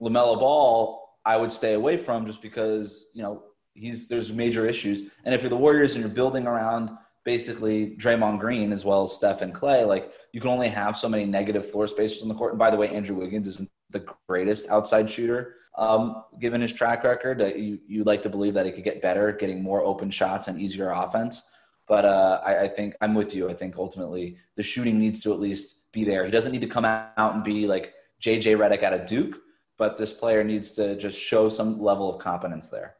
LaMelo 0.00 0.40
Ball, 0.40 1.06
I 1.26 1.36
would 1.36 1.52
stay 1.52 1.74
away 1.74 1.98
from 1.98 2.24
just 2.24 2.40
because, 2.40 3.10
you 3.12 3.22
know, 3.22 3.42
he's 3.74 4.08
there's 4.08 4.32
major 4.32 4.64
issues. 4.64 5.02
And 5.26 5.34
if 5.34 5.42
you're 5.42 5.50
the 5.50 5.56
Warriors 5.56 5.96
and 5.96 6.00
you're 6.00 6.08
building 6.14 6.46
around 6.46 6.88
basically 7.26 7.94
Draymond 7.98 8.40
Green 8.40 8.72
as 8.72 8.86
well 8.86 9.02
as 9.02 9.12
Steph 9.12 9.42
and 9.42 9.54
Klay, 9.54 9.86
like 9.86 10.10
you 10.32 10.40
can 10.40 10.48
only 10.48 10.70
have 10.70 10.96
so 10.96 11.10
many 11.10 11.26
negative 11.26 11.70
floor 11.70 11.86
spacers 11.88 12.22
on 12.22 12.28
the 12.28 12.34
court. 12.34 12.52
And 12.52 12.58
by 12.58 12.70
the 12.70 12.78
way, 12.78 12.88
Andrew 12.88 13.16
Wiggins 13.16 13.48
isn't 13.48 13.68
the 13.90 14.06
greatest 14.26 14.70
outside 14.70 15.10
shooter 15.10 15.56
um, 15.76 16.24
given 16.38 16.60
his 16.60 16.72
track 16.72 17.04
record. 17.04 17.42
Uh, 17.42 17.46
you 17.46 17.78
you 17.86 18.04
like 18.04 18.22
to 18.22 18.28
believe 18.28 18.54
that 18.54 18.66
he 18.66 18.72
could 18.72 18.84
get 18.84 19.02
better, 19.02 19.32
getting 19.32 19.62
more 19.62 19.82
open 19.82 20.10
shots 20.10 20.48
and 20.48 20.60
easier 20.60 20.90
offense. 20.90 21.48
But 21.86 22.04
uh, 22.04 22.40
I, 22.44 22.62
I, 22.62 22.68
think 22.68 22.94
I'm 23.02 23.14
with 23.14 23.34
you. 23.34 23.50
I 23.50 23.52
think 23.52 23.76
ultimately 23.76 24.38
the 24.56 24.62
shooting 24.62 24.98
needs 24.98 25.20
to 25.22 25.34
at 25.34 25.40
least 25.40 25.92
be 25.92 26.02
there. 26.02 26.24
He 26.24 26.30
doesn't 26.30 26.50
need 26.50 26.62
to 26.62 26.66
come 26.66 26.86
out 26.86 27.34
and 27.34 27.44
be 27.44 27.66
like 27.66 27.92
JJ 28.22 28.56
Redick 28.56 28.82
out 28.82 28.94
of 28.94 29.04
Duke, 29.04 29.38
but 29.76 29.98
this 29.98 30.10
player 30.10 30.42
needs 30.42 30.72
to 30.72 30.96
just 30.96 31.20
show 31.20 31.50
some 31.50 31.78
level 31.78 32.08
of 32.08 32.18
competence 32.22 32.70
there. 32.70 32.96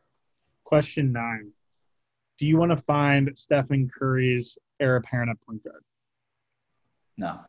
Question 0.65 1.13
nine: 1.13 1.53
Do 2.39 2.47
you 2.47 2.59
want 2.59 2.73
to 2.73 2.77
find 2.77 3.31
Stephen 3.37 3.91
Curry's 3.97 4.59
heir 4.81 4.97
apparent 4.97 5.31
at 5.31 5.41
point 5.47 5.65
guard? 5.65 5.83
No. 7.17 7.41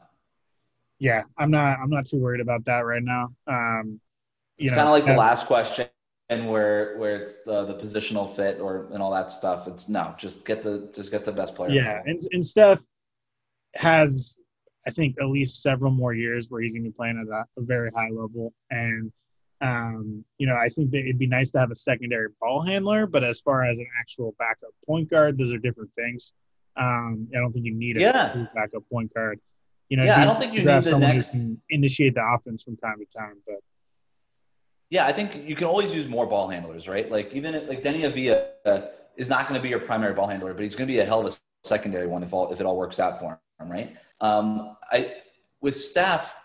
Yeah, 0.99 1.23
I'm 1.37 1.51
not. 1.51 1.79
I'm 1.79 1.89
not 1.89 2.05
too 2.05 2.17
worried 2.17 2.39
about 2.39 2.63
that 2.65 2.85
right 2.85 3.03
now. 3.03 3.33
Um, 3.47 3.99
it's 4.57 4.71
kind 4.71 4.87
of 4.87 4.89
like 4.89 5.05
the 5.05 5.13
last 5.13 5.47
question 5.47 5.87
and 6.29 6.49
where 6.49 6.97
where 6.97 7.17
it's 7.17 7.43
the, 7.43 7.65
the 7.65 7.75
positional 7.75 8.33
fit 8.33 8.59
or 8.59 8.87
and 8.91 9.01
all 9.01 9.11
that 9.11 9.31
stuff. 9.31 9.67
It's 9.67 9.89
no, 9.89 10.15
just 10.17 10.45
get 10.45 10.61
the 10.61 10.91
just 10.95 11.11
get 11.11 11.25
the 11.25 11.31
best 11.31 11.55
player. 11.55 11.71
Yeah, 11.71 12.01
and 12.05 12.19
and 12.31 12.45
Steph 12.45 12.79
has 13.75 14.39
I 14.87 14.91
think 14.91 15.15
at 15.19 15.27
least 15.27 15.61
several 15.61 15.91
more 15.91 16.13
years 16.13 16.49
where 16.49 16.61
he's 16.61 16.73
going 16.73 16.83
to 16.83 16.89
be 16.89 16.95
playing 16.95 17.19
at 17.19 17.33
a, 17.33 17.45
a 17.59 17.63
very 17.63 17.91
high 17.95 18.09
level, 18.09 18.53
and 18.71 19.11
um, 19.61 20.23
you 20.37 20.47
know 20.47 20.55
I 20.55 20.69
think 20.69 20.91
that 20.91 20.99
it'd 20.99 21.19
be 21.19 21.27
nice 21.27 21.51
to 21.51 21.59
have 21.59 21.71
a 21.71 21.75
secondary 21.75 22.29
ball 22.41 22.61
handler, 22.61 23.05
but 23.05 23.23
as 23.23 23.39
far 23.41 23.63
as 23.65 23.77
an 23.77 23.87
actual 23.99 24.35
backup 24.39 24.71
point 24.85 25.09
guard, 25.09 25.37
those 25.37 25.51
are 25.51 25.57
different 25.57 25.91
things. 25.95 26.33
Um, 26.77 27.27
I 27.33 27.37
don't 27.37 27.53
think 27.53 27.65
you 27.65 27.73
need 27.73 27.97
a 27.97 28.01
yeah. 28.01 28.45
backup 28.53 28.83
point 28.91 29.13
guard. 29.13 29.39
You 29.89 29.97
know, 29.97 30.03
yeah, 30.03 30.21
I 30.21 30.25
don't 30.25 30.39
think 30.39 30.53
you 30.53 30.63
need 30.63 30.83
the 30.83 30.97
next 30.97 31.35
initiate 31.69 32.15
the 32.15 32.23
offense 32.35 32.63
from 32.63 32.75
time 32.77 32.97
to 32.97 33.05
time, 33.17 33.35
but 33.45 33.57
yeah, 34.89 35.05
I 35.05 35.11
think 35.11 35.47
you 35.47 35.55
can 35.55 35.67
always 35.67 35.93
use 35.93 36.07
more 36.07 36.25
ball 36.25 36.47
handlers, 36.47 36.87
right? 36.87 37.09
Like 37.11 37.33
even 37.33 37.55
if, 37.55 37.67
like 37.67 37.81
Deni 37.81 38.01
Avdija 38.01 38.47
uh, 38.65 38.87
is 39.15 39.29
not 39.29 39.47
going 39.47 39.59
to 39.59 39.63
be 39.63 39.69
your 39.69 39.79
primary 39.79 40.13
ball 40.13 40.27
handler, 40.27 40.53
but 40.53 40.63
he's 40.63 40.75
going 40.75 40.87
to 40.87 40.93
be 40.93 40.99
a 40.99 41.05
hell 41.05 41.25
of 41.25 41.33
a 41.33 41.67
secondary 41.67 42.07
one 42.07 42.23
if 42.23 42.33
all 42.33 42.51
if 42.51 42.59
it 42.59 42.65
all 42.65 42.77
works 42.77 42.99
out 42.99 43.19
for 43.19 43.39
him, 43.59 43.71
right? 43.71 43.95
Um, 44.21 44.75
I 44.91 45.15
with 45.61 45.75
Steph, 45.75 46.35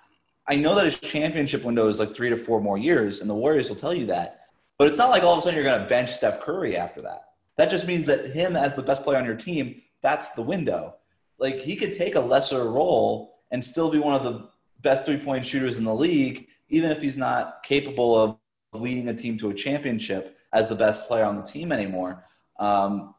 I 0.47 0.57
know 0.57 0.75
that 0.75 0.85
his 0.85 0.99
championship 0.99 1.65
window 1.65 1.89
is 1.89 1.99
like 1.99 2.15
three 2.15 2.31
to 2.31 2.37
four 2.37 2.61
more 2.61 2.79
years, 2.79 3.21
and 3.21 3.29
the 3.29 3.35
Warriors 3.35 3.69
will 3.69 3.77
tell 3.77 3.95
you 3.95 4.07
that. 4.07 4.47
But 4.79 4.89
it's 4.89 4.99
not 4.99 5.11
like 5.11 5.23
all 5.23 5.35
of 5.35 5.39
a 5.39 5.43
sudden 5.43 5.57
you're 5.57 5.65
going 5.65 5.83
to 5.83 5.87
bench 5.87 6.11
Steph 6.11 6.41
Curry 6.41 6.77
after 6.77 7.03
that. 7.03 7.25
That 7.59 7.71
just 7.71 7.87
means 7.87 8.07
that 8.07 8.35
him 8.35 8.57
as 8.57 8.75
the 8.75 8.83
best 8.83 9.03
player 9.03 9.19
on 9.19 9.27
your 9.27 9.37
team, 9.37 9.83
that's 10.03 10.31
the 10.31 10.41
window. 10.41 10.95
Like 11.39 11.61
he 11.61 11.77
could 11.77 11.93
take 11.93 12.15
a 12.15 12.21
lesser 12.21 12.65
role 12.65 13.41
and 13.51 13.63
still 13.63 13.91
be 13.91 13.99
one 13.99 14.15
of 14.15 14.25
the 14.25 14.49
best 14.81 15.05
three 15.05 15.19
point 15.19 15.45
shooters 15.45 15.77
in 15.77 15.85
the 15.85 15.95
league 15.95 16.47
even 16.71 16.91
if 16.91 17.03
he's 17.03 17.17
not 17.17 17.63
capable 17.63 18.19
of 18.19 18.37
leading 18.73 19.09
a 19.09 19.15
team 19.15 19.37
to 19.39 19.51
a 19.51 19.55
championship 19.55 20.39
as 20.53 20.69
the 20.69 20.75
best 20.75 21.07
player 21.07 21.25
on 21.25 21.37
the 21.37 21.43
team 21.43 21.73
anymore. 21.73 22.25
Um, 22.59 23.15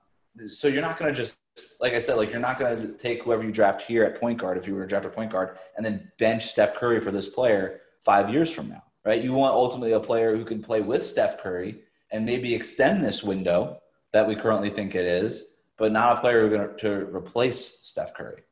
so 0.48 0.68
you're 0.68 0.82
not 0.82 0.98
going 0.98 1.14
to 1.14 1.18
just, 1.18 1.38
like 1.80 1.94
I 1.94 2.00
said, 2.00 2.16
like 2.16 2.32
you're 2.32 2.40
not 2.40 2.58
going 2.58 2.78
to 2.78 2.94
take 2.94 3.24
whoever 3.24 3.44
you 3.44 3.52
draft 3.52 3.82
here 3.84 4.04
at 4.04 4.20
point 4.20 4.40
guard 4.40 4.58
if 4.58 4.68
you 4.68 4.76
were 4.76 4.82
to 4.82 4.88
draft 4.88 5.06
a 5.06 5.10
point 5.10 5.32
guard 5.32 5.58
and 5.76 5.86
then 5.86 6.12
bench 6.18 6.48
Steph 6.48 6.76
Curry 6.76 7.02
for 7.02 7.12
this 7.12 7.28
player 7.28 7.82
five 8.04 8.30
years 8.30 8.50
from 8.50 8.70
now, 8.70 8.84
right? 9.06 9.22
You 9.22 9.34
want 9.34 9.54
ultimately 9.54 9.92
a 9.92 10.00
player 10.00 10.36
who 10.36 10.46
can 10.46 10.64
play 10.64 10.82
with 10.82 11.06
Steph 11.06 11.40
Curry 11.40 11.82
and 12.12 12.26
maybe 12.26 12.54
extend 12.54 13.04
this 13.04 13.24
window 13.24 13.80
that 14.14 14.28
we 14.28 14.36
currently 14.36 14.70
think 14.70 14.96
it 14.96 15.06
is, 15.06 15.46
but 15.78 15.92
not 15.92 16.18
a 16.18 16.22
player 16.22 16.48
who's 16.48 16.58
going 16.58 16.78
to 16.78 17.16
replace 17.16 17.80
Steph 17.84 18.14
Curry. 18.14 18.44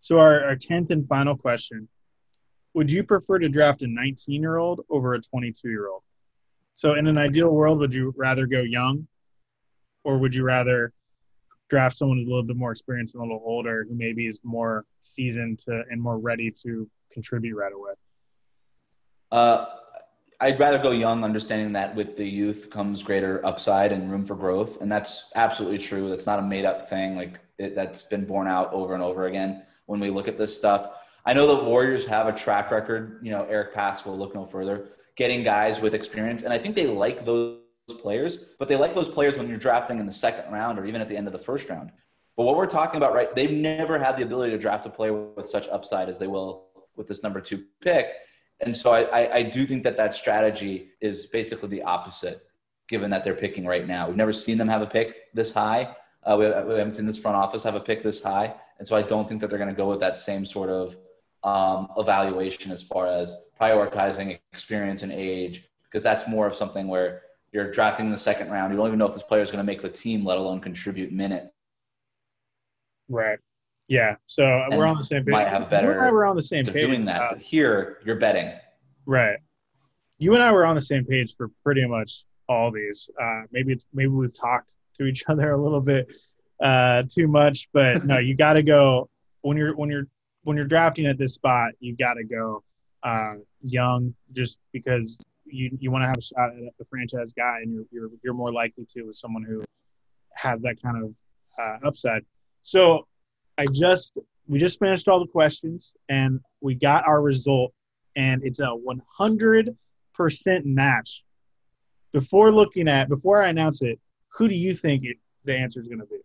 So 0.00 0.18
our, 0.18 0.44
our 0.44 0.56
10th 0.56 0.90
and 0.90 1.06
final 1.06 1.36
question. 1.36 1.88
Would 2.74 2.90
you 2.90 3.02
prefer 3.02 3.38
to 3.38 3.48
draft 3.48 3.82
a 3.82 3.86
19 3.86 4.40
year 4.40 4.58
old 4.58 4.84
over 4.88 5.14
a 5.14 5.20
22 5.20 5.68
year 5.68 5.88
old? 5.88 6.02
So 6.74 6.94
in 6.94 7.06
an 7.06 7.18
ideal 7.18 7.50
world, 7.50 7.78
would 7.80 7.92
you 7.92 8.14
rather 8.16 8.46
go 8.46 8.60
young 8.60 9.06
or 10.04 10.18
would 10.18 10.34
you 10.34 10.44
rather 10.44 10.92
draft 11.68 11.96
someone 11.96 12.18
who's 12.18 12.26
a 12.26 12.30
little 12.30 12.44
bit 12.44 12.56
more 12.56 12.72
experienced 12.72 13.14
and 13.14 13.22
a 13.22 13.24
little 13.24 13.42
older 13.44 13.86
who 13.88 13.94
maybe 13.94 14.26
is 14.26 14.40
more 14.42 14.84
seasoned 15.00 15.58
to, 15.60 15.82
and 15.90 16.00
more 16.00 16.18
ready 16.18 16.50
to 16.62 16.88
contribute 17.12 17.56
right 17.56 17.72
away? 17.72 17.92
Uh, 19.30 19.66
I'd 20.40 20.58
rather 20.58 20.78
go 20.78 20.90
young, 20.90 21.22
understanding 21.22 21.72
that 21.72 21.94
with 21.94 22.16
the 22.16 22.24
youth 22.24 22.70
comes 22.70 23.02
greater 23.02 23.44
upside 23.44 23.92
and 23.92 24.10
room 24.10 24.24
for 24.24 24.34
growth, 24.34 24.80
and 24.80 24.90
that's 24.90 25.30
absolutely 25.34 25.78
true. 25.78 26.08
That's 26.08 26.26
not 26.26 26.38
a 26.38 26.42
made 26.42 26.64
up 26.64 26.88
thing. 26.88 27.14
Like 27.14 27.38
it, 27.58 27.74
that's 27.74 28.02
been 28.02 28.24
borne 28.24 28.48
out 28.48 28.72
over 28.72 28.94
and 28.94 29.02
over 29.02 29.26
again 29.26 29.62
when 29.86 30.00
we 30.00 30.10
look 30.10 30.28
at 30.28 30.38
this 30.38 30.56
stuff. 30.56 30.88
I 31.24 31.32
know 31.32 31.46
the 31.46 31.64
Warriors 31.64 32.06
have 32.06 32.26
a 32.26 32.32
track 32.32 32.70
record. 32.70 33.20
You 33.22 33.30
know, 33.30 33.44
Eric 33.44 33.74
Paschall 33.74 34.16
look 34.16 34.34
no 34.34 34.44
further, 34.44 34.88
getting 35.16 35.42
guys 35.42 35.80
with 35.80 35.94
experience, 35.94 36.42
and 36.42 36.52
I 36.52 36.58
think 36.58 36.74
they 36.74 36.86
like 36.86 37.24
those 37.24 37.58
players. 38.00 38.44
But 38.58 38.68
they 38.68 38.76
like 38.76 38.94
those 38.94 39.08
players 39.08 39.38
when 39.38 39.48
you're 39.48 39.58
drafting 39.58 39.98
in 39.98 40.06
the 40.06 40.12
second 40.12 40.52
round 40.52 40.78
or 40.78 40.86
even 40.86 41.00
at 41.00 41.08
the 41.08 41.16
end 41.16 41.26
of 41.26 41.32
the 41.32 41.38
first 41.38 41.68
round. 41.68 41.90
But 42.36 42.44
what 42.44 42.56
we're 42.56 42.66
talking 42.66 42.96
about, 42.96 43.12
right? 43.12 43.34
They've 43.34 43.50
never 43.50 43.98
had 43.98 44.16
the 44.16 44.22
ability 44.22 44.52
to 44.52 44.58
draft 44.58 44.86
a 44.86 44.90
player 44.90 45.12
with 45.12 45.46
such 45.46 45.68
upside 45.68 46.08
as 46.08 46.18
they 46.18 46.26
will 46.26 46.68
with 46.96 47.06
this 47.06 47.22
number 47.22 47.40
two 47.40 47.64
pick. 47.82 48.12
And 48.60 48.76
so 48.76 48.92
I, 48.92 49.02
I, 49.02 49.34
I 49.36 49.42
do 49.42 49.66
think 49.66 49.82
that 49.84 49.96
that 49.96 50.14
strategy 50.14 50.90
is 51.00 51.26
basically 51.26 51.68
the 51.68 51.82
opposite, 51.82 52.42
given 52.88 53.10
that 53.10 53.24
they're 53.24 53.34
picking 53.34 53.66
right 53.66 53.86
now. 53.86 54.06
We've 54.06 54.16
never 54.16 54.32
seen 54.32 54.58
them 54.58 54.68
have 54.68 54.82
a 54.82 54.86
pick 54.86 55.32
this 55.34 55.52
high. 55.52 55.96
Uh, 56.22 56.36
we, 56.38 56.46
we, 56.46 56.52
haven't 56.52 56.92
seen 56.92 57.06
this 57.06 57.18
front 57.18 57.36
office 57.36 57.64
have 57.64 57.74
a 57.74 57.80
pick 57.80 58.02
this 58.02 58.22
high. 58.22 58.54
And 58.78 58.86
so 58.86 58.96
I 58.96 59.02
don't 59.02 59.26
think 59.26 59.40
that 59.40 59.48
they're 59.48 59.58
going 59.58 59.70
to 59.70 59.76
go 59.76 59.88
with 59.88 60.00
that 60.00 60.18
same 60.18 60.44
sort 60.44 60.68
of 60.68 60.96
um, 61.42 61.88
evaluation 61.96 62.72
as 62.72 62.82
far 62.82 63.06
as 63.06 63.34
prioritizing 63.60 64.38
experience 64.52 65.02
and 65.02 65.12
age, 65.12 65.64
because 65.84 66.02
that's 66.02 66.28
more 66.28 66.46
of 66.46 66.54
something 66.54 66.88
where 66.88 67.22
you're 67.52 67.70
drafting 67.70 68.06
in 68.06 68.12
the 68.12 68.18
second 68.18 68.50
round. 68.50 68.72
You 68.72 68.78
don't 68.78 68.86
even 68.86 68.98
know 68.98 69.06
if 69.06 69.14
this 69.14 69.22
player 69.22 69.42
is 69.42 69.50
going 69.50 69.64
to 69.64 69.64
make 69.64 69.82
the 69.82 69.88
team, 69.88 70.24
let 70.24 70.38
alone 70.38 70.60
contribute 70.60 71.12
minute. 71.12 71.52
Right. 73.08 73.38
Yeah. 73.88 74.16
So 74.26 74.44
and 74.44 74.78
we're 74.78 74.86
on 74.86 74.96
the 74.96 75.02
same 75.02 75.24
page. 75.24 75.32
Might 75.32 75.48
have 75.48 75.68
better. 75.68 75.88
You 75.88 75.92
and 75.94 76.00
I 76.02 76.10
were 76.12 76.24
on 76.24 76.36
the 76.36 76.42
same 76.42 76.64
page. 76.64 76.74
Doing 76.74 77.04
that, 77.06 77.20
uh, 77.20 77.28
but 77.32 77.42
here 77.42 77.98
you're 78.04 78.16
betting. 78.16 78.52
Right. 79.04 79.38
You 80.18 80.34
and 80.34 80.42
I 80.42 80.52
were 80.52 80.64
on 80.64 80.76
the 80.76 80.82
same 80.82 81.04
page 81.04 81.34
for 81.36 81.50
pretty 81.64 81.84
much 81.86 82.24
all 82.48 82.70
these. 82.70 83.10
Uh, 83.20 83.42
maybe 83.50 83.80
maybe 83.92 84.08
we've 84.08 84.32
talked 84.32 84.76
to 84.98 85.06
each 85.06 85.24
other 85.28 85.50
a 85.50 85.60
little 85.60 85.80
bit 85.80 86.06
uh, 86.62 87.02
too 87.10 87.26
much, 87.26 87.68
but 87.72 88.04
no, 88.04 88.18
you 88.18 88.36
got 88.36 88.52
to 88.52 88.62
go 88.62 89.10
when 89.42 89.56
you're 89.56 89.74
when 89.74 89.90
you're 89.90 90.06
when 90.44 90.56
you're 90.56 90.66
drafting 90.66 91.06
at 91.06 91.18
this 91.18 91.34
spot. 91.34 91.72
You 91.80 91.96
got 91.96 92.14
to 92.14 92.24
go 92.24 92.62
uh, 93.02 93.34
young, 93.62 94.14
just 94.32 94.58
because 94.72 95.18
you 95.46 95.76
you 95.80 95.90
want 95.90 96.02
to 96.02 96.08
have 96.08 96.18
a 96.18 96.22
shot 96.22 96.50
at 96.50 96.76
the 96.78 96.84
franchise 96.84 97.32
guy, 97.32 97.58
and 97.62 97.72
you're 97.72 97.84
you're 97.90 98.10
you're 98.22 98.34
more 98.34 98.52
likely 98.52 98.86
to 98.90 99.02
with 99.02 99.16
someone 99.16 99.42
who 99.42 99.62
has 100.34 100.60
that 100.62 100.80
kind 100.82 101.04
of 101.04 101.14
uh, 101.58 101.86
upside. 101.86 102.24
So 102.62 103.06
I 103.58 103.66
just 103.72 104.18
we 104.48 104.58
just 104.58 104.78
finished 104.78 105.08
all 105.08 105.20
the 105.20 105.30
questions 105.30 105.92
and 106.08 106.40
we 106.60 106.74
got 106.74 107.06
our 107.06 107.22
result, 107.22 107.72
and 108.16 108.42
it's 108.44 108.60
a 108.60 108.68
100 108.68 109.76
percent 110.14 110.66
match. 110.66 111.24
Before 112.12 112.52
looking 112.52 112.88
at 112.88 113.08
before 113.08 113.42
I 113.42 113.48
announce 113.48 113.82
it, 113.82 114.00
who 114.28 114.48
do 114.48 114.54
you 114.54 114.72
think 114.72 115.04
it, 115.04 115.16
the 115.44 115.54
answer 115.54 115.80
is 115.80 115.86
going 115.86 116.00
to 116.00 116.06
be, 116.06 116.18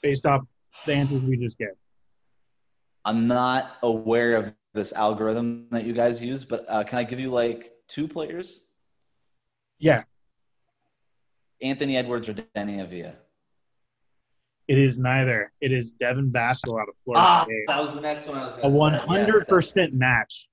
based 0.00 0.24
off 0.24 0.42
the 0.86 0.94
answers 0.94 1.22
we 1.22 1.36
just 1.36 1.58
gave? 1.58 1.68
I'm 3.08 3.26
not 3.26 3.78
aware 3.82 4.36
of 4.36 4.52
this 4.74 4.92
algorithm 4.92 5.68
that 5.70 5.86
you 5.86 5.94
guys 5.94 6.22
use, 6.22 6.44
but 6.44 6.66
uh, 6.68 6.84
can 6.84 6.98
I 6.98 7.04
give 7.04 7.18
you 7.18 7.30
like 7.30 7.72
two 7.88 8.06
players? 8.06 8.60
Yeah. 9.78 10.02
Anthony 11.62 11.96
Edwards 11.96 12.28
or 12.28 12.34
Deni 12.34 12.86
Avdija? 12.86 13.14
It 14.68 14.78
is 14.78 15.00
neither. 15.00 15.50
It 15.62 15.72
is 15.72 15.92
Devin 15.92 16.30
Vassell 16.30 16.78
out 16.78 16.90
of 16.90 16.94
Florida 17.02 17.22
ah, 17.24 17.44
State. 17.44 17.64
That 17.68 17.80
was 17.80 17.94
the 17.94 18.02
next 18.02 18.28
one 18.28 18.36
I 18.36 18.44
was 18.44 18.54
A 18.56 19.08
100% 19.08 19.76
yes, 19.76 19.88
match. 19.94 20.48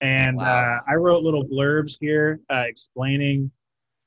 And 0.00 0.36
wow. 0.36 0.44
uh, 0.44 0.78
I 0.88 0.94
wrote 0.94 1.24
little 1.24 1.44
blurbs 1.44 1.96
here 2.00 2.38
uh, 2.48 2.66
explaining 2.68 3.50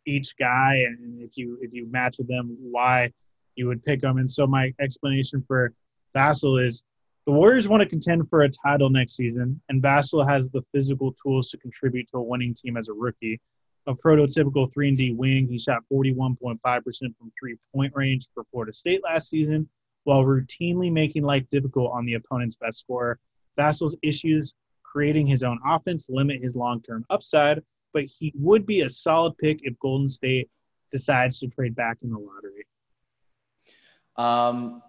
each 0.06 0.38
guy 0.38 0.86
and 0.88 1.22
if 1.22 1.36
you 1.36 1.58
if 1.62 1.74
you 1.74 1.86
match 1.92 2.18
with 2.18 2.30
them, 2.30 2.56
why 2.62 3.12
you 3.56 3.68
would 3.68 3.84
pick 3.84 4.00
them. 4.00 4.20
And 4.20 4.32
so 4.32 4.48
my 4.48 4.74
explanation 4.80 5.44
for 5.46 5.74
Vassell 6.16 6.66
is 6.66 6.82
the 7.30 7.36
Warriors 7.36 7.68
want 7.68 7.82
to 7.84 7.88
contend 7.88 8.28
for 8.28 8.42
a 8.42 8.50
title 8.50 8.90
next 8.90 9.16
season, 9.16 9.62
and 9.70 9.84
Vassell 9.84 10.28
has 10.28 10.50
the 10.50 10.64
physical 10.74 11.16
tools 11.22 11.52
to 11.52 11.58
contribute 11.58 12.10
to 12.10 12.18
a 12.18 12.24
winning 12.24 12.56
team 12.56 12.76
as 12.76 12.90
a 12.90 12.94
rookie. 12.94 13.40
A 13.86 13.94
prototypical 13.94 14.74
3 14.74 14.88
and 14.88 14.98
D 14.98 15.12
wing, 15.12 15.48
he 15.48 15.60
shot 15.60 15.84
41.5% 15.94 16.60
from 16.60 17.32
three-point 17.40 17.94
range 17.96 18.28
for 18.34 18.46
Florida 18.50 18.74
State 18.74 19.04
last 19.04 19.30
season, 19.30 19.70
while 20.06 20.24
routinely 20.24 20.92
making 20.92 21.22
life 21.22 21.46
difficult 21.52 21.92
on 21.94 22.04
the 22.04 22.16
opponent's 22.16 22.56
best 22.56 22.80
scorer. 22.80 23.20
Vassell's 23.60 23.96
issues 24.02 24.56
creating 24.82 25.28
his 25.28 25.44
own 25.44 25.60
offense 25.64 26.08
limit 26.10 26.42
his 26.42 26.56
long-term 26.56 27.06
upside, 27.12 27.62
but 27.94 28.06
he 28.06 28.34
would 28.36 28.66
be 28.66 28.82
a 28.82 28.90
solid 28.90 29.38
pick 29.38 29.60
if 29.62 29.78
Golden 29.78 30.10
State 30.10 30.50
decides 30.92 31.38
to 31.42 31.48
trade 31.48 31.76
back 31.76 31.98
in 32.02 32.10
the 32.10 32.18
lottery. 32.18 32.66
Um, 34.18 34.82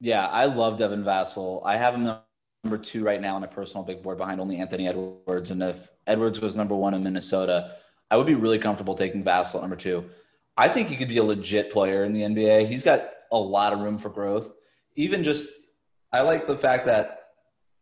yeah, 0.00 0.26
I 0.26 0.46
love 0.46 0.78
Devin 0.78 1.04
Vassell. 1.04 1.62
I 1.64 1.76
have 1.76 1.94
him 1.94 2.16
number 2.64 2.78
two 2.78 3.04
right 3.04 3.20
now 3.20 3.34
on 3.34 3.42
my 3.42 3.46
personal 3.46 3.84
big 3.84 4.02
board 4.02 4.18
behind 4.18 4.40
only 4.40 4.56
Anthony 4.56 4.88
Edwards. 4.88 5.50
And 5.50 5.62
if 5.62 5.90
Edwards 6.06 6.40
was 6.40 6.56
number 6.56 6.74
one 6.74 6.94
in 6.94 7.02
Minnesota, 7.02 7.76
I 8.10 8.16
would 8.16 8.26
be 8.26 8.34
really 8.34 8.58
comfortable 8.58 8.94
taking 8.94 9.22
Vassell 9.22 9.56
at 9.56 9.60
number 9.60 9.76
two. 9.76 10.08
I 10.56 10.68
think 10.68 10.88
he 10.88 10.96
could 10.96 11.08
be 11.08 11.18
a 11.18 11.24
legit 11.24 11.70
player 11.70 12.04
in 12.04 12.12
the 12.12 12.22
NBA. 12.22 12.68
He's 12.68 12.82
got 12.82 13.08
a 13.30 13.38
lot 13.38 13.72
of 13.72 13.80
room 13.80 13.98
for 13.98 14.08
growth. 14.08 14.52
Even 14.96 15.22
just, 15.22 15.48
I 16.12 16.22
like 16.22 16.46
the 16.46 16.58
fact 16.58 16.86
that 16.86 17.28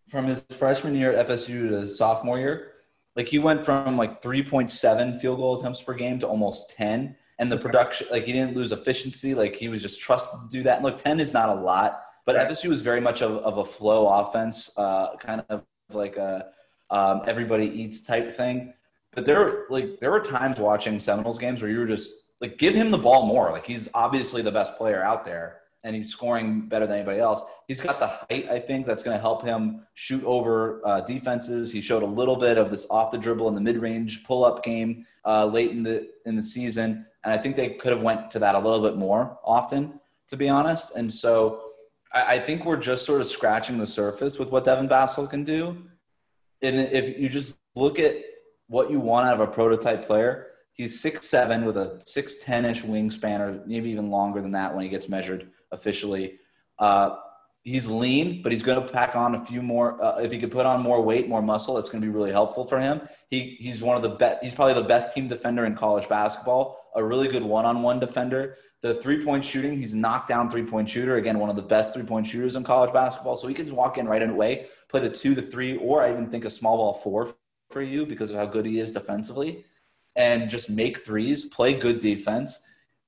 from 0.08 0.26
his 0.26 0.44
freshman 0.50 0.94
year 0.94 1.12
at 1.12 1.28
FSU 1.28 1.68
to 1.70 1.88
sophomore 1.88 2.38
year, 2.38 2.72
like 3.16 3.28
he 3.28 3.38
went 3.38 3.64
from 3.64 3.96
like 3.96 4.22
3.7 4.22 5.20
field 5.20 5.38
goal 5.38 5.58
attempts 5.58 5.82
per 5.82 5.94
game 5.94 6.18
to 6.20 6.26
almost 6.26 6.70
10 6.76 7.16
and 7.38 7.52
the 7.52 7.56
production 7.56 8.06
like 8.10 8.24
he 8.24 8.32
didn't 8.32 8.54
lose 8.54 8.72
efficiency 8.72 9.34
like 9.34 9.56
he 9.56 9.68
was 9.68 9.82
just 9.82 10.00
trusted 10.00 10.38
to 10.40 10.48
do 10.56 10.62
that 10.62 10.76
and 10.76 10.84
look 10.84 10.98
10 10.98 11.18
is 11.18 11.32
not 11.32 11.48
a 11.48 11.54
lot 11.54 12.00
but. 12.28 12.48
FSU 12.48 12.68
was 12.68 12.82
very 12.82 13.00
much 13.00 13.22
of, 13.22 13.32
of 13.38 13.58
a 13.58 13.64
flow 13.64 14.08
offense, 14.08 14.72
uh, 14.76 15.16
kind 15.16 15.44
of 15.48 15.64
like 15.92 16.16
a 16.16 16.50
um, 16.90 17.22
everybody 17.26 17.66
eats 17.66 18.02
type 18.02 18.36
thing. 18.36 18.72
But 19.12 19.24
there, 19.24 19.64
like, 19.70 19.98
there 20.00 20.10
were 20.10 20.20
times 20.20 20.60
watching 20.60 21.00
Seminoles 21.00 21.38
games 21.38 21.62
where 21.62 21.70
you 21.70 21.78
were 21.78 21.86
just 21.86 22.12
like, 22.40 22.58
give 22.58 22.74
him 22.74 22.90
the 22.90 22.98
ball 22.98 23.26
more. 23.26 23.50
Like, 23.50 23.66
he's 23.66 23.88
obviously 23.94 24.42
the 24.42 24.52
best 24.52 24.76
player 24.76 25.02
out 25.02 25.24
there, 25.24 25.60
and 25.82 25.96
he's 25.96 26.10
scoring 26.10 26.68
better 26.68 26.86
than 26.86 26.96
anybody 26.96 27.18
else. 27.18 27.42
He's 27.66 27.80
got 27.80 28.00
the 28.00 28.06
height, 28.06 28.48
I 28.50 28.60
think, 28.60 28.86
that's 28.86 29.02
going 29.02 29.16
to 29.16 29.20
help 29.20 29.44
him 29.44 29.86
shoot 29.94 30.22
over 30.24 30.80
uh, 30.86 31.00
defenses. 31.00 31.72
He 31.72 31.80
showed 31.80 32.02
a 32.02 32.06
little 32.06 32.36
bit 32.36 32.58
of 32.58 32.70
this 32.70 32.86
off 32.90 33.10
the 33.10 33.18
dribble 33.18 33.48
in 33.48 33.54
the 33.54 33.60
mid 33.60 33.78
range 33.78 34.24
pull 34.24 34.44
up 34.44 34.62
game 34.62 35.06
uh, 35.24 35.46
late 35.46 35.70
in 35.70 35.82
the 35.82 36.08
in 36.24 36.36
the 36.36 36.42
season, 36.42 37.06
and 37.24 37.32
I 37.32 37.38
think 37.38 37.56
they 37.56 37.70
could 37.70 37.92
have 37.92 38.02
went 38.02 38.30
to 38.32 38.38
that 38.38 38.54
a 38.54 38.58
little 38.58 38.80
bit 38.80 38.96
more 38.96 39.38
often, 39.44 39.98
to 40.28 40.36
be 40.36 40.48
honest. 40.48 40.94
And 40.94 41.12
so 41.12 41.67
I 42.12 42.38
think 42.38 42.64
we're 42.64 42.76
just 42.76 43.04
sort 43.04 43.20
of 43.20 43.26
scratching 43.26 43.78
the 43.78 43.86
surface 43.86 44.38
with 44.38 44.50
what 44.50 44.64
Devin 44.64 44.88
Vassell 44.88 45.28
can 45.28 45.44
do. 45.44 45.84
And 46.62 46.78
if 46.78 47.18
you 47.18 47.28
just 47.28 47.56
look 47.76 47.98
at 47.98 48.16
what 48.66 48.90
you 48.90 48.98
want 49.00 49.28
out 49.28 49.40
of 49.40 49.48
a 49.48 49.52
prototype 49.52 50.06
player, 50.06 50.46
he's 50.72 51.00
six 51.00 51.28
seven 51.28 51.64
with 51.64 51.76
a 51.76 52.00
six 52.04 52.36
ten 52.36 52.64
ish 52.64 52.82
wingspan, 52.82 53.40
or 53.40 53.62
maybe 53.66 53.90
even 53.90 54.10
longer 54.10 54.40
than 54.40 54.52
that 54.52 54.74
when 54.74 54.84
he 54.84 54.88
gets 54.88 55.08
measured 55.08 55.50
officially. 55.70 56.38
Uh, 56.78 57.16
he's 57.72 57.86
lean, 57.88 58.42
but 58.42 58.50
he's 58.52 58.62
going 58.68 58.80
to 58.80 58.92
pack 58.98 59.12
on 59.22 59.34
a 59.34 59.44
few 59.44 59.62
more. 59.62 59.88
Uh, 60.02 60.18
if 60.26 60.30
he 60.32 60.38
could 60.42 60.52
put 60.58 60.66
on 60.66 60.80
more 60.88 61.00
weight, 61.10 61.28
more 61.28 61.42
muscle, 61.42 61.78
it's 61.78 61.90
going 61.90 62.00
to 62.02 62.06
be 62.08 62.14
really 62.18 62.32
helpful 62.32 62.64
for 62.66 62.78
him. 62.86 62.96
He 63.32 63.56
he's 63.60 63.82
one 63.88 63.96
of 63.96 64.02
the 64.02 64.14
best. 64.22 64.42
He's 64.44 64.54
probably 64.54 64.74
the 64.82 64.88
best 64.94 65.06
team 65.14 65.28
defender 65.28 65.64
in 65.68 65.74
college 65.84 66.08
basketball. 66.08 66.64
A 66.94 67.04
really 67.12 67.28
good 67.28 67.42
one-on-one 67.42 68.00
defender. 68.00 68.56
The 68.80 68.94
three-point 68.94 69.44
shooting, 69.44 69.76
he's 69.76 69.94
knocked 69.94 70.28
down 70.28 70.50
three-point 70.50 70.88
shooter. 70.88 71.16
Again, 71.16 71.38
one 71.38 71.50
of 71.50 71.56
the 71.56 71.68
best 71.76 71.94
three-point 71.94 72.26
shooters 72.26 72.56
in 72.56 72.64
college 72.64 72.92
basketball. 72.92 73.36
So 73.36 73.46
he 73.46 73.54
can 73.54 73.66
just 73.66 73.76
walk 73.76 73.98
in 73.98 74.08
right 74.08 74.22
away, 74.22 74.66
play 74.88 75.00
the 75.00 75.10
two, 75.10 75.34
the 75.34 75.42
three, 75.42 75.76
or 75.76 76.02
I 76.02 76.10
even 76.10 76.28
think 76.30 76.44
a 76.44 76.50
small 76.50 76.76
ball 76.76 76.94
four 76.94 77.34
for 77.70 77.82
you 77.82 78.06
because 78.06 78.30
of 78.30 78.36
how 78.36 78.46
good 78.46 78.66
he 78.66 78.80
is 78.80 78.90
defensively, 78.92 79.64
and 80.16 80.48
just 80.48 80.70
make 80.70 81.04
threes, 81.04 81.44
play 81.44 81.74
good 81.74 81.98
defense. 82.00 82.50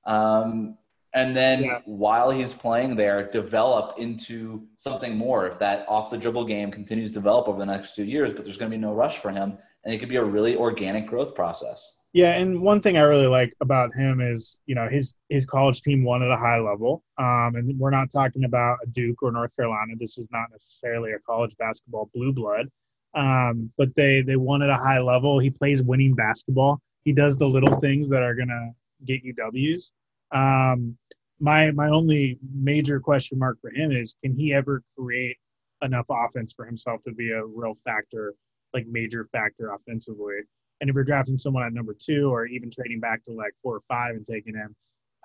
Um, 0.05 0.77
and 1.13 1.35
then 1.35 1.63
yeah. 1.63 1.79
while 1.85 2.31
he's 2.31 2.53
playing 2.53 2.95
there, 2.95 3.29
develop 3.29 3.97
into 3.97 4.67
something 4.77 5.17
more. 5.17 5.47
If 5.47 5.59
that 5.59 5.85
off 5.89 6.09
the 6.09 6.17
dribble 6.17 6.45
game 6.45 6.71
continues 6.71 7.09
to 7.09 7.15
develop 7.15 7.47
over 7.47 7.59
the 7.59 7.65
next 7.65 7.95
two 7.95 8.05
years, 8.05 8.33
but 8.33 8.45
there's 8.45 8.57
going 8.57 8.71
to 8.71 8.77
be 8.77 8.81
no 8.81 8.93
rush 8.93 9.17
for 9.17 9.31
him, 9.31 9.57
and 9.83 9.93
it 9.93 9.99
could 9.99 10.09
be 10.09 10.15
a 10.15 10.23
really 10.23 10.55
organic 10.55 11.07
growth 11.07 11.35
process. 11.35 11.97
Yeah, 12.13 12.37
and 12.37 12.61
one 12.61 12.81
thing 12.81 12.97
I 12.97 13.01
really 13.01 13.27
like 13.27 13.53
about 13.61 13.93
him 13.95 14.19
is, 14.19 14.57
you 14.65 14.75
know, 14.75 14.89
his 14.89 15.15
his 15.29 15.45
college 15.45 15.81
team 15.81 16.03
won 16.03 16.21
at 16.21 16.29
a 16.29 16.37
high 16.37 16.59
level. 16.59 17.03
Um, 17.17 17.55
and 17.55 17.79
we're 17.79 17.89
not 17.89 18.11
talking 18.11 18.43
about 18.43 18.79
a 18.83 18.87
Duke 18.87 19.23
or 19.23 19.31
North 19.31 19.55
Carolina. 19.55 19.93
This 19.97 20.17
is 20.17 20.27
not 20.29 20.47
necessarily 20.51 21.13
a 21.13 21.19
college 21.19 21.55
basketball 21.57 22.09
blue 22.13 22.33
blood. 22.33 22.67
Um, 23.13 23.71
but 23.77 23.95
they 23.95 24.21
they 24.21 24.35
won 24.35 24.61
at 24.61 24.69
a 24.69 24.75
high 24.75 24.99
level. 24.99 25.39
He 25.39 25.49
plays 25.49 25.81
winning 25.81 26.13
basketball. 26.13 26.81
He 27.05 27.13
does 27.13 27.37
the 27.37 27.47
little 27.47 27.79
things 27.79 28.09
that 28.09 28.23
are 28.23 28.35
gonna 28.35 28.71
get 29.05 29.23
you 29.23 29.33
W's. 29.33 29.93
Um, 30.33 30.97
my 31.41 31.71
my 31.71 31.89
only 31.89 32.37
major 32.53 32.99
question 32.99 33.39
mark 33.39 33.59
for 33.59 33.71
him 33.71 33.91
is 33.91 34.15
can 34.23 34.35
he 34.35 34.53
ever 34.53 34.83
create 34.97 35.37
enough 35.81 36.05
offense 36.09 36.53
for 36.53 36.65
himself 36.65 37.01
to 37.03 37.11
be 37.11 37.31
a 37.31 37.43
real 37.43 37.73
factor, 37.83 38.35
like 38.73 38.85
major 38.87 39.27
factor 39.31 39.73
offensively? 39.73 40.35
And 40.79 40.89
if 40.89 40.95
you're 40.95 41.03
drafting 41.03 41.37
someone 41.37 41.63
at 41.63 41.73
number 41.73 41.95
two 41.99 42.31
or 42.31 42.45
even 42.45 42.69
trading 42.69 42.99
back 42.99 43.23
to 43.25 43.31
like 43.31 43.53
four 43.61 43.77
or 43.77 43.81
five 43.87 44.15
and 44.15 44.25
taking 44.25 44.55
him, 44.55 44.75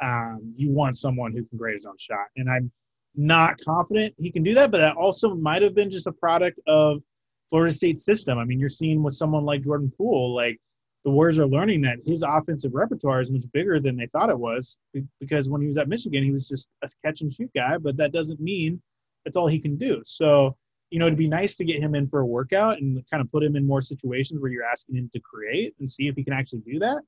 um, 0.03 0.55
you 0.57 0.71
want 0.71 0.97
someone 0.97 1.33
who 1.33 1.45
can 1.45 1.59
grade 1.59 1.75
his 1.75 1.87
own 1.87 1.97
shot. 1.99 2.27
And 2.37 2.51
I'm 2.51 2.71
not 3.15 3.59
confident 3.65 4.15
he 4.19 4.31
can 4.31 4.43
do 4.43 4.55
that, 4.55 4.71
but 4.71 4.79
that 4.79 4.97
also 4.97 5.35
might 5.35 5.63
have 5.63 5.75
been 5.75 5.91
just 5.91 6.07
a 6.07 6.13
product 6.13 6.61
of 6.67 7.03
Florida 7.49 7.73
State 7.73 7.99
system. 7.99 8.39
I 8.39 8.45
mean, 8.45 8.59
you're 8.59 8.69
seeing 8.69 9.03
with 9.03 9.15
someone 9.15 9.45
like 9.45 9.63
Jordan 9.63 9.93
Poole, 9.97 10.35
like 10.35 10.61
the 11.07 11.13
Warriors 11.13 11.39
are 11.39 11.47
learning 11.47 11.83
that 11.83 11.99
his 12.05 12.25
offensive 12.27 12.75
repertoire 12.75 13.21
is 13.21 13.31
much 13.31 13.45
bigger 13.53 13.79
than 13.79 13.97
they 13.97 14.09
thought 14.09 14.29
it 14.29 14.37
was 14.37 14.77
because 15.21 15.49
when 15.49 15.61
he 15.61 15.69
was 15.69 15.79
at 15.79 15.89
Michigan, 15.89 16.25
he 16.25 16.33
was 16.33 16.49
just 16.49 16.69
a 16.83 16.89
catch 17.05 17.21
and 17.21 17.33
shoot 17.33 17.49
guy, 17.55 17.79
but 17.79 17.97
that 17.97 18.13
doesn't 18.13 18.41
mean 18.41 18.83
that's 19.25 19.37
all 19.37 19.47
he 19.47 19.61
can 19.61 19.77
do. 19.77 20.03
So, 20.05 20.57
you 20.91 20.99
know, 20.99 21.07
it'd 21.07 21.17
be 21.17 21.29
nice 21.29 21.55
to 21.57 21.65
get 21.65 21.81
him 21.81 21.95
in 21.95 22.09
for 22.09 22.19
a 22.19 22.27
workout 22.27 22.79
and 22.79 23.01
kind 23.09 23.21
of 23.21 23.31
put 23.31 23.45
him 23.45 23.55
in 23.55 23.65
more 23.65 23.81
situations 23.81 24.41
where 24.41 24.51
you're 24.51 24.65
asking 24.65 24.97
him 24.97 25.09
to 25.13 25.21
create 25.21 25.77
and 25.79 25.89
see 25.89 26.09
if 26.09 26.17
he 26.17 26.25
can 26.25 26.33
actually 26.33 26.63
do 26.67 26.81
that. 26.81 27.01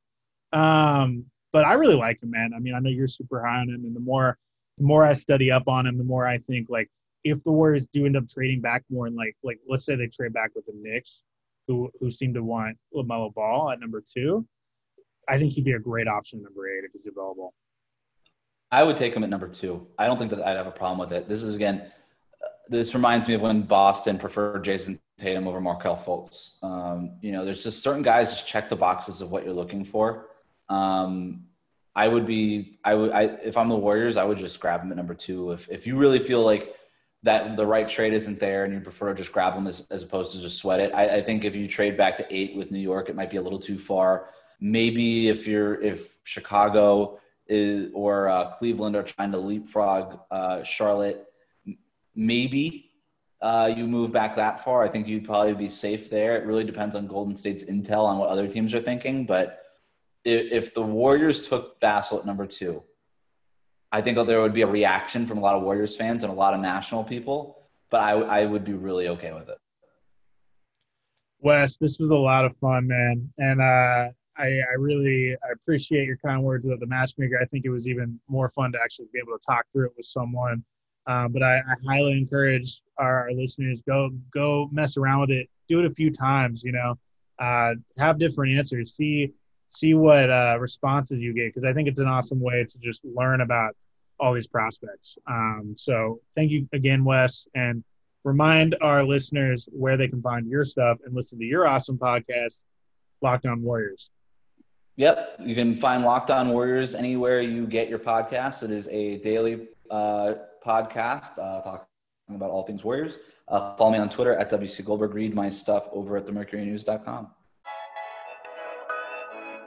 Um, 0.56 1.24
but 1.52 1.64
I 1.64 1.72
really 1.72 1.96
like 1.96 2.22
him, 2.22 2.30
man. 2.30 2.52
I 2.54 2.60
mean, 2.60 2.74
I 2.76 2.78
know 2.78 2.90
you're 2.90 3.08
super 3.08 3.44
high 3.44 3.58
on 3.58 3.68
him, 3.68 3.84
and 3.84 3.96
the 3.96 4.00
more 4.00 4.38
the 4.78 4.84
more 4.84 5.04
I 5.04 5.14
study 5.14 5.50
up 5.50 5.66
on 5.66 5.88
him, 5.88 5.98
the 5.98 6.04
more 6.04 6.24
I 6.24 6.38
think 6.38 6.68
like 6.70 6.88
if 7.24 7.42
the 7.42 7.50
Warriors 7.50 7.88
do 7.92 8.06
end 8.06 8.16
up 8.16 8.28
trading 8.28 8.60
back 8.60 8.84
more 8.90 9.08
and 9.08 9.16
like 9.16 9.36
like 9.42 9.58
let's 9.68 9.84
say 9.84 9.96
they 9.96 10.06
trade 10.06 10.32
back 10.32 10.50
with 10.54 10.66
the 10.66 10.72
Knicks, 10.76 11.24
who 11.68 11.90
who 12.00 12.10
seem 12.10 12.34
to 12.34 12.42
want 12.42 12.76
LaMelo 12.92 13.32
Ball 13.32 13.70
at 13.70 13.78
number 13.78 14.02
two, 14.12 14.44
I 15.28 15.38
think 15.38 15.52
he'd 15.52 15.64
be 15.64 15.72
a 15.72 15.78
great 15.78 16.08
option 16.08 16.42
number 16.42 16.66
eight 16.66 16.84
if 16.84 16.92
he's 16.92 17.06
available. 17.06 17.54
I 18.72 18.82
would 18.82 18.96
take 18.96 19.14
him 19.14 19.22
at 19.22 19.30
number 19.30 19.48
two. 19.48 19.86
I 19.98 20.06
don't 20.06 20.18
think 20.18 20.30
that 20.30 20.44
I'd 20.44 20.56
have 20.56 20.66
a 20.66 20.72
problem 20.72 20.98
with 20.98 21.12
it. 21.12 21.28
This 21.28 21.44
is 21.44 21.54
again, 21.54 21.92
this 22.68 22.94
reminds 22.94 23.28
me 23.28 23.34
of 23.34 23.42
when 23.42 23.62
Boston 23.62 24.18
preferred 24.18 24.64
Jayson 24.64 24.98
Tatum 25.18 25.46
over 25.46 25.60
Markelle 25.60 25.96
Fultz. 25.96 26.62
Um, 26.62 27.18
you 27.20 27.32
know, 27.32 27.44
there's 27.44 27.62
just 27.62 27.82
certain 27.82 28.02
guys 28.02 28.30
just 28.30 28.48
check 28.48 28.68
the 28.68 28.76
boxes 28.76 29.20
of 29.20 29.30
what 29.30 29.44
you're 29.44 29.54
looking 29.54 29.84
for. 29.84 30.26
Um, 30.68 31.44
I 31.94 32.08
would 32.08 32.26
be, 32.26 32.78
I 32.84 32.94
would, 32.94 33.10
I, 33.10 33.22
if 33.22 33.56
I'm 33.56 33.68
the 33.68 33.76
Warriors, 33.76 34.16
I 34.16 34.24
would 34.24 34.38
just 34.38 34.60
grab 34.60 34.82
him 34.82 34.90
at 34.90 34.96
number 34.96 35.14
two. 35.14 35.52
If 35.52 35.68
if 35.68 35.86
you 35.86 35.96
really 35.96 36.18
feel 36.18 36.42
like 36.42 36.74
that 37.24 37.56
the 37.56 37.66
right 37.66 37.88
trade 37.88 38.14
isn't 38.14 38.38
there 38.38 38.64
and 38.64 38.72
you 38.72 38.80
prefer 38.80 39.08
to 39.08 39.14
just 39.14 39.32
grab 39.32 39.54
them 39.54 39.66
as, 39.66 39.86
as 39.90 40.02
opposed 40.02 40.32
to 40.32 40.40
just 40.40 40.58
sweat 40.58 40.80
it. 40.80 40.94
I, 40.94 41.16
I, 41.16 41.22
think 41.22 41.44
if 41.44 41.54
you 41.54 41.66
trade 41.66 41.96
back 41.96 42.16
to 42.18 42.26
eight 42.34 42.54
with 42.54 42.70
New 42.70 42.78
York, 42.78 43.08
it 43.08 43.16
might 43.16 43.30
be 43.30 43.38
a 43.38 43.42
little 43.42 43.58
too 43.58 43.76
far. 43.76 44.28
Maybe 44.60 45.28
if 45.28 45.46
you're 45.46 45.80
if 45.80 46.18
Chicago 46.24 47.18
is 47.46 47.90
or 47.92 48.28
uh, 48.28 48.50
Cleveland 48.52 48.94
are 48.94 49.02
trying 49.02 49.32
to 49.32 49.38
leapfrog 49.38 50.20
uh, 50.30 50.62
Charlotte, 50.62 51.26
maybe 52.14 52.90
uh, 53.40 53.72
you 53.74 53.86
move 53.86 54.12
back 54.12 54.36
that 54.36 54.64
far. 54.64 54.82
I 54.82 54.88
think 54.88 55.06
you'd 55.06 55.24
probably 55.24 55.54
be 55.54 55.68
safe 55.68 56.10
there. 56.10 56.36
It 56.36 56.44
really 56.44 56.64
depends 56.64 56.96
on 56.96 57.06
Golden 57.06 57.36
State's 57.36 57.64
intel 57.64 58.04
on 58.04 58.18
what 58.18 58.28
other 58.28 58.48
teams 58.48 58.74
are 58.74 58.80
thinking. 58.80 59.26
But 59.26 59.62
if, 60.24 60.52
if 60.52 60.74
the 60.74 60.82
Warriors 60.82 61.48
took 61.48 61.80
Vassell 61.80 62.20
at 62.20 62.26
number 62.26 62.46
two, 62.46 62.82
I 63.90 64.00
think 64.00 64.18
there 64.26 64.42
would 64.42 64.52
be 64.52 64.62
a 64.62 64.66
reaction 64.66 65.26
from 65.26 65.38
a 65.38 65.40
lot 65.40 65.56
of 65.56 65.62
Warriors 65.62 65.96
fans 65.96 66.22
and 66.22 66.32
a 66.32 66.36
lot 66.36 66.54
of 66.54 66.60
national 66.60 67.04
people, 67.04 67.62
but 67.90 68.00
I, 68.02 68.12
I 68.12 68.44
would 68.44 68.64
be 68.64 68.74
really 68.74 69.08
okay 69.08 69.32
with 69.32 69.48
it. 69.48 69.58
Wes, 71.40 71.76
this 71.76 71.98
was 71.98 72.10
a 72.10 72.14
lot 72.14 72.44
of 72.44 72.56
fun, 72.58 72.86
man, 72.86 73.32
and 73.38 73.60
uh, 73.60 74.10
I, 74.36 74.44
I 74.46 74.74
really 74.78 75.34
I 75.34 75.52
appreciate 75.52 76.06
your 76.06 76.16
kind 76.18 76.42
words 76.42 76.66
of 76.66 76.80
the 76.80 76.86
matchmaker. 76.86 77.38
I 77.40 77.46
think 77.46 77.64
it 77.64 77.70
was 77.70 77.88
even 77.88 78.18
more 78.28 78.48
fun 78.50 78.72
to 78.72 78.78
actually 78.82 79.06
be 79.12 79.20
able 79.20 79.38
to 79.38 79.44
talk 79.44 79.64
through 79.72 79.86
it 79.86 79.92
with 79.96 80.06
someone. 80.06 80.64
Uh, 81.06 81.26
but 81.28 81.42
I, 81.42 81.56
I, 81.56 81.74
highly 81.86 82.12
encourage 82.12 82.82
our, 82.98 83.22
our, 83.22 83.32
listeners 83.32 83.80
go 83.86 84.10
go 84.34 84.68
mess 84.70 84.98
around 84.98 85.20
with 85.20 85.30
it, 85.30 85.48
do 85.66 85.80
it 85.80 85.86
a 85.86 85.94
few 85.94 86.10
times. 86.10 86.62
You 86.62 86.72
know, 86.72 86.98
uh, 87.38 87.74
have 87.96 88.18
different 88.18 88.58
answers, 88.58 88.94
see 88.94 89.32
see 89.70 89.94
what 89.94 90.30
uh, 90.30 90.56
responses 90.58 91.18
you 91.18 91.34
get 91.34 91.46
because 91.46 91.64
I 91.64 91.72
think 91.72 91.88
it's 91.88 92.00
an 92.00 92.06
awesome 92.06 92.40
way 92.40 92.64
to 92.68 92.78
just 92.78 93.04
learn 93.04 93.40
about 93.40 93.74
all 94.20 94.34
these 94.34 94.46
prospects. 94.46 95.16
Um, 95.26 95.74
so 95.76 96.20
thank 96.34 96.50
you 96.50 96.68
again, 96.72 97.04
Wes, 97.04 97.46
and 97.54 97.84
remind 98.24 98.76
our 98.80 99.04
listeners 99.04 99.68
where 99.72 99.96
they 99.96 100.08
can 100.08 100.22
find 100.22 100.46
your 100.46 100.64
stuff 100.64 100.98
and 101.04 101.14
listen 101.14 101.38
to 101.38 101.44
your 101.44 101.66
awesome 101.66 101.98
podcast, 101.98 102.64
Locked 103.22 103.46
On 103.46 103.62
Warriors. 103.62 104.10
Yep, 104.96 105.36
you 105.44 105.54
can 105.54 105.76
find 105.76 106.04
Locked 106.04 106.30
On 106.30 106.48
Warriors 106.48 106.94
anywhere 106.94 107.40
you 107.40 107.66
get 107.66 107.88
your 107.88 108.00
podcast. 108.00 108.64
It 108.64 108.72
is 108.72 108.88
a 108.88 109.18
daily 109.18 109.68
uh, 109.90 110.34
podcast 110.64 111.38
uh, 111.38 111.62
talking 111.62 111.86
about 112.30 112.50
all 112.50 112.64
things 112.64 112.84
Warriors. 112.84 113.16
Uh, 113.46 113.76
follow 113.76 113.92
me 113.92 113.98
on 113.98 114.08
Twitter 114.08 114.34
at 114.34 114.50
WC 114.50 114.84
Goldberg. 114.84 115.14
Read 115.14 115.34
my 115.34 115.48
stuff 115.48 115.88
over 115.92 116.16
at 116.16 116.26
themercurynews.com. 116.26 117.28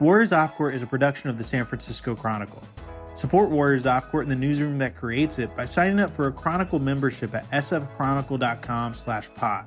Warriors 0.01 0.31
Off 0.31 0.55
Court 0.55 0.73
is 0.73 0.81
a 0.81 0.87
production 0.87 1.29
of 1.29 1.37
the 1.37 1.43
San 1.43 1.63
Francisco 1.63 2.15
Chronicle. 2.15 2.63
Support 3.13 3.51
Warriors 3.51 3.85
Off 3.85 4.09
Court 4.09 4.23
in 4.23 4.29
the 4.29 4.35
newsroom 4.35 4.79
that 4.79 4.95
creates 4.95 5.37
it 5.37 5.55
by 5.55 5.65
signing 5.65 5.99
up 5.99 6.15
for 6.15 6.25
a 6.25 6.31
Chronicle 6.31 6.79
membership 6.79 7.35
at 7.35 7.47
sfchronicle.com 7.51 8.95
slash 8.95 9.29
pod. 9.35 9.65